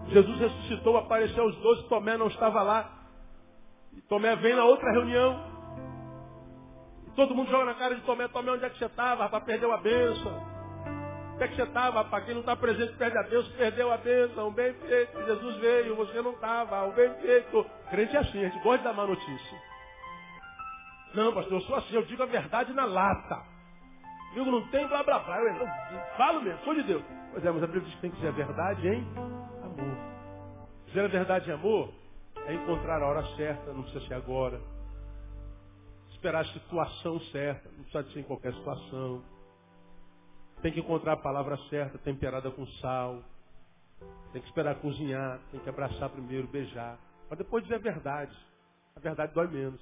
Jesus 0.09 0.39
ressuscitou, 0.39 0.97
apareceu 0.97 1.43
aos 1.43 1.57
doze, 1.57 1.89
Tomé 1.89 2.17
não 2.17 2.29
estava 2.29 2.63
lá. 2.63 2.91
E 3.93 4.01
Tomé 4.03 4.37
vem 4.37 4.55
na 4.55 4.65
outra 4.65 4.91
reunião. 4.93 5.57
E 7.07 7.11
todo 7.17 7.35
mundo 7.35 7.51
joga 7.51 7.65
na 7.65 7.75
cara 7.75 7.95
de 7.95 8.03
Tomé, 8.03 8.29
Tomé, 8.29 8.53
onde 8.53 8.65
é 8.65 8.71
que 8.71 8.79
você 8.79 8.87
estava? 8.87 9.25
Rapaz, 9.25 9.45
perdeu 9.45 9.73
a 9.73 9.79
bênção. 9.79 10.57
Onde 11.35 11.45
é 11.45 11.49
que 11.49 11.57
você 11.57 11.63
estava, 11.63 11.99
rapaz? 12.03 12.25
Quem 12.25 12.35
não 12.35 12.41
está 12.41 12.57
presente 12.57 12.93
perde 12.95 13.19
a 13.19 13.23
bênção, 13.25 13.53
perdeu 13.57 13.93
a 13.93 13.97
bênção. 13.99 14.53
Bem 14.53 14.73
feito, 14.75 15.25
Jesus 15.25 15.57
veio, 15.57 15.97
você 15.97 16.23
não 16.23 16.33
estava. 16.33 16.85
O 16.85 16.93
bem 16.93 17.13
feito. 17.17 17.67
Crente 17.91 18.17
é 18.17 18.21
assim, 18.21 18.45
a 18.45 18.49
gente 18.49 18.63
gosta 18.63 18.85
dar 18.85 18.93
má 18.93 19.07
notícia. 19.07 19.59
Não, 21.15 21.33
pastor, 21.33 21.55
eu 21.55 21.61
sou 21.63 21.77
assim, 21.77 21.95
eu 21.95 22.03
digo 22.05 22.23
a 22.23 22.27
verdade 22.27 22.73
na 22.73 22.85
lata. 22.85 23.43
Amigo, 24.33 24.51
não 24.51 24.67
tem 24.69 24.87
blá 24.87 25.03
blá 25.03 25.19
blá. 25.19 25.41
Eu, 25.41 25.49
eu 25.57 26.17
falo 26.17 26.43
mesmo, 26.43 26.61
sou 26.65 26.75
de 26.75 26.83
Deus. 26.83 27.03
Pois 27.33 27.45
é, 27.45 27.51
mas 27.51 27.63
a 27.63 27.67
Bíblia 27.67 27.85
diz 27.85 27.95
que 27.95 28.01
tem 28.01 28.11
que 28.11 28.21
ser 28.21 28.29
a 28.29 28.33
verdade 28.33 28.89
em 28.89 29.07
amor. 29.81 29.97
Dizer 30.87 31.05
a 31.05 31.09
verdade 31.09 31.51
em 31.51 31.53
amor 31.53 31.93
é 32.47 32.55
encontrar 32.55 33.03
a 33.03 33.07
hora 33.07 33.37
certa, 33.37 33.73
não 33.73 33.83
precisa 33.83 34.07
ser 34.07 34.15
agora. 34.15 34.61
Esperar 36.11 36.41
a 36.41 36.53
situação 36.53 37.21
certa, 37.33 37.69
não 37.71 37.85
precisa 37.85 38.13
ser 38.13 38.21
em 38.21 38.25
qualquer 38.25 38.53
situação. 38.55 39.23
Tem 40.63 40.73
que 40.73 40.81
encontrar 40.81 41.13
a 41.13 41.17
palavra 41.17 41.57
certa, 41.69 41.99
temperada 41.99 42.51
com 42.51 42.67
sal. 42.81 43.23
Tem 44.33 44.41
que 44.41 44.49
esperar 44.49 44.77
cozinhar, 44.77 45.41
tem 45.51 45.61
que 45.61 45.69
abraçar 45.69 46.09
primeiro, 46.11 46.47
beijar. 46.47 46.99
Mas 47.29 47.39
depois 47.39 47.63
dizer 47.65 47.77
a 47.77 47.79
verdade. 47.79 48.37
A 48.95 49.01
verdade 49.01 49.35
dói 49.35 49.49
menos. 49.49 49.81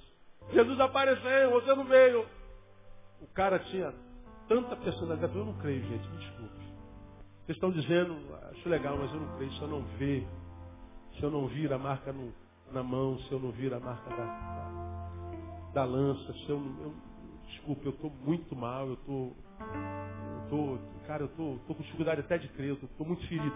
Jesus 0.51 0.79
apareceu, 0.79 1.51
você 1.51 1.73
não 1.73 1.85
veio. 1.85 2.25
O 3.21 3.27
cara 3.27 3.59
tinha 3.59 3.93
tanta 4.47 4.75
personalidade. 4.75 5.35
Eu 5.35 5.45
não 5.45 5.53
creio, 5.59 5.83
gente, 5.83 6.07
me 6.09 6.17
desculpe. 6.17 6.65
Vocês 7.45 7.57
estão 7.57 7.71
dizendo, 7.71 8.15
acho 8.65 8.69
legal, 8.69 8.97
mas 8.97 9.13
eu 9.13 9.19
não 9.19 9.35
creio. 9.37 9.51
Se 9.53 9.61
eu 9.61 9.67
não 9.67 9.81
ver, 9.97 10.27
se 11.13 11.23
eu 11.23 11.31
não 11.31 11.47
vir 11.47 11.71
a 11.71 11.77
marca 11.77 12.11
no, 12.11 12.33
na 12.71 12.81
mão, 12.81 13.19
se 13.19 13.31
eu 13.31 13.39
não 13.39 13.51
vir 13.51 13.73
a 13.73 13.79
marca 13.79 14.09
da, 14.09 15.71
da, 15.73 15.85
lança, 15.85 16.33
se 16.33 16.49
eu, 16.49 16.57
eu 16.57 16.93
desculpe, 17.47 17.85
eu 17.85 17.91
estou 17.91 18.09
muito 18.09 18.55
mal, 18.55 18.87
eu 18.87 18.93
estou, 18.95 19.35
eu 19.59 20.49
tô, 20.49 21.05
cara, 21.05 21.23
eu 21.23 21.27
estou 21.27 21.57
tô, 21.59 21.65
tô 21.67 21.75
com 21.75 21.83
dificuldade 21.83 22.21
até 22.21 22.37
de 22.37 22.47
crer, 22.49 22.69
eu 22.69 22.75
estou 22.75 23.05
muito 23.05 23.25
ferido. 23.27 23.55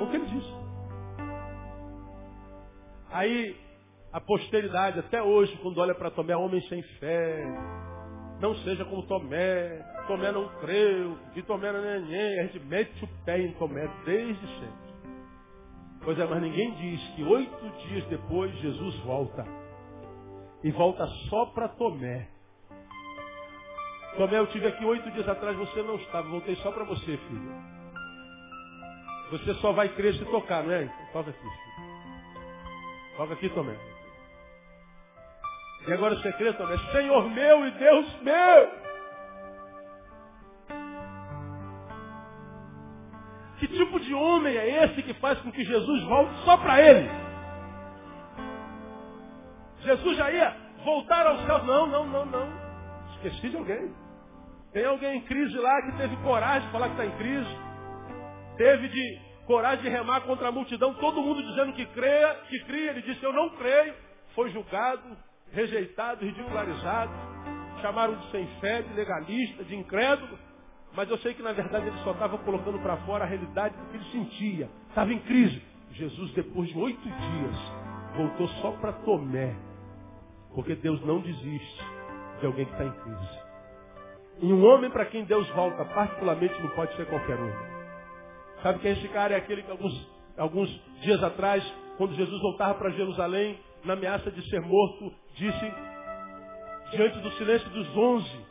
O 0.00 0.10
que 0.10 0.16
ele 0.16 0.26
disse? 0.26 0.52
Aí, 3.10 3.56
a 4.12 4.20
posteridade, 4.20 4.98
até 4.98 5.22
hoje, 5.22 5.56
quando 5.62 5.78
olha 5.78 5.94
para 5.94 6.10
Tomé, 6.10 6.36
homem 6.36 6.60
sem 6.62 6.82
fé, 6.98 7.44
não 8.40 8.54
seja 8.56 8.84
como 8.84 9.02
Tomé. 9.06 9.78
Tomé 10.06 10.32
não 10.32 10.48
creu, 10.60 11.18
de 11.34 11.42
Tomé 11.42 11.72
não 11.72 11.80
é 11.80 12.00
neném. 12.00 12.40
A 12.40 12.42
gente 12.44 12.60
mete 12.60 13.04
o 13.04 13.08
pé 13.24 13.40
em 13.40 13.52
Tomé 13.52 13.88
desde 14.04 14.46
sempre. 14.46 14.84
Pois 16.02 16.18
é, 16.18 16.26
mas 16.26 16.42
ninguém 16.42 16.74
diz 16.74 17.00
que 17.14 17.22
oito 17.22 17.70
dias 17.88 18.04
depois 18.06 18.54
Jesus 18.58 18.96
volta. 19.00 19.44
E 20.62 20.70
volta 20.70 21.06
só 21.28 21.46
para 21.46 21.68
Tomé. 21.68 22.28
Tomé, 24.16 24.38
eu 24.38 24.46
tive 24.48 24.66
aqui 24.66 24.84
oito 24.84 25.10
dias 25.10 25.28
atrás, 25.28 25.56
você 25.56 25.82
não 25.82 25.96
estava. 25.96 26.28
Voltei 26.28 26.56
só 26.56 26.70
para 26.70 26.84
você, 26.84 27.16
filho. 27.16 27.74
Você 29.30 29.54
só 29.54 29.72
vai 29.72 29.88
crer 29.88 30.14
se 30.14 30.24
tocar, 30.26 30.68
é? 30.70 30.84
Então, 30.84 31.06
toca 31.12 31.30
aqui, 31.30 31.40
filho. 31.40 31.74
Toca 33.16 33.34
aqui, 33.34 33.48
Tomé. 33.48 33.93
E 35.86 35.92
agora 35.92 36.14
o 36.14 36.20
secreto 36.20 36.62
é 36.62 36.78
Senhor 36.92 37.30
meu 37.30 37.66
e 37.66 37.70
Deus 37.72 38.20
meu. 38.22 38.84
Que 43.58 43.68
tipo 43.68 44.00
de 44.00 44.14
homem 44.14 44.56
é 44.56 44.84
esse 44.84 45.02
que 45.02 45.14
faz 45.14 45.38
com 45.40 45.52
que 45.52 45.64
Jesus 45.64 46.02
volte 46.04 46.34
só 46.44 46.56
para 46.56 46.80
ele? 46.82 47.08
Jesus 49.80 50.16
já 50.16 50.30
ia 50.30 50.56
voltar 50.84 51.26
aos 51.26 51.44
céus. 51.44 51.64
Não, 51.64 51.86
não, 51.86 52.06
não, 52.06 52.26
não. 52.26 52.48
Esqueci 53.14 53.50
de 53.50 53.56
alguém. 53.56 53.94
Tem 54.72 54.84
alguém 54.86 55.18
em 55.18 55.20
crise 55.22 55.56
lá 55.56 55.82
que 55.82 55.96
teve 55.98 56.16
coragem 56.16 56.66
de 56.66 56.72
falar 56.72 56.88
que 56.88 57.00
está 57.00 57.06
em 57.06 57.16
crise. 57.16 57.58
Teve 58.56 58.88
de 58.88 59.20
coragem 59.46 59.84
de 59.84 59.88
remar 59.90 60.22
contra 60.22 60.48
a 60.48 60.52
multidão, 60.52 60.94
todo 60.94 61.22
mundo 61.22 61.42
dizendo 61.42 61.74
que 61.74 61.86
creia, 61.86 62.34
que 62.48 62.58
cria. 62.64 62.90
Ele 62.90 63.02
disse, 63.02 63.22
eu 63.22 63.32
não 63.32 63.50
creio. 63.50 63.94
Foi 64.34 64.50
julgado, 64.50 65.16
rejeitado, 65.54 66.24
ridicularizado, 66.24 67.12
chamaram 67.80 68.16
de 68.16 68.30
sem 68.30 68.46
fé, 68.60 68.82
de 68.82 68.92
legalista, 68.94 69.64
de 69.64 69.76
incrédulo, 69.76 70.38
mas 70.94 71.10
eu 71.10 71.18
sei 71.18 71.34
que 71.34 71.42
na 71.42 71.52
verdade 71.52 71.86
ele 71.86 71.98
só 72.04 72.12
estava 72.12 72.38
colocando 72.38 72.78
para 72.80 72.96
fora 72.98 73.24
a 73.24 73.26
realidade 73.26 73.76
do 73.76 73.86
que 73.86 73.96
ele 73.96 74.04
sentia. 74.10 74.70
Estava 74.88 75.12
em 75.12 75.18
crise. 75.20 75.62
Jesus, 75.92 76.32
depois 76.32 76.68
de 76.68 76.78
oito 76.78 77.02
dias, 77.02 77.56
voltou 78.16 78.48
só 78.60 78.72
para 78.72 78.92
Tomé. 78.92 79.54
Porque 80.54 80.74
Deus 80.76 81.00
não 81.04 81.20
desiste 81.20 81.84
de 82.40 82.46
alguém 82.46 82.64
que 82.64 82.72
está 82.72 82.84
em 82.84 82.92
crise. 82.92 83.38
E 84.40 84.52
um 84.52 84.64
homem 84.66 84.90
para 84.90 85.06
quem 85.06 85.24
Deus 85.24 85.48
volta, 85.50 85.84
particularmente, 85.84 86.60
não 86.60 86.70
pode 86.70 86.94
ser 86.96 87.06
qualquer 87.06 87.38
um. 87.38 87.52
Sabe 88.62 88.78
que 88.78 88.88
esse 88.88 89.08
cara 89.08 89.34
é 89.34 89.36
aquele 89.36 89.62
que 89.62 89.70
alguns, 89.70 90.10
alguns 90.36 90.68
dias 91.02 91.22
atrás, 91.22 91.64
quando 91.96 92.14
Jesus 92.14 92.40
voltava 92.40 92.74
para 92.74 92.90
Jerusalém, 92.90 93.58
na 93.84 93.92
ameaça 93.92 94.30
de 94.30 94.48
ser 94.48 94.60
morto, 94.60 95.12
disse, 95.34 95.72
diante 96.90 97.18
do 97.18 97.30
silêncio 97.32 97.68
dos 97.70 97.96
onze, 97.96 98.46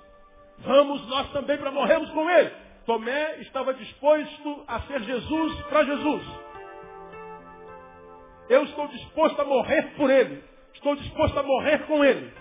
vamos 0.59 1.07
nós 1.07 1.31
também 1.31 1.57
para 1.57 1.71
morrermos 1.71 2.09
com 2.11 2.29
ele. 2.29 2.51
Tomé 2.85 3.39
estava 3.41 3.73
disposto 3.73 4.63
a 4.67 4.81
ser 4.81 5.01
Jesus 5.03 5.61
para 5.63 5.85
Jesus. 5.85 6.23
Eu 8.49 8.63
estou 8.63 8.87
disposto 8.89 9.41
a 9.41 9.45
morrer 9.45 9.95
por 9.95 10.09
ele. 10.09 10.43
Estou 10.73 10.95
disposto 10.95 11.39
a 11.39 11.43
morrer 11.43 11.85
com 11.87 12.03
ele. 12.03 12.31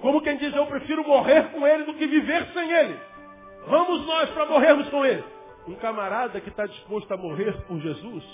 Como 0.00 0.20
quem 0.20 0.36
diz, 0.36 0.54
eu 0.54 0.66
prefiro 0.66 1.06
morrer 1.06 1.50
com 1.52 1.66
ele 1.66 1.84
do 1.84 1.94
que 1.94 2.06
viver 2.06 2.46
sem 2.52 2.70
ele. 2.70 2.98
Vamos 3.68 4.04
nós 4.06 4.30
para 4.30 4.46
morrermos 4.46 4.88
com 4.88 5.04
ele. 5.04 5.24
Um 5.66 5.74
camarada 5.76 6.40
que 6.40 6.48
está 6.48 6.66
disposto 6.66 7.10
a 7.12 7.16
morrer 7.16 7.52
por 7.66 7.80
Jesus, 7.80 8.24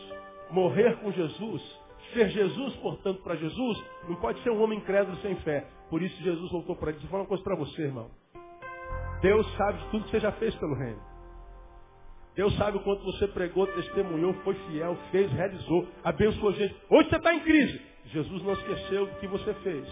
morrer 0.50 0.96
com 0.96 1.12
Jesus, 1.12 1.81
Ser 2.12 2.28
Jesus, 2.28 2.76
portanto, 2.76 3.22
para 3.22 3.36
Jesus, 3.36 3.84
não 4.08 4.16
pode 4.16 4.42
ser 4.42 4.50
um 4.50 4.62
homem 4.62 4.78
incrédulo 4.78 5.16
sem 5.18 5.34
fé. 5.36 5.66
Por 5.88 6.02
isso 6.02 6.22
Jesus 6.22 6.50
voltou 6.50 6.76
para. 6.76 6.92
Vou 6.92 7.08
falar 7.08 7.22
uma 7.22 7.28
coisa 7.28 7.42
para 7.42 7.56
você, 7.56 7.82
irmão. 7.82 8.10
Deus 9.22 9.46
sabe 9.56 9.78
de 9.78 9.90
tudo 9.90 10.04
que 10.04 10.10
você 10.10 10.20
já 10.20 10.32
fez 10.32 10.54
pelo 10.56 10.74
reino. 10.74 11.00
Deus 12.34 12.56
sabe 12.56 12.78
o 12.78 12.80
quanto 12.80 13.04
você 13.04 13.28
pregou, 13.28 13.66
testemunhou, 13.66 14.32
foi 14.42 14.54
fiel, 14.54 14.96
fez, 15.10 15.30
realizou, 15.32 15.86
abençoou 16.02 16.52
gente. 16.54 16.74
Hoje 16.90 17.08
você 17.08 17.16
está 17.16 17.34
em 17.34 17.40
crise. 17.40 17.80
Jesus 18.06 18.42
não 18.42 18.52
esqueceu 18.54 19.06
do 19.06 19.14
que 19.16 19.26
você 19.26 19.54
fez. 19.54 19.86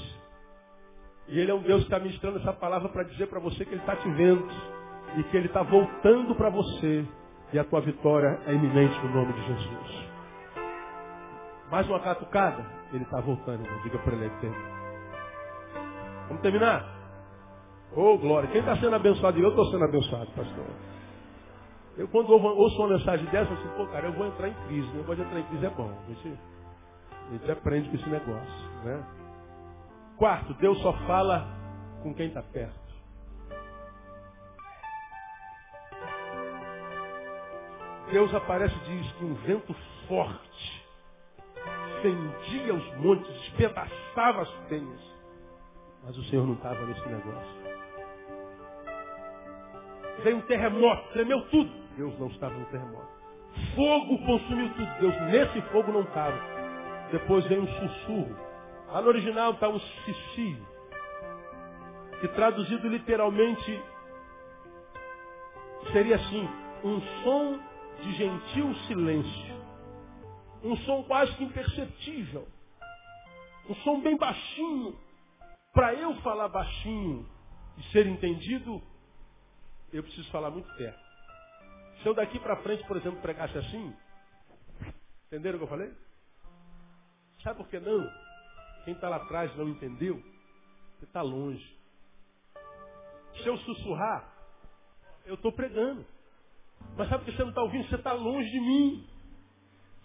E 1.28 1.38
Ele 1.38 1.50
é 1.50 1.54
um 1.54 1.62
Deus 1.62 1.82
que 1.82 1.86
está 1.86 1.98
ministrando 1.98 2.38
essa 2.38 2.52
palavra 2.52 2.88
para 2.88 3.04
dizer 3.04 3.28
para 3.28 3.38
você 3.38 3.64
que 3.64 3.72
Ele 3.72 3.80
está 3.80 3.94
te 3.94 4.10
vendo 4.10 4.46
e 5.16 5.22
que 5.24 5.36
Ele 5.36 5.46
está 5.46 5.62
voltando 5.62 6.34
para 6.34 6.50
você. 6.50 7.04
E 7.52 7.58
a 7.58 7.64
tua 7.64 7.80
vitória 7.80 8.40
é 8.46 8.52
iminente 8.52 8.98
no 9.04 9.14
nome 9.14 9.32
de 9.32 9.46
Jesus. 9.46 10.09
Mais 11.70 11.88
uma 11.88 12.00
catucada? 12.00 12.66
Ele 12.92 13.04
está 13.04 13.20
voltando, 13.20 13.64
irmão. 13.64 13.82
Diga 13.82 13.98
para 13.98 14.12
ele 14.14 14.24
aí 14.24 14.30
Vamos 16.26 16.42
terminar? 16.42 16.84
Oh, 17.94 18.18
glória. 18.18 18.48
Quem 18.50 18.60
está 18.60 18.76
sendo 18.76 18.96
abençoado? 18.96 19.38
Eu 19.38 19.50
estou 19.50 19.64
sendo 19.70 19.84
abençoado, 19.84 20.30
pastor. 20.32 20.66
Eu 21.96 22.08
quando 22.08 22.30
ouço 22.32 22.76
uma 22.78 22.96
mensagem 22.96 23.24
dessa, 23.26 23.52
eu 23.52 23.58
assim, 23.58 23.68
pô, 23.76 23.86
cara, 23.86 24.06
eu 24.06 24.12
vou 24.12 24.26
entrar 24.26 24.48
em 24.48 24.54
crise. 24.66 24.88
O 24.88 24.94
negócio 24.94 25.16
de 25.16 25.22
entrar 25.22 25.40
em 25.40 25.44
crise 25.44 25.66
é 25.66 25.70
bom. 25.70 25.90
A 25.90 26.08
gente, 26.08 26.38
a 27.28 27.32
gente 27.32 27.50
aprende 27.50 27.88
com 27.88 27.96
esse 27.96 28.08
negócio. 28.08 28.68
Né? 28.84 29.06
Quarto, 30.16 30.54
Deus 30.54 30.80
só 30.82 30.92
fala 31.06 31.46
com 32.02 32.12
quem 32.14 32.28
está 32.28 32.42
perto. 32.42 32.80
Deus 38.10 38.34
aparece 38.34 38.74
e 38.74 38.80
diz 38.80 39.12
que 39.12 39.24
um 39.24 39.34
vento 39.34 39.72
forte 40.08 40.79
fendia 42.02 42.74
os 42.74 42.96
montes, 42.96 43.26
despedaçava 43.42 44.42
as 44.42 44.50
penhas. 44.68 45.00
Mas 46.02 46.16
o 46.16 46.24
Senhor 46.24 46.46
não 46.46 46.54
estava 46.54 46.84
nesse 46.86 47.08
negócio. 47.08 47.60
Veio 50.22 50.36
um 50.36 50.42
terremoto, 50.42 51.12
tremeu 51.12 51.42
tudo. 51.50 51.70
Deus 51.96 52.18
não 52.18 52.28
estava 52.28 52.54
no 52.54 52.66
terremoto. 52.66 53.08
Fogo 53.74 54.18
consumiu 54.26 54.68
tudo. 54.74 55.00
Deus 55.00 55.20
nesse 55.30 55.60
fogo 55.70 55.92
não 55.92 56.02
estava. 56.02 56.38
Depois 57.10 57.44
veio 57.46 57.62
um 57.62 57.66
sussurro. 57.66 58.36
Lá 58.88 59.00
no 59.02 59.08
original 59.08 59.52
está 59.52 59.68
um 59.68 59.78
sissi, 59.78 60.60
que 62.20 62.28
traduzido 62.28 62.88
literalmente 62.88 63.80
seria 65.92 66.16
assim, 66.16 66.48
um 66.84 67.00
som 67.22 67.58
de 68.02 68.12
gentil 68.12 68.74
silêncio. 68.86 69.59
Um 70.62 70.76
som 70.78 71.02
quase 71.04 71.34
que 71.36 71.44
imperceptível. 71.44 72.46
Um 73.68 73.74
som 73.76 74.00
bem 74.00 74.16
baixinho. 74.16 74.98
Para 75.72 75.94
eu 75.94 76.14
falar 76.22 76.48
baixinho 76.48 77.28
e 77.78 77.82
ser 77.92 78.06
entendido, 78.06 78.82
eu 79.92 80.02
preciso 80.02 80.30
falar 80.30 80.50
muito 80.50 80.68
perto. 80.76 81.00
Se 82.02 82.08
eu 82.08 82.14
daqui 82.14 82.38
para 82.38 82.56
frente, 82.62 82.84
por 82.86 82.96
exemplo, 82.96 83.20
pregasse 83.20 83.56
assim, 83.56 83.94
entenderam 85.26 85.56
o 85.56 85.58
que 85.58 85.64
eu 85.64 85.68
falei? 85.68 85.94
Sabe 87.42 87.58
por 87.58 87.68
que 87.68 87.78
não? 87.78 88.10
Quem 88.84 88.94
está 88.94 89.08
lá 89.08 89.16
atrás 89.16 89.54
não 89.56 89.68
entendeu, 89.68 90.22
você 90.98 91.04
está 91.04 91.22
longe. 91.22 91.78
Se 93.42 93.46
eu 93.46 93.56
sussurrar, 93.58 94.28
eu 95.24 95.34
estou 95.34 95.52
pregando. 95.52 96.04
Mas 96.96 97.08
sabe 97.08 97.24
por 97.24 97.30
que 97.30 97.36
você 97.36 97.42
não 97.42 97.50
está 97.50 97.62
ouvindo? 97.62 97.88
Você 97.88 97.94
está 97.94 98.12
longe 98.12 98.50
de 98.50 98.60
mim. 98.60 99.08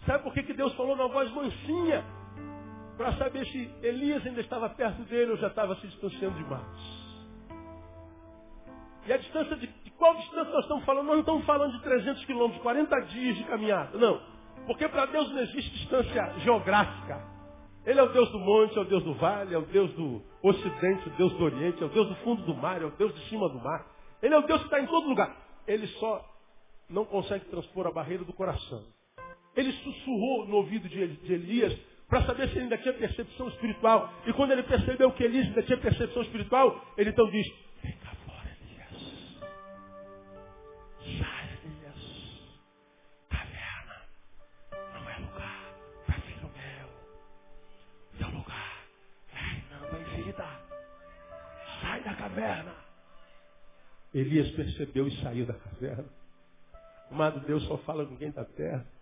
Sabe 0.06 0.22
por 0.22 0.32
que, 0.32 0.44
que 0.44 0.54
Deus 0.54 0.72
falou 0.74 0.96
na 0.96 1.08
voz 1.08 1.30
mansinha? 1.32 2.04
Para 2.96 3.12
saber 3.16 3.44
se 3.46 3.70
Elias 3.82 4.24
ainda 4.24 4.40
estava 4.40 4.70
perto 4.70 5.02
dele 5.02 5.32
ou 5.32 5.36
já 5.36 5.48
estava 5.48 5.74
se 5.76 5.86
distanciando 5.88 6.36
demais. 6.38 7.06
E 9.06 9.12
a 9.12 9.16
distância 9.18 9.56
de, 9.56 9.66
de 9.66 9.90
qual 9.92 10.14
distância 10.14 10.52
nós 10.52 10.62
estamos 10.62 10.84
falando? 10.84 11.06
Nós 11.06 11.14
não 11.14 11.20
estamos 11.20 11.44
falando 11.44 11.72
de 11.72 11.82
300 11.82 12.24
quilômetros, 12.24 12.62
40 12.62 13.00
dias 13.02 13.36
de 13.36 13.44
caminhada. 13.44 13.98
Não. 13.98 14.20
Porque 14.66 14.88
para 14.88 15.06
Deus 15.06 15.30
não 15.30 15.40
existe 15.40 15.70
distância 15.70 16.38
geográfica. 16.38 17.36
Ele 17.84 18.00
é 18.00 18.02
o 18.02 18.08
Deus 18.08 18.30
do 18.30 18.38
monte, 18.38 18.76
é 18.76 18.80
o 18.80 18.84
Deus 18.84 19.04
do 19.04 19.14
vale, 19.14 19.54
é 19.54 19.58
o 19.58 19.62
Deus 19.62 19.92
do 19.92 20.22
ocidente, 20.42 21.08
é 21.08 21.12
o 21.12 21.16
Deus 21.16 21.32
do 21.34 21.44
oriente, 21.44 21.82
é 21.82 21.86
o 21.86 21.88
Deus 21.88 22.08
do 22.08 22.16
fundo 22.16 22.42
do 22.42 22.54
mar, 22.54 22.82
é 22.82 22.84
o 22.84 22.90
Deus 22.90 23.14
de 23.14 23.28
cima 23.28 23.48
do 23.48 23.58
mar. 23.60 23.86
Ele 24.22 24.34
é 24.34 24.38
o 24.38 24.42
Deus 24.42 24.60
que 24.60 24.66
está 24.66 24.80
em 24.80 24.86
todo 24.86 25.08
lugar. 25.08 25.36
Ele 25.66 25.86
só 25.98 26.24
não 26.88 27.04
consegue 27.04 27.44
transpor 27.46 27.86
a 27.86 27.92
barreira 27.92 28.24
do 28.24 28.32
coração. 28.32 28.95
Ele 29.56 29.72
sussurrou 29.72 30.46
no 30.46 30.56
ouvido 30.56 30.88
de 30.88 31.32
Elias 31.32 31.76
para 32.08 32.24
saber 32.24 32.48
se 32.48 32.54
ele 32.54 32.64
ainda 32.64 32.78
tinha 32.78 32.94
percepção 32.94 33.48
espiritual. 33.48 34.12
E 34.26 34.32
quando 34.32 34.52
ele 34.52 34.62
percebeu 34.62 35.10
que 35.12 35.24
Elias 35.24 35.46
ainda 35.46 35.62
tinha 35.62 35.78
percepção 35.78 36.22
espiritual, 36.22 36.84
ele 36.96 37.10
então 37.10 37.28
diz, 37.30 37.46
caverna. 52.36 52.74
Elias 54.12 54.50
percebeu 54.52 55.08
e 55.08 55.22
saiu 55.22 55.46
da 55.46 55.54
caverna. 55.54 56.08
Amado 57.10 57.40
Deus 57.40 57.62
só 57.64 57.78
fala 57.78 58.04
com 58.04 58.16
quem 58.16 58.28
está 58.28 58.44
perto. 58.44 58.95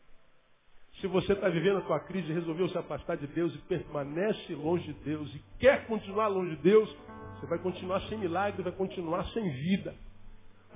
Se 1.01 1.07
você 1.07 1.33
está 1.33 1.49
vivendo 1.49 1.79
a 1.79 1.83
tua 1.83 2.01
crise 2.01 2.33
resolveu 2.33 2.69
se 2.69 2.79
afastar 2.79 3.17
de 3.17 3.27
Deus 3.27 3.55
e 3.55 3.59
permanece 3.59 4.55
longe 4.55 4.93
de 4.93 5.05
Deus 5.05 5.35
e 5.35 5.43
quer 5.59 5.87
continuar 5.87 6.29
longe 6.29 6.57
de 6.57 6.63
Deus, 6.63 6.89
você 7.35 7.47
vai 7.47 7.59
continuar 7.59 8.01
sem 8.03 8.17
milagre, 8.19 8.63
vai 8.63 8.73
continuar 8.73 9.25
sem 9.27 9.51
vida. 9.51 9.95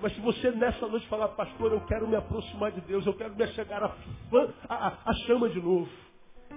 Mas 0.01 0.15
se 0.15 0.21
você 0.21 0.51
nessa 0.53 0.87
noite 0.87 1.09
falar, 1.09 1.29
pastor, 1.29 1.73
eu 1.73 1.81
quero 1.83 2.07
me 2.07 2.17
aproximar 2.17 2.71
de 2.73 2.81
Deus, 2.83 3.05
eu 3.07 3.15
quero 3.15 3.35
me 3.35 3.47
chegar 3.49 3.83
a, 3.83 3.95
a, 4.69 4.99
a 5.07 5.13
chama 5.27 5.49
de 5.49 5.61
novo. 5.61 5.89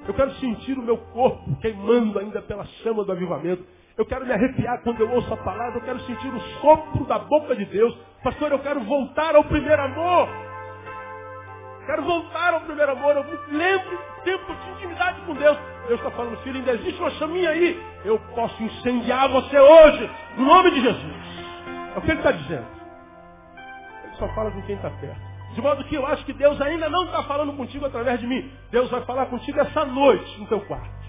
Eu 0.07 0.13
quero 0.13 0.31
sentir 0.35 0.77
o 0.77 0.83
meu 0.83 0.97
corpo 0.97 1.55
queimando 1.59 2.19
ainda 2.19 2.41
pela 2.41 2.65
chama 2.83 3.03
do 3.03 3.11
avivamento. 3.11 3.63
Eu 3.97 4.05
quero 4.05 4.25
me 4.25 4.31
arrepiar 4.31 4.81
quando 4.83 5.01
eu 5.01 5.11
ouço 5.11 5.31
a 5.33 5.37
palavra, 5.37 5.79
eu 5.79 5.83
quero 5.83 5.99
sentir 6.01 6.27
o 6.27 6.39
sopro 6.61 7.05
da 7.05 7.19
boca 7.19 7.55
de 7.55 7.65
Deus. 7.65 7.95
Pastor, 8.23 8.51
eu 8.51 8.59
quero 8.59 8.81
voltar 8.81 9.35
ao 9.35 9.43
primeiro 9.43 9.81
amor. 9.81 10.50
Quero 11.85 12.03
voltar 12.03 12.53
ao 12.53 12.61
primeiro 12.61 12.91
amor. 12.91 13.15
Eu 13.15 13.23
me 13.23 13.57
lembro 13.57 13.89
do 13.89 14.23
tempo 14.23 14.53
de 14.53 14.69
intimidade 14.71 15.21
com 15.21 15.33
Deus. 15.33 15.57
Deus 15.87 15.99
está 15.99 16.11
falando, 16.11 16.37
filho, 16.37 16.57
ainda 16.57 16.73
existe 16.73 16.99
uma 16.99 17.11
chaminha 17.11 17.49
aí. 17.49 17.81
Eu 18.05 18.19
posso 18.35 18.61
incendiar 18.63 19.29
você 19.29 19.59
hoje, 19.59 20.09
no 20.37 20.45
nome 20.45 20.71
de 20.71 20.81
Jesus. 20.81 21.13
É 21.95 21.97
o 21.97 22.01
que 22.01 22.11
ele 22.11 22.19
está 22.19 22.31
dizendo. 22.31 22.67
Ele 24.03 24.15
só 24.15 24.27
fala 24.29 24.51
com 24.51 24.61
quem 24.63 24.75
está 24.75 24.89
perto. 24.89 25.31
De 25.53 25.61
modo 25.61 25.83
que 25.83 25.95
eu 25.95 26.05
acho 26.07 26.23
que 26.23 26.33
Deus 26.33 26.61
ainda 26.61 26.89
não 26.89 27.05
está 27.05 27.23
falando 27.23 27.53
contigo 27.53 27.85
através 27.85 28.19
de 28.19 28.27
mim. 28.27 28.49
Deus 28.71 28.89
vai 28.89 29.01
falar 29.01 29.25
contigo 29.25 29.59
essa 29.59 29.83
noite 29.83 30.39
no 30.39 30.47
teu 30.47 30.61
quarto. 30.61 31.01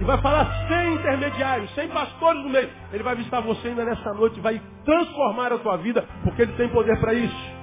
E 0.00 0.04
vai 0.04 0.20
falar 0.20 0.66
sem 0.66 0.94
intermediários, 0.94 1.72
sem 1.74 1.86
pastores 1.88 2.42
no 2.42 2.48
meio. 2.48 2.68
Ele 2.92 3.02
vai 3.04 3.14
visitar 3.14 3.40
você 3.40 3.68
ainda 3.68 3.84
nessa 3.84 4.12
noite, 4.14 4.40
vai 4.40 4.60
transformar 4.84 5.52
a 5.52 5.58
tua 5.58 5.76
vida, 5.76 6.04
porque 6.24 6.42
ele 6.42 6.52
tem 6.54 6.68
poder 6.70 6.98
para 6.98 7.14
isso. 7.14 7.53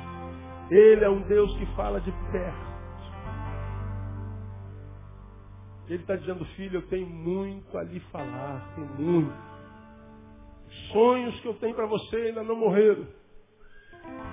Ele 0.71 1.03
é 1.03 1.09
um 1.09 1.21
Deus 1.23 1.53
que 1.57 1.65
fala 1.75 1.99
de 1.99 2.11
perto. 2.31 2.71
Ele 5.87 6.01
está 6.01 6.15
dizendo, 6.15 6.45
filho, 6.55 6.77
eu 6.77 6.87
tenho 6.87 7.05
muito 7.05 7.77
ali 7.77 7.99
falar, 8.11 8.73
tem 8.75 8.85
muito. 8.85 9.33
Sonhos 10.93 11.37
que 11.41 11.47
eu 11.49 11.53
tenho 11.55 11.75
para 11.75 11.85
você 11.85 12.15
ainda 12.15 12.43
não 12.43 12.55
morreram. 12.55 13.05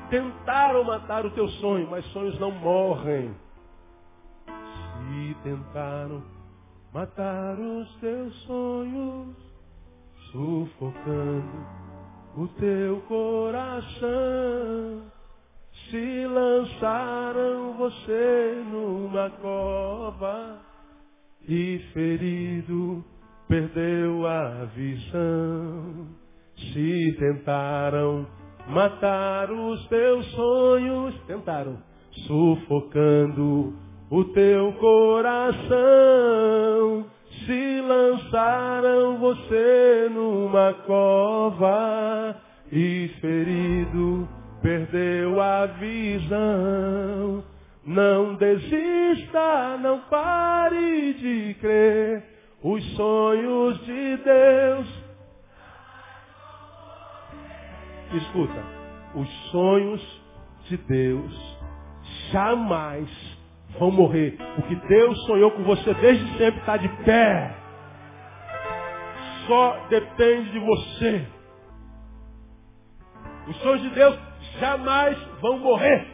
Tentaram 0.08 0.84
matar 0.84 1.26
o 1.26 1.32
teu 1.32 1.48
sonho, 1.48 1.90
mas 1.90 2.04
sonhos 2.12 2.38
não 2.38 2.52
morrem. 2.52 3.34
Se 4.46 5.36
tentaram 5.42 6.22
matar 6.94 7.58
os 7.58 7.96
teus 7.96 8.32
sonhos, 8.42 9.36
sufocando 10.30 11.66
o 12.36 12.46
teu 12.60 13.00
coração. 13.08 15.17
Se 15.90 16.26
lançaram 16.26 17.72
você 17.78 18.62
numa 18.70 19.30
cova 19.30 20.58
e 21.48 21.78
ferido 21.94 23.02
perdeu 23.48 24.26
a 24.26 24.66
visão. 24.76 26.08
Se 26.58 27.16
tentaram 27.18 28.26
matar 28.68 29.50
os 29.50 29.88
teus 29.88 30.26
sonhos, 30.32 31.18
tentaram, 31.26 31.78
sufocando 32.26 33.72
o 34.10 34.24
teu 34.24 34.74
coração. 34.74 35.76
Se 37.46 37.80
lançaram 37.80 39.16
você 39.16 40.10
numa 40.12 40.74
cova 40.86 42.36
e 42.70 43.08
ferido 43.22 44.28
perdeu 44.62 45.40
a 45.40 45.66
visão. 45.66 47.44
Não 47.84 48.34
desista, 48.34 49.78
não 49.80 50.00
pare 50.10 51.14
de 51.14 51.54
crer. 51.60 52.22
Os 52.62 52.84
sonhos 52.96 53.78
de 53.86 54.16
Deus. 54.18 55.04
Escuta, 58.12 58.62
os 59.14 59.28
sonhos 59.50 60.22
de 60.68 60.76
Deus 60.76 61.58
jamais 62.30 63.08
vão 63.78 63.90
morrer. 63.90 64.36
O 64.58 64.62
que 64.62 64.74
Deus 64.74 65.18
sonhou 65.26 65.50
com 65.52 65.62
você 65.62 65.94
desde 65.94 66.26
sempre 66.36 66.60
está 66.60 66.76
de 66.76 66.88
pé. 67.04 67.54
Só 69.46 69.86
depende 69.88 70.50
de 70.50 70.58
você. 70.58 71.26
Os 73.48 73.56
sonhos 73.58 73.82
de 73.82 73.90
Deus 73.90 74.27
jamais 74.58 75.18
vão 75.40 75.58
morrer. 75.58 76.06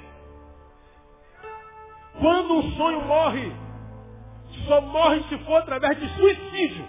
Quando 2.20 2.55
um 2.55 2.72
sonho 2.72 3.01
morre, 3.03 3.53
só 4.66 4.80
morre 4.80 5.22
se 5.28 5.36
for 5.38 5.57
através 5.57 5.99
de 5.99 6.09
suicídio. 6.16 6.86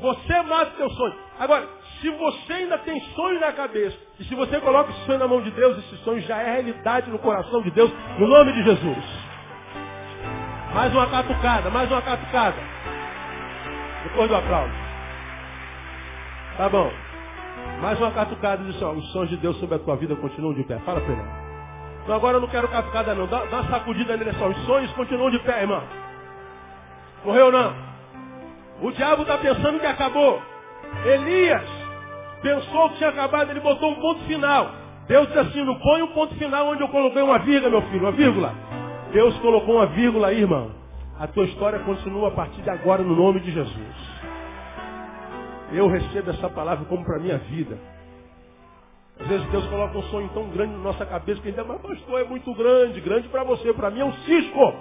Você 0.00 0.42
mata 0.42 0.72
o 0.72 0.76
seu 0.76 0.90
sonho. 0.90 1.14
Agora, 1.38 1.68
se 2.00 2.10
você 2.10 2.52
ainda 2.52 2.78
tem 2.78 3.00
sonho 3.14 3.40
na 3.40 3.52
cabeça, 3.52 3.96
e 4.18 4.24
se 4.24 4.34
você 4.34 4.60
coloca 4.60 4.90
esse 4.90 5.06
sonho 5.06 5.18
na 5.18 5.28
mão 5.28 5.40
de 5.40 5.50
Deus, 5.52 5.78
esse 5.78 5.96
sonho 6.04 6.20
já 6.22 6.38
é 6.40 6.52
realidade 6.52 7.10
no 7.10 7.18
coração 7.18 7.62
de 7.62 7.70
Deus, 7.70 7.90
no 8.18 8.26
nome 8.26 8.52
de 8.52 8.62
Jesus. 8.64 9.04
Mais 10.74 10.92
uma 10.92 11.06
catucada, 11.06 11.70
mais 11.70 11.90
uma 11.90 12.02
catucada. 12.02 12.56
Depois 14.02 14.28
do 14.28 14.36
aplauso. 14.36 14.74
Tá 16.56 16.68
bom. 16.68 17.03
Mais 17.84 18.00
uma 18.00 18.12
catucada 18.12 18.62
e 18.62 18.72
diz, 18.72 18.80
ó, 18.80 18.92
os 18.92 19.12
sonhos 19.12 19.28
de 19.28 19.36
Deus 19.36 19.60
sobre 19.60 19.74
a 19.74 19.78
tua 19.78 19.94
vida 19.96 20.16
continuam 20.16 20.54
de 20.54 20.62
pé. 20.62 20.78
Fala 20.86 21.02
pra 21.02 21.12
ele. 21.12 21.22
Não, 22.08 22.14
agora 22.14 22.38
eu 22.38 22.40
não 22.40 22.48
quero 22.48 22.66
catucada 22.66 23.14
não. 23.14 23.26
Dá, 23.26 23.44
dá 23.44 23.60
uma 23.60 23.70
sacudida 23.70 24.16
nele 24.16 24.32
só. 24.38 24.48
Os 24.48 24.56
sonhos 24.64 24.90
continuam 24.92 25.30
de 25.30 25.38
pé, 25.40 25.60
irmão. 25.60 25.82
Morreu 27.26 27.52
não. 27.52 27.74
O 28.80 28.90
diabo 28.90 29.20
está 29.20 29.36
pensando 29.36 29.78
que 29.78 29.84
acabou. 29.84 30.40
Elias 31.04 31.68
pensou 32.40 32.88
que 32.88 32.96
tinha 32.96 33.10
acabado, 33.10 33.50
ele 33.50 33.60
botou 33.60 33.90
um 33.90 33.96
ponto 33.96 34.24
final. 34.24 34.70
Deus 35.06 35.26
disse 35.26 35.40
assim, 35.40 35.62
não 35.62 35.78
põe 35.78 36.00
um 36.00 36.14
ponto 36.14 36.34
final 36.36 36.66
onde 36.68 36.80
eu 36.80 36.88
coloquei 36.88 37.20
uma 37.20 37.38
vírgula, 37.40 37.70
meu 37.70 37.82
filho, 37.90 38.00
uma 38.00 38.12
vírgula. 38.12 38.54
Deus 39.12 39.36
colocou 39.40 39.74
uma 39.74 39.86
vírgula 39.88 40.28
aí, 40.28 40.40
irmão. 40.40 40.70
A 41.20 41.26
tua 41.26 41.44
história 41.44 41.78
continua 41.80 42.28
a 42.28 42.30
partir 42.30 42.62
de 42.62 42.70
agora 42.70 43.02
no 43.02 43.14
nome 43.14 43.40
de 43.40 43.50
Jesus. 43.50 44.13
Eu 45.74 45.88
recebo 45.88 46.30
essa 46.30 46.48
palavra 46.48 46.84
como 46.84 47.04
para 47.04 47.16
a 47.16 47.20
minha 47.20 47.38
vida. 47.38 47.76
Às 49.18 49.26
vezes 49.26 49.46
Deus 49.50 49.66
coloca 49.66 49.98
um 49.98 50.02
sonho 50.04 50.28
tão 50.30 50.48
grande 50.50 50.72
na 50.72 50.78
nossa 50.78 51.04
cabeça 51.04 51.40
que 51.40 51.48
a 51.48 51.50
gente 51.50 51.60
diz, 51.60 51.66
mas 51.66 51.82
pastor, 51.82 52.20
é 52.20 52.24
muito 52.24 52.54
grande, 52.54 53.00
grande 53.00 53.28
para 53.28 53.44
você, 53.44 53.72
para 53.72 53.90
mim 53.90 54.00
é 54.00 54.04
um 54.04 54.12
cisco. 54.12 54.74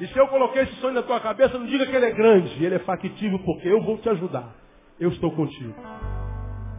E 0.00 0.06
se 0.06 0.18
eu 0.18 0.26
coloquei 0.28 0.62
esse 0.62 0.74
sonho 0.76 0.94
na 0.94 1.02
tua 1.02 1.20
cabeça, 1.20 1.58
não 1.58 1.66
diga 1.66 1.86
que 1.86 1.94
ele 1.94 2.06
é 2.06 2.10
grande, 2.10 2.64
ele 2.64 2.74
é 2.74 2.78
factível, 2.80 3.38
porque 3.40 3.68
eu 3.68 3.82
vou 3.82 3.98
te 3.98 4.08
ajudar. 4.08 4.54
Eu 4.98 5.10
estou 5.10 5.30
contigo. 5.32 5.74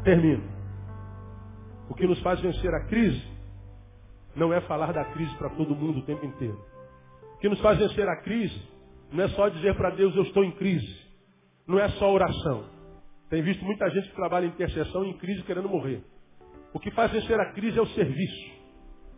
Termino. 0.04 0.44
O 1.90 1.96
que 1.96 2.08
nos 2.08 2.20
faz 2.22 2.40
vencer 2.40 2.74
a 2.74 2.86
crise 2.86 3.24
não 4.36 4.54
é 4.54 4.62
falar 4.62 4.92
da 4.92 5.06
crise 5.06 5.34
para 5.36 5.50
todo 5.52 5.76
mundo 5.76 6.00
o 6.00 6.06
tempo 6.06 6.26
inteiro. 6.26 6.60
O 7.36 7.38
que 7.40 7.50
nos 7.50 7.60
faz 7.62 7.78
vencer 7.78 8.08
a 8.08 8.22
crise 8.22 8.62
não 9.12 9.24
é 9.24 9.28
só 9.30 9.48
dizer 9.50 9.76
para 9.76 9.92
Deus 9.92 10.16
eu 10.16 10.24
estou 10.24 10.44
em 10.44 10.52
crise. 10.52 11.02
Não 11.68 11.80
é 11.80 11.88
só 11.90 12.12
oração. 12.12 12.73
Tem 13.34 13.42
visto 13.42 13.66
muita 13.66 13.90
gente 13.90 14.10
que 14.10 14.16
trabalha 14.16 14.46
em 14.46 14.50
intercessão 14.50 15.04
em 15.04 15.14
crise 15.14 15.42
querendo 15.42 15.68
morrer. 15.68 16.04
O 16.72 16.80
que 16.80 16.92
faz 16.92 17.12
vencer 17.12 17.40
a 17.40 17.52
crise 17.52 17.80
é 17.80 17.82
o 17.82 17.88
serviço. 17.88 18.52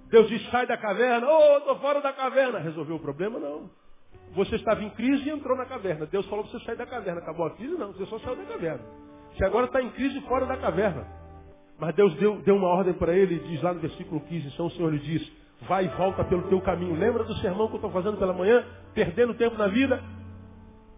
Deus 0.09 0.29
diz, 0.29 0.41
sai 0.51 0.65
da 0.65 0.77
caverna. 0.77 1.27
Oh, 1.29 1.57
estou 1.57 1.79
fora 1.79 1.99
da 1.99 2.13
caverna. 2.13 2.59
Resolveu 2.59 2.95
o 2.95 2.99
problema? 2.99 3.37
Não. 3.37 3.69
Você 4.33 4.55
estava 4.55 4.81
em 4.81 4.89
crise 4.91 5.27
e 5.27 5.31
entrou 5.31 5.57
na 5.57 5.65
caverna. 5.65 6.05
Deus 6.05 6.25
falou 6.27 6.45
para 6.45 6.57
você 6.57 6.65
sair 6.65 6.77
da 6.77 6.85
caverna. 6.85 7.19
Acabou 7.19 7.45
a 7.45 7.49
crise? 7.57 7.73
Não, 7.73 7.91
você 7.91 8.05
só 8.05 8.17
saiu 8.19 8.37
da 8.37 8.45
caverna. 8.45 8.85
Você 9.33 9.43
agora 9.43 9.65
está 9.65 9.81
em 9.81 9.89
crise 9.89 10.21
fora 10.21 10.45
da 10.45 10.55
caverna. 10.55 11.05
Mas 11.77 11.93
Deus 11.93 12.15
deu, 12.15 12.37
deu 12.37 12.55
uma 12.55 12.69
ordem 12.69 12.93
para 12.93 13.13
ele, 13.13 13.37
diz 13.39 13.61
lá 13.61 13.73
no 13.73 13.81
versículo 13.81 14.21
15, 14.21 14.47
então 14.47 14.67
o 14.67 14.71
Senhor 14.71 14.93
lhe 14.93 14.99
diz, 14.99 15.29
vai 15.67 15.83
e 15.83 15.89
volta 15.89 16.23
pelo 16.23 16.43
teu 16.43 16.61
caminho. 16.61 16.95
Lembra 16.95 17.25
do 17.25 17.35
sermão 17.39 17.67
que 17.67 17.73
eu 17.73 17.79
estou 17.79 17.91
fazendo 17.91 18.15
pela 18.15 18.31
manhã? 18.31 18.65
Perdendo 18.93 19.33
tempo 19.33 19.57
na 19.57 19.67
vida? 19.67 20.01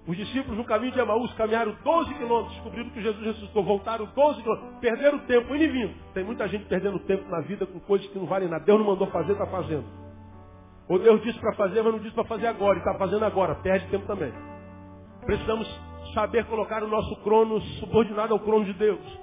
Os 0.08 0.16
discípulos 0.16 0.58
no 0.58 0.64
caminho 0.64 0.94
de 0.94 1.00
Emaús 1.00 1.34
caminharam 1.34 1.76
12 1.84 2.14
quilômetros, 2.14 2.54
descobriram 2.54 2.90
que 2.92 3.02
Jesus 3.02 3.26
ressuscitou, 3.26 3.62
voltaram 3.62 4.06
12 4.06 4.42
quilômetros, 4.42 4.80
perderam 4.80 5.20
tempo, 5.20 5.54
indo 5.54 5.74
vindo. 5.74 5.94
Tem 6.14 6.24
muita 6.24 6.48
gente 6.48 6.64
perdendo 6.66 6.98
tempo 7.00 7.30
na 7.30 7.42
vida 7.42 7.66
com 7.66 7.78
coisas 7.82 8.08
que 8.08 8.18
não 8.18 8.26
valem 8.26 8.48
nada. 8.48 8.64
Deus 8.64 8.80
não 8.80 8.88
mandou 8.88 9.08
fazer, 9.08 9.34
está 9.34 9.46
fazendo. 9.48 9.84
Ou 10.88 10.98
Deus 10.98 11.22
disse 11.22 11.38
para 11.40 11.54
fazer, 11.56 11.82
mas 11.82 11.92
não 11.92 12.00
disse 12.00 12.16
para 12.16 12.24
fazer 12.24 12.48
agora, 12.48 12.78
e 12.78 12.80
está 12.80 12.94
fazendo 12.94 13.26
agora, 13.26 13.56
perde 13.56 13.86
tempo 13.90 14.08
também. 14.08 14.32
Precisamos 15.26 15.68
saber 16.14 16.46
colocar 16.46 16.82
o 16.82 16.88
nosso 16.88 17.14
crono 17.18 17.60
subordinado 17.82 18.34
ao 18.34 18.40
crono 18.40 18.64
de 18.64 18.74
Deus. 18.76 19.20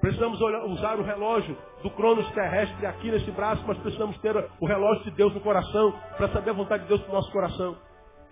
Precisamos 0.00 0.40
usar 0.40 0.98
o 0.98 1.02
relógio 1.02 1.54
do 1.82 1.90
cronos 1.90 2.26
terrestre 2.30 2.86
aqui 2.86 3.10
nesse 3.10 3.30
braço, 3.32 3.62
mas 3.66 3.76
precisamos 3.78 4.16
ter 4.20 4.34
o 4.58 4.66
relógio 4.66 5.04
de 5.04 5.10
Deus 5.10 5.34
no 5.34 5.40
coração, 5.40 5.92
para 6.16 6.28
saber 6.30 6.50
a 6.50 6.54
vontade 6.54 6.84
de 6.84 6.88
Deus 6.88 7.02
para 7.02 7.10
o 7.10 7.14
nosso 7.16 7.30
coração. 7.30 7.76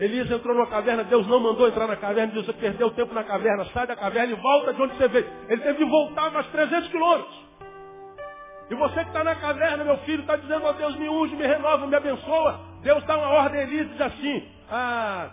Elias 0.00 0.30
entrou 0.30 0.54
numa 0.54 0.66
caverna, 0.66 1.04
Deus 1.04 1.26
não 1.26 1.38
mandou 1.38 1.68
entrar 1.68 1.86
na 1.86 1.96
caverna, 1.96 2.32
você 2.32 2.52
perdeu 2.54 2.90
tempo 2.92 3.12
na 3.12 3.22
caverna, 3.22 3.66
sai 3.66 3.86
da 3.86 3.94
caverna 3.94 4.32
e 4.32 4.36
volta 4.36 4.72
de 4.72 4.80
onde 4.80 4.96
você 4.96 5.08
veio. 5.08 5.26
Ele 5.46 5.60
teve 5.60 5.78
que 5.78 5.84
voltar 5.84 6.30
mais 6.30 6.46
300 6.46 6.88
quilômetros. 6.88 7.50
E 8.70 8.74
você 8.74 9.00
que 9.02 9.08
está 9.08 9.22
na 9.22 9.34
caverna, 9.34 9.84
meu 9.84 9.98
filho, 9.98 10.22
está 10.22 10.36
dizendo, 10.36 10.64
ó 10.64 10.70
oh, 10.70 10.72
Deus, 10.72 10.96
me 10.96 11.08
unge, 11.08 11.36
me 11.36 11.46
renova, 11.46 11.86
me 11.86 11.94
abençoa. 11.94 12.60
Deus 12.82 13.04
dá 13.04 13.18
uma 13.18 13.28
ordem 13.28 13.60
a 13.60 13.62
Elias 13.64 13.90
diz 13.90 14.00
assim, 14.00 14.48
ah, 14.70 15.30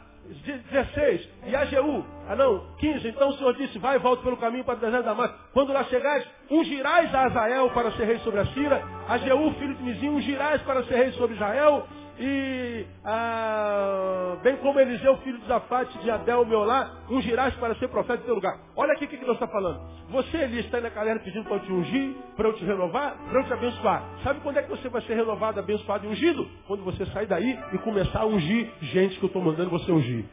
16, 0.72 1.30
e 1.46 1.56
a 1.56 1.64
Jeú, 1.66 2.04
ah 2.28 2.36
não, 2.36 2.66
15, 2.78 3.08
então 3.08 3.30
o 3.30 3.34
Senhor 3.38 3.54
disse, 3.54 3.80
vai 3.80 3.96
e 3.96 4.00
volta 4.00 4.22
pelo 4.24 4.36
caminho 4.36 4.66
para 4.66 4.76
o 4.76 4.80
deserto 4.80 5.06
da 5.06 5.14
Damasco. 5.14 5.38
Quando 5.54 5.72
lá 5.72 5.86
chegares, 5.86 6.28
ungirás 6.52 7.14
a 7.16 7.26
Azael 7.26 7.70
para 7.70 7.92
ser 7.92 8.06
rei 8.06 8.20
sobre 8.20 8.42
a 8.42 8.46
Síria, 8.48 8.84
a 9.08 9.18
Jeú, 9.20 9.54
filho 9.54 9.76
de 9.76 9.84
Mizinho, 9.84 10.14
ungirás 10.14 10.62
para 10.64 10.84
ser 10.84 10.96
rei 10.96 11.12
sobre 11.14 11.36
Israel, 11.36 11.88
e 12.20 12.86
ah, 13.06 14.38
bem 14.42 14.58
como 14.58 14.80
Eliseu, 14.80 15.18
filho 15.18 15.38
de 15.38 15.48
Zafate, 15.48 15.98
de 16.00 16.10
Abel, 16.10 16.46
meu 16.46 16.64
lá, 16.64 17.04
ungirás 17.10 17.54
para 17.56 17.76
ser 17.76 17.88
profeta 17.90 18.24
em 18.24 18.26
teu 18.26 18.36
lugar. 18.36 18.58
Olha 18.76 18.94
aqui 18.94 19.06
o 19.06 19.08
que 19.08 19.18
Deus 19.18 19.34
está 19.34 19.48
falando. 19.48 19.80
Você, 20.10 20.38
Elias, 20.38 20.66
está 20.66 20.82
na 20.82 20.90
caverna 20.90 21.22
pedindo 21.22 21.44
para 21.44 21.58
eu 21.58 21.60
te 21.60 21.72
ungir, 21.72 22.16
para 22.36 22.48
eu 22.48 22.54
te 22.54 22.66
renovar, 22.66 23.16
para 23.30 23.40
eu 23.40 23.46
te 23.46 23.54
abençoar. 23.54 24.04
Sabe 24.24 24.40
quando 24.40 24.58
é 24.58 24.64
que 24.64 24.70
você 24.70 24.90
vai 24.90 25.02
ser 25.04 25.14
renovado, 25.14 25.60
abençoado 25.60 26.06
e 26.06 26.10
ungido? 26.10 26.48
Quando 26.66 26.84
você 26.84 27.06
sair 27.08 27.28
daí 27.28 27.60
e 27.74 27.78
começar 27.80 28.22
a 28.22 28.26
ungir 28.26 28.68
gente 28.82 29.20
que 29.20 29.24
eu 29.24 29.28
estou 29.28 29.42
mandando 29.42 29.70
você 29.70 29.92
ungir. 29.92 30.26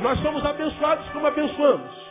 Nós 0.00 0.20
somos 0.20 0.44
abençoados 0.44 1.08
como 1.08 1.26
abençoamos. 1.26 2.06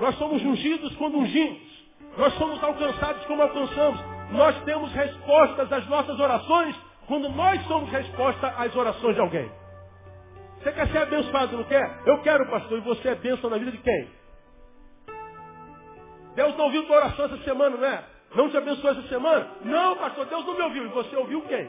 Nós 0.00 0.14
somos 0.16 0.42
ungidos 0.44 0.94
quando 0.96 1.18
ungimos. 1.18 1.72
Nós 2.16 2.32
somos 2.34 2.62
alcançados 2.62 3.24
como 3.24 3.42
alcançamos. 3.42 4.00
Nós 4.30 4.56
temos 4.62 4.92
respostas 4.92 5.72
às 5.72 5.86
nossas 5.88 6.20
orações 6.20 6.91
quando 7.06 7.28
nós 7.30 7.62
somos 7.66 7.90
resposta 7.90 8.48
às 8.48 8.74
orações 8.74 9.14
de 9.14 9.20
alguém. 9.20 9.50
Você 10.58 10.72
quer 10.72 10.88
ser 10.88 10.98
abençoado, 10.98 11.56
não 11.56 11.64
quer? 11.64 12.02
Eu 12.06 12.22
quero, 12.22 12.48
pastor. 12.48 12.78
E 12.78 12.82
você 12.82 13.08
é 13.08 13.14
bênção 13.16 13.50
na 13.50 13.58
vida 13.58 13.72
de 13.72 13.78
quem? 13.78 14.08
Deus 16.36 16.56
não 16.56 16.66
ouviu 16.66 16.86
tua 16.86 16.96
oração 16.96 17.26
essa 17.26 17.38
semana, 17.38 17.76
não 17.76 17.84
é? 17.84 18.04
Não 18.34 18.48
te 18.48 18.56
abençoou 18.56 18.92
essa 18.92 19.08
semana? 19.08 19.48
Não, 19.62 19.96
pastor, 19.96 20.26
Deus 20.26 20.46
não 20.46 20.54
me 20.54 20.62
ouviu. 20.62 20.84
E 20.84 20.88
você 20.88 21.16
ouviu 21.16 21.42
quem? 21.42 21.68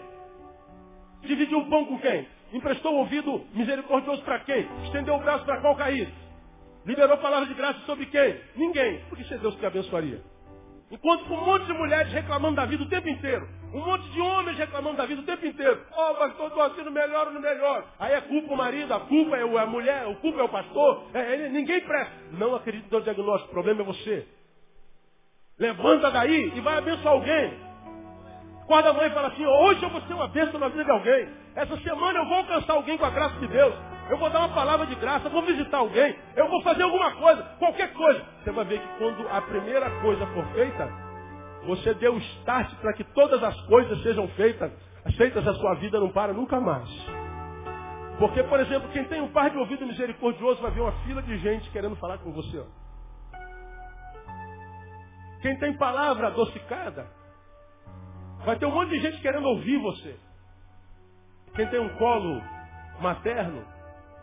Dividiu 1.22 1.60
o 1.60 1.70
pão 1.70 1.86
com 1.86 2.00
quem? 2.00 2.28
Emprestou 2.54 2.94
o 2.94 3.00
ouvido 3.00 3.46
misericordioso 3.54 4.22
para 4.24 4.40
quem? 4.40 4.68
Estendeu 4.84 5.16
o 5.16 5.20
braço 5.20 5.44
para 5.44 5.60
qual 5.60 5.76
caído? 5.76 6.12
Liberou 6.86 7.18
palavra 7.18 7.48
de 7.48 7.54
graça 7.54 7.80
sobre 7.86 8.06
quem? 8.06 8.40
Ninguém. 8.56 9.00
Por 9.10 9.18
que 9.18 9.34
é 9.34 9.38
Deus 9.38 9.56
que 9.56 9.66
abençoaria? 9.66 10.22
Enquanto 10.94 11.26
com 11.26 11.34
um 11.34 11.44
monte 11.44 11.66
de 11.66 11.74
mulheres 11.74 12.14
reclamando 12.14 12.56
da 12.56 12.66
vida 12.66 12.84
o 12.84 12.88
tempo 12.88 13.10
inteiro. 13.10 13.50
Um 13.74 13.80
monte 13.80 14.08
de 14.12 14.22
homens 14.22 14.56
reclamando 14.56 14.98
da 14.98 15.08
vida 15.08 15.22
o 15.22 15.26
tempo 15.26 15.44
inteiro. 15.44 15.82
Oh, 15.92 16.14
pastor, 16.14 16.48
estou 16.50 16.62
assim, 16.62 16.84
no 16.84 16.92
melhor 16.92 17.32
no 17.32 17.40
melhor. 17.42 17.84
Aí 18.00 18.14
é 18.14 18.22
culpa 18.22 18.54
o 18.54 18.56
marido, 18.56 18.94
a 18.94 19.00
culpa 19.00 19.36
é 19.36 19.42
a 19.42 19.66
mulher, 19.66 20.06
a 20.08 20.16
culpa 20.18 20.40
é 20.40 20.44
o 20.44 20.50
pastor. 20.50 21.08
É, 21.16 21.34
ele, 21.34 21.50
ninguém 21.50 21.82
presta. 21.82 22.14
Não 22.34 22.54
acredito 22.54 22.92
no 22.92 23.02
diagnóstico, 23.02 23.50
o 23.50 23.54
problema 23.54 23.82
é 23.82 23.86
você. 23.86 24.28
Levanta 25.58 26.12
daí 26.12 26.52
e 26.56 26.62
vai 26.62 26.78
abençoar 26.78 27.16
alguém. 27.16 27.58
Acorda 28.62 28.92
a 28.92 28.94
mãe 28.94 29.08
e 29.08 29.14
fala 29.14 29.30
assim, 29.30 29.46
hoje 29.48 29.82
eu 29.82 29.90
vou 29.90 30.02
ser 30.02 30.14
uma 30.14 30.28
bênção 30.28 30.60
na 30.60 30.68
vida 30.68 30.86
de 30.86 30.92
alguém. 30.92 31.28
Essa 31.56 31.76
semana 31.80 32.20
eu 32.20 32.26
vou 32.26 32.38
alcançar 32.38 32.74
alguém 32.74 33.00
com 33.00 33.06
a 33.06 33.10
graça 33.10 33.40
de 33.40 33.48
Deus. 33.48 33.74
Eu 34.10 34.18
vou 34.18 34.30
dar 34.30 34.40
uma 34.40 34.54
palavra 34.54 34.86
de 34.86 34.96
graça, 34.96 35.30
vou 35.30 35.42
visitar 35.44 35.78
alguém, 35.78 36.16
eu 36.36 36.50
vou 36.50 36.62
fazer 36.62 36.84
alguma 36.84 37.12
coisa, 37.16 37.42
qualquer 37.58 37.94
coisa. 37.94 38.22
Você 38.44 38.52
vai 38.52 38.66
ver 38.66 38.80
que 38.80 38.98
quando 38.98 39.28
a 39.30 39.42
primeira 39.42 39.90
coisa 40.02 40.26
for 40.28 40.46
feita, 40.54 40.90
você 41.66 41.94
deu 41.94 42.18
start 42.18 42.76
para 42.76 42.94
que 42.94 43.04
todas 43.06 43.42
as 43.42 43.60
coisas 43.62 44.02
sejam 44.04 44.28
feitas, 44.30 44.72
feitas 45.16 45.48
a 45.48 45.54
sua 45.54 45.76
vida 45.76 46.00
não 46.00 46.10
para 46.10 46.34
nunca 46.34 46.60
mais. 46.60 46.90
Porque, 48.20 48.44
por 48.44 48.60
exemplo, 48.60 48.90
quem 48.90 49.06
tem 49.06 49.22
um 49.22 49.32
par 49.32 49.50
de 49.50 49.58
ouvido 49.58 49.86
misericordioso 49.86 50.62
vai 50.62 50.72
ver 50.72 50.82
uma 50.82 50.92
fila 51.04 51.22
de 51.22 51.38
gente 51.40 51.70
querendo 51.72 51.96
falar 51.96 52.18
com 52.20 52.32
você. 52.32 52.64
Quem 55.42 55.58
tem 55.60 55.76
palavra 55.78 56.28
adocicada, 56.28 57.08
vai 58.46 58.58
ter 58.58 58.66
um 58.66 58.72
monte 58.72 58.90
de 58.90 59.00
gente 59.00 59.20
querendo 59.22 59.46
ouvir 59.46 59.78
você. 59.78 60.16
Quem 61.56 61.68
tem 61.68 61.80
um 61.80 61.90
colo 61.98 62.42
materno, 63.02 63.66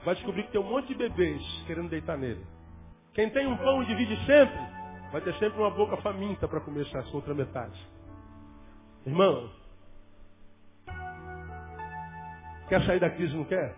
vai 0.04 0.14
descobrir 0.14 0.44
que 0.44 0.52
tem 0.52 0.60
um 0.60 0.70
monte 0.70 0.88
de 0.88 0.94
bebês 0.94 1.42
querendo 1.66 1.88
deitar 1.88 2.16
nele. 2.16 2.44
Quem 3.12 3.28
tem 3.30 3.46
um 3.46 3.56
pão 3.56 3.82
e 3.82 3.86
divide 3.86 4.16
sempre, 4.24 4.58
vai 5.10 5.20
ter 5.20 5.34
sempre 5.34 5.58
uma 5.58 5.70
boca 5.70 5.96
faminta 5.98 6.46
para 6.46 6.60
comer 6.60 6.86
essa 6.86 7.04
outra 7.14 7.34
metade. 7.34 7.78
Irmão, 9.04 9.50
quer 12.68 12.82
sair 12.84 13.00
da 13.00 13.10
crise, 13.10 13.34
não 13.34 13.44
quer? 13.44 13.74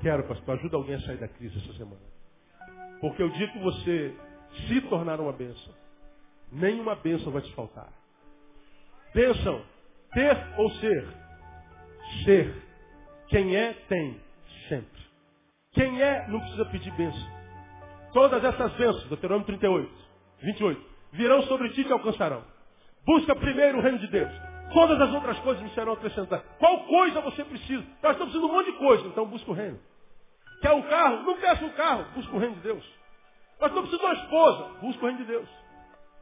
Quero, 0.00 0.24
pastor, 0.24 0.58
ajuda 0.58 0.76
alguém 0.76 0.96
a 0.96 1.00
sair 1.00 1.16
da 1.16 1.28
crise 1.28 1.58
essa 1.58 1.72
semana. 1.78 2.02
Porque 3.00 3.22
eu 3.22 3.30
digo 3.30 3.52
que 3.52 3.58
você 3.60 4.14
se 4.66 4.80
tornar 4.82 5.20
uma 5.20 5.32
bênção, 5.32 5.74
nenhuma 6.52 6.94
bênção 6.96 7.32
vai 7.32 7.42
te 7.42 7.54
faltar. 7.54 7.92
Bênção, 9.14 9.62
ter 10.12 10.36
ou 10.58 10.70
ser? 10.72 11.08
Ser. 12.24 12.62
Quem 13.28 13.56
é, 13.56 13.72
tem. 13.88 14.20
Quem 15.72 16.02
é, 16.02 16.26
não 16.28 16.40
precisa 16.40 16.64
pedir 16.66 16.90
bênção. 16.92 17.38
Todas 18.12 18.42
essas 18.42 18.72
bênçãos, 18.72 19.04
Deuteronômio 19.04 19.46
38, 19.46 19.90
28, 20.42 20.86
virão 21.12 21.42
sobre 21.42 21.70
ti 21.70 21.82
e 21.82 21.84
te 21.84 21.92
alcançarão. 21.92 22.42
Busca 23.04 23.34
primeiro 23.36 23.78
o 23.78 23.80
reino 23.80 23.98
de 23.98 24.06
Deus. 24.08 24.32
Todas 24.72 25.00
as 25.00 25.12
outras 25.14 25.38
coisas 25.40 25.62
me 25.62 25.70
serão 25.70 25.92
acrescentadas. 25.92 26.44
Qual 26.58 26.84
coisa 26.84 27.20
você 27.20 27.44
precisa? 27.44 27.82
Nós 28.02 28.12
estamos 28.12 28.32
precisando 28.32 28.46
de 28.46 28.52
um 28.52 28.54
monte 28.54 28.72
de 28.72 28.78
coisa, 28.78 29.06
então 29.06 29.26
busca 29.26 29.50
o 29.50 29.54
reino. 29.54 29.78
Quer 30.60 30.72
um 30.72 30.82
carro? 30.82 31.22
Não 31.22 31.36
peça 31.38 31.64
um 31.64 31.70
carro, 31.70 32.04
busca 32.14 32.36
o 32.36 32.38
reino 32.38 32.56
de 32.56 32.60
Deus. 32.60 32.84
Nós 33.60 33.70
estamos 33.70 33.88
precisando 33.88 34.00
de 34.00 34.04
uma 34.04 34.24
esposa, 34.24 34.64
busca 34.80 35.02
o 35.02 35.06
reino 35.06 35.24
de 35.24 35.24
Deus. 35.24 35.48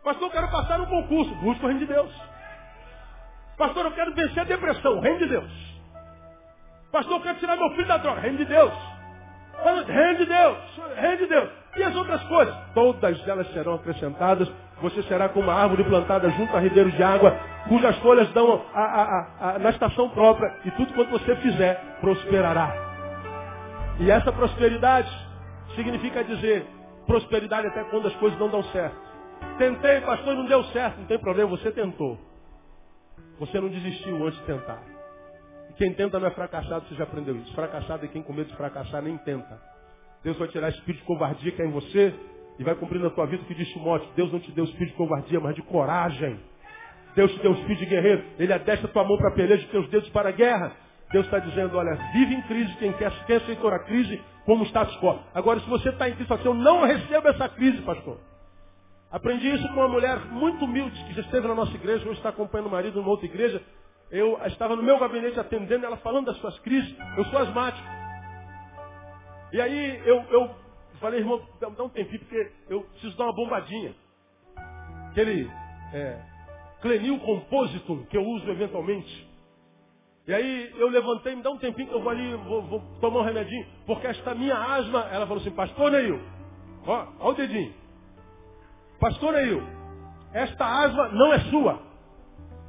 Pastor, 0.05 0.29
eu 0.29 0.31
quero 0.31 0.51
passar 0.51 0.81
um 0.81 0.87
concurso, 0.87 1.35
busca 1.37 1.65
o 1.65 1.69
reino 1.69 1.81
de 1.81 1.87
Deus. 1.87 2.13
Pastor, 3.57 3.87
eu 3.87 3.93
quero 3.93 4.15
vencer 4.15 4.41
a 4.41 4.45
depressão, 4.45 5.01
reino 5.01 5.19
de 5.19 5.27
Deus. 5.27 5.51
Pastor, 6.93 7.17
eu 7.17 7.23
quero 7.23 7.39
tirar 7.39 7.57
meu 7.57 7.71
filho 7.71 7.89
da 7.89 7.97
droga, 7.97 8.21
reino 8.21 8.39
de 8.39 8.45
Deus. 8.45 8.73
Reino 9.87 10.19
de 10.19 10.27
Deus, 10.27 10.59
reino 10.97 11.17
de 11.19 11.27
Deus. 11.27 11.49
E 11.77 11.83
as 11.83 11.95
outras 11.95 12.23
coisas? 12.25 12.55
Todas 12.75 13.29
elas 13.29 13.47
serão 13.53 13.75
acrescentadas. 13.75 14.51
Você 14.81 15.03
será 15.05 15.29
como 15.29 15.47
uma 15.47 15.55
árvore 15.55 15.85
plantada 15.85 16.29
junto 16.31 16.57
a 16.57 16.61
ribeiros 16.61 16.93
de 16.95 17.03
água, 17.03 17.37
cujas 17.69 17.97
folhas 17.99 18.31
dão 18.33 18.63
a, 18.75 18.81
a, 18.81 19.27
a, 19.41 19.59
na 19.59 19.71
estação 19.71 20.09
própria, 20.11 20.55
e 20.65 20.71
tudo 20.73 20.93
quanto 20.93 21.11
você 21.11 21.35
fizer 21.37 21.81
prosperará. 22.01 22.73
E 23.99 24.11
essa 24.11 24.31
prosperidade 24.31 25.11
significa 25.75 26.23
dizer 26.23 26.67
prosperidade 27.07 27.67
até 27.69 27.85
quando 27.85 28.09
as 28.09 28.15
coisas 28.17 28.39
não 28.39 28.49
dão 28.49 28.63
certo. 28.65 28.97
Tentei, 29.59 30.01
pastor, 30.03 30.35
não 30.35 30.45
deu 30.45 30.63
certo. 30.65 30.99
Não 30.99 31.07
tem 31.07 31.19
problema, 31.19 31.49
você 31.51 31.71
tentou. 31.71 32.19
Você 33.39 33.61
não 33.61 33.69
desistiu 33.69 34.27
antes 34.27 34.39
de 34.41 34.47
tentar. 34.47 34.96
Quem 35.77 35.93
tenta 35.93 36.19
não 36.19 36.27
é 36.27 36.31
fracassado, 36.31 36.87
você 36.87 36.95
já 36.95 37.05
aprendeu 37.05 37.37
isso. 37.37 37.55
Fracassado 37.55 38.05
é 38.05 38.09
quem 38.09 38.23
com 38.23 38.33
medo 38.33 38.49
de 38.49 38.57
fracassar 38.57 39.03
nem 39.03 39.17
tenta. 39.19 39.61
Deus 40.25 40.37
vai 40.39 40.49
tirar 40.49 40.71
espírito 40.71 41.01
de 41.01 41.07
covardia 41.07 41.53
que 41.53 41.63
é 41.63 41.67
em 41.67 41.71
você 41.71 42.15
e 42.59 42.65
vai 42.65 42.75
cumprir 42.75 43.01
na 43.01 43.11
tua 43.11 43.27
vida 43.27 43.43
o 43.43 43.47
que 43.47 43.55
diz 43.55 43.69
Timóteo. 43.69 44.09
Deus 44.17 44.33
não 44.33 44.41
te 44.41 44.51
deu 44.53 44.65
espírito 44.65 44.93
de 44.93 44.97
covardia, 44.97 45.39
mas 45.39 45.55
de 45.55 45.63
coragem. 45.63 46.41
Deus 47.15 47.33
te 47.33 47.41
deu 47.41 47.53
espírito 47.53 47.81
de 47.81 47.87
guerreiro. 47.87 48.25
Ele 48.39 48.53
adestra 48.53 48.89
tua 48.89 49.05
mão 49.05 49.19
para 49.19 49.31
peleja 49.33 49.65
e 49.65 49.69
teus 49.69 49.89
dedos 49.89 50.09
para 50.11 50.31
a 50.31 50.33
guerra. 50.33 50.73
Deus 51.13 51.27
está 51.27 51.39
dizendo, 51.39 51.77
olha, 51.77 51.95
vive 52.13 52.35
em 52.35 52.43
crise 52.43 52.75
quem 52.77 52.93
quer, 52.95 53.13
quem 53.27 53.37
aceitou 53.37 53.71
a 53.71 53.79
crise 53.81 54.21
como 54.45 54.65
status 54.65 54.97
quo. 54.97 55.19
Agora, 55.35 55.61
se 55.61 55.69
você 55.69 55.91
está 55.91 56.09
em 56.09 56.15
crise, 56.15 56.33
assim, 56.33 56.47
eu 56.47 56.55
não 56.55 56.85
recebo 56.85 57.29
essa 57.29 57.49
crise, 57.49 57.83
pastor. 57.83 58.19
Aprendi 59.11 59.49
isso 59.49 59.69
com 59.69 59.81
uma 59.81 59.89
mulher 59.89 60.19
muito 60.33 60.65
humilde 60.65 61.05
que 61.05 61.15
já 61.15 61.23
esteve 61.23 61.47
na 61.47 61.55
nossa 61.55 61.75
igreja, 61.75 62.05
hoje 62.09 62.19
está 62.19 62.31
acompanhando 62.31 62.67
o 62.67 62.71
marido 62.71 62.99
numa 62.99 63.11
outra 63.11 63.27
igreja. 63.27 63.63
Eu 64.11 64.39
estava 64.47 64.77
no 64.77 64.83
meu 64.83 64.99
gabinete 64.99 65.39
atendendo 65.39 65.85
ela 65.85 65.97
falando 65.99 66.27
das 66.27 66.37
suas 66.39 66.59
crises. 66.61 66.95
Eu 67.17 67.25
sou 67.27 67.39
asmático. 67.41 67.87
E 69.53 69.61
aí 69.61 70.03
eu, 70.07 70.23
eu 70.31 70.51
falei, 71.01 71.21
irmão, 71.21 71.41
dá, 71.61 71.69
um 71.83 71.89
tempinho, 71.89 72.21
porque 72.21 72.53
eu 72.69 72.83
preciso 72.83 73.17
dar 73.17 73.25
uma 73.25 73.35
bombadinha. 73.35 73.95
Aquele 75.11 75.51
é, 75.93 76.21
Clenil 76.81 77.19
Compositum 77.21 78.05
que 78.07 78.17
eu 78.17 78.23
uso 78.23 78.51
eventualmente. 78.51 79.27
E 80.27 80.35
aí 80.35 80.73
eu 80.77 80.89
levantei, 80.89 81.37
me 81.37 81.43
dá 81.43 81.51
um 81.51 81.59
tempinho 81.59 81.89
que 81.89 81.95
eu 81.95 82.03
vou 82.03 82.11
ali, 82.11 82.35
vou, 82.35 82.63
vou 82.63 82.81
tomar 83.01 83.21
um 83.21 83.25
remedinho, 83.25 83.65
porque 83.87 84.09
esta 84.09 84.35
minha 84.35 84.57
asma, 84.57 85.09
ela 85.13 85.25
falou 85.25 85.41
assim, 85.41 85.53
pastor 85.53 85.93
Neil, 85.93 86.21
ó, 86.85 87.07
ó 87.21 87.31
o 87.31 87.35
dedinho. 87.35 87.73
Pastor 88.99 89.35
Neil, 89.35 89.63
esta 90.33 90.67
asma 90.67 91.09
não 91.11 91.33
é 91.33 91.39
sua. 91.51 91.81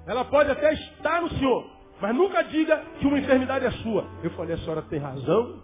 Ela 0.07 0.23
pode 0.23 0.49
até 0.49 0.73
estar 0.73 1.21
no 1.21 1.29
senhor, 1.31 1.69
mas 2.01 2.15
nunca 2.15 2.41
diga 2.45 2.77
que 2.99 3.05
uma 3.05 3.19
enfermidade 3.19 3.65
é 3.65 3.71
sua. 3.71 4.05
Eu 4.23 4.31
falei, 4.31 4.55
a 4.55 4.57
senhora 4.59 4.81
tem 4.83 4.99
razão. 4.99 5.61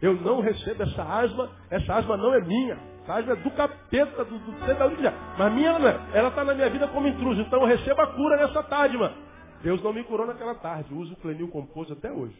Eu 0.00 0.14
não 0.14 0.40
recebo 0.40 0.82
essa 0.84 1.02
asma, 1.02 1.50
essa 1.68 1.94
asma 1.94 2.16
não 2.16 2.32
é 2.32 2.40
minha. 2.40 2.78
Essa 3.02 3.14
asma 3.14 3.32
é 3.32 3.36
do 3.36 3.50
capeta, 3.50 4.24
do, 4.24 4.38
do 4.38 4.52
da 4.52 5.12
Mas 5.38 5.52
minha 5.52 5.78
não 5.78 5.88
é. 5.88 6.00
Ela 6.14 6.28
está 6.28 6.44
na 6.44 6.54
minha 6.54 6.70
vida 6.70 6.86
como 6.88 7.08
intruso. 7.08 7.40
Então 7.40 7.60
eu 7.60 7.66
recebo 7.66 8.00
a 8.00 8.06
cura 8.14 8.36
nessa 8.36 8.62
tarde, 8.62 8.96
mano. 8.96 9.14
Deus 9.62 9.82
não 9.82 9.92
me 9.92 10.04
curou 10.04 10.26
naquela 10.26 10.54
tarde. 10.54 10.92
Eu 10.92 10.98
uso 10.98 11.12
o 11.14 11.16
clenil 11.16 11.48
composto 11.48 11.92
até 11.92 12.10
hoje. 12.12 12.36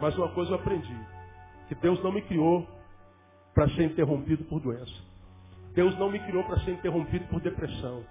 Mas 0.00 0.16
uma 0.16 0.28
coisa 0.28 0.52
eu 0.52 0.56
aprendi. 0.56 0.96
Que 1.68 1.74
Deus 1.76 2.02
não 2.02 2.12
me 2.12 2.22
criou 2.22 2.66
para 3.54 3.68
ser 3.70 3.84
interrompido 3.84 4.44
por 4.44 4.60
doença. 4.60 4.92
Deus 5.72 5.96
não 5.98 6.10
me 6.10 6.18
criou 6.20 6.44
para 6.44 6.58
ser 6.60 6.72
interrompido 6.72 7.26
por 7.26 7.40
depressão. 7.40 8.04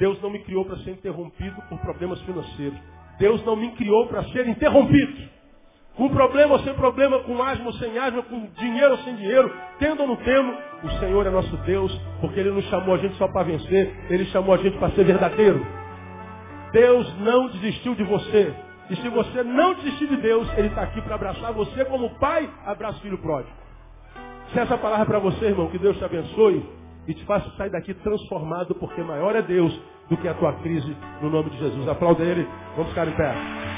Deus 0.00 0.20
não 0.22 0.30
me 0.30 0.38
criou 0.38 0.64
para 0.64 0.78
ser 0.78 0.92
interrompido 0.92 1.60
por 1.68 1.78
problemas 1.80 2.18
financeiros. 2.22 2.78
Deus 3.18 3.44
não 3.44 3.54
me 3.54 3.70
criou 3.72 4.06
para 4.06 4.24
ser 4.30 4.48
interrompido. 4.48 5.28
Com 5.94 6.08
problema 6.08 6.54
ou 6.54 6.60
sem 6.60 6.72
problema, 6.72 7.18
com 7.18 7.42
asma 7.42 7.66
ou 7.66 7.72
sem 7.74 7.98
asma, 7.98 8.22
com 8.22 8.46
dinheiro 8.56 8.92
ou 8.92 8.98
sem 9.00 9.14
dinheiro, 9.16 9.52
tendo 9.78 10.00
ou 10.00 10.08
não 10.08 10.16
tendo, 10.16 10.56
o 10.84 10.90
Senhor 11.00 11.26
é 11.26 11.30
nosso 11.30 11.54
Deus, 11.58 11.94
porque 12.22 12.40
Ele 12.40 12.50
não 12.50 12.62
chamou 12.62 12.94
a 12.94 12.98
gente 12.98 13.14
só 13.16 13.28
para 13.28 13.42
vencer, 13.42 13.94
Ele 14.08 14.24
chamou 14.26 14.54
a 14.54 14.56
gente 14.56 14.78
para 14.78 14.90
ser 14.92 15.04
verdadeiro. 15.04 15.66
Deus 16.72 17.18
não 17.18 17.48
desistiu 17.48 17.94
de 17.94 18.04
você. 18.04 18.54
E 18.88 18.96
se 18.96 19.08
você 19.10 19.42
não 19.42 19.74
desistir 19.74 20.06
de 20.06 20.16
Deus, 20.16 20.48
Ele 20.56 20.68
está 20.68 20.82
aqui 20.82 21.02
para 21.02 21.16
abraçar 21.16 21.52
você 21.52 21.84
como 21.84 22.18
pai 22.18 22.48
abraça 22.64 22.96
o 22.96 23.02
filho 23.02 23.18
pródigo. 23.18 23.54
Se 24.54 24.58
essa 24.58 24.78
palavra 24.78 25.04
é 25.04 25.08
para 25.08 25.18
você, 25.18 25.44
irmão, 25.44 25.68
que 25.68 25.78
Deus 25.78 25.98
te 25.98 26.04
abençoe 26.04 26.79
e 27.06 27.14
te 27.14 27.24
faça 27.24 27.50
sair 27.56 27.70
daqui 27.70 27.94
transformado, 27.94 28.74
porque 28.74 29.02
maior 29.02 29.34
é 29.36 29.42
Deus 29.42 29.72
do 30.08 30.16
que 30.16 30.28
a 30.28 30.34
tua 30.34 30.52
crise, 30.54 30.96
no 31.22 31.30
nome 31.30 31.50
de 31.50 31.58
Jesus. 31.58 31.88
Aplauda 31.88 32.22
Ele, 32.22 32.46
vamos 32.76 32.90
ficar 32.90 33.06
em 33.08 33.16
pé. 33.16 33.69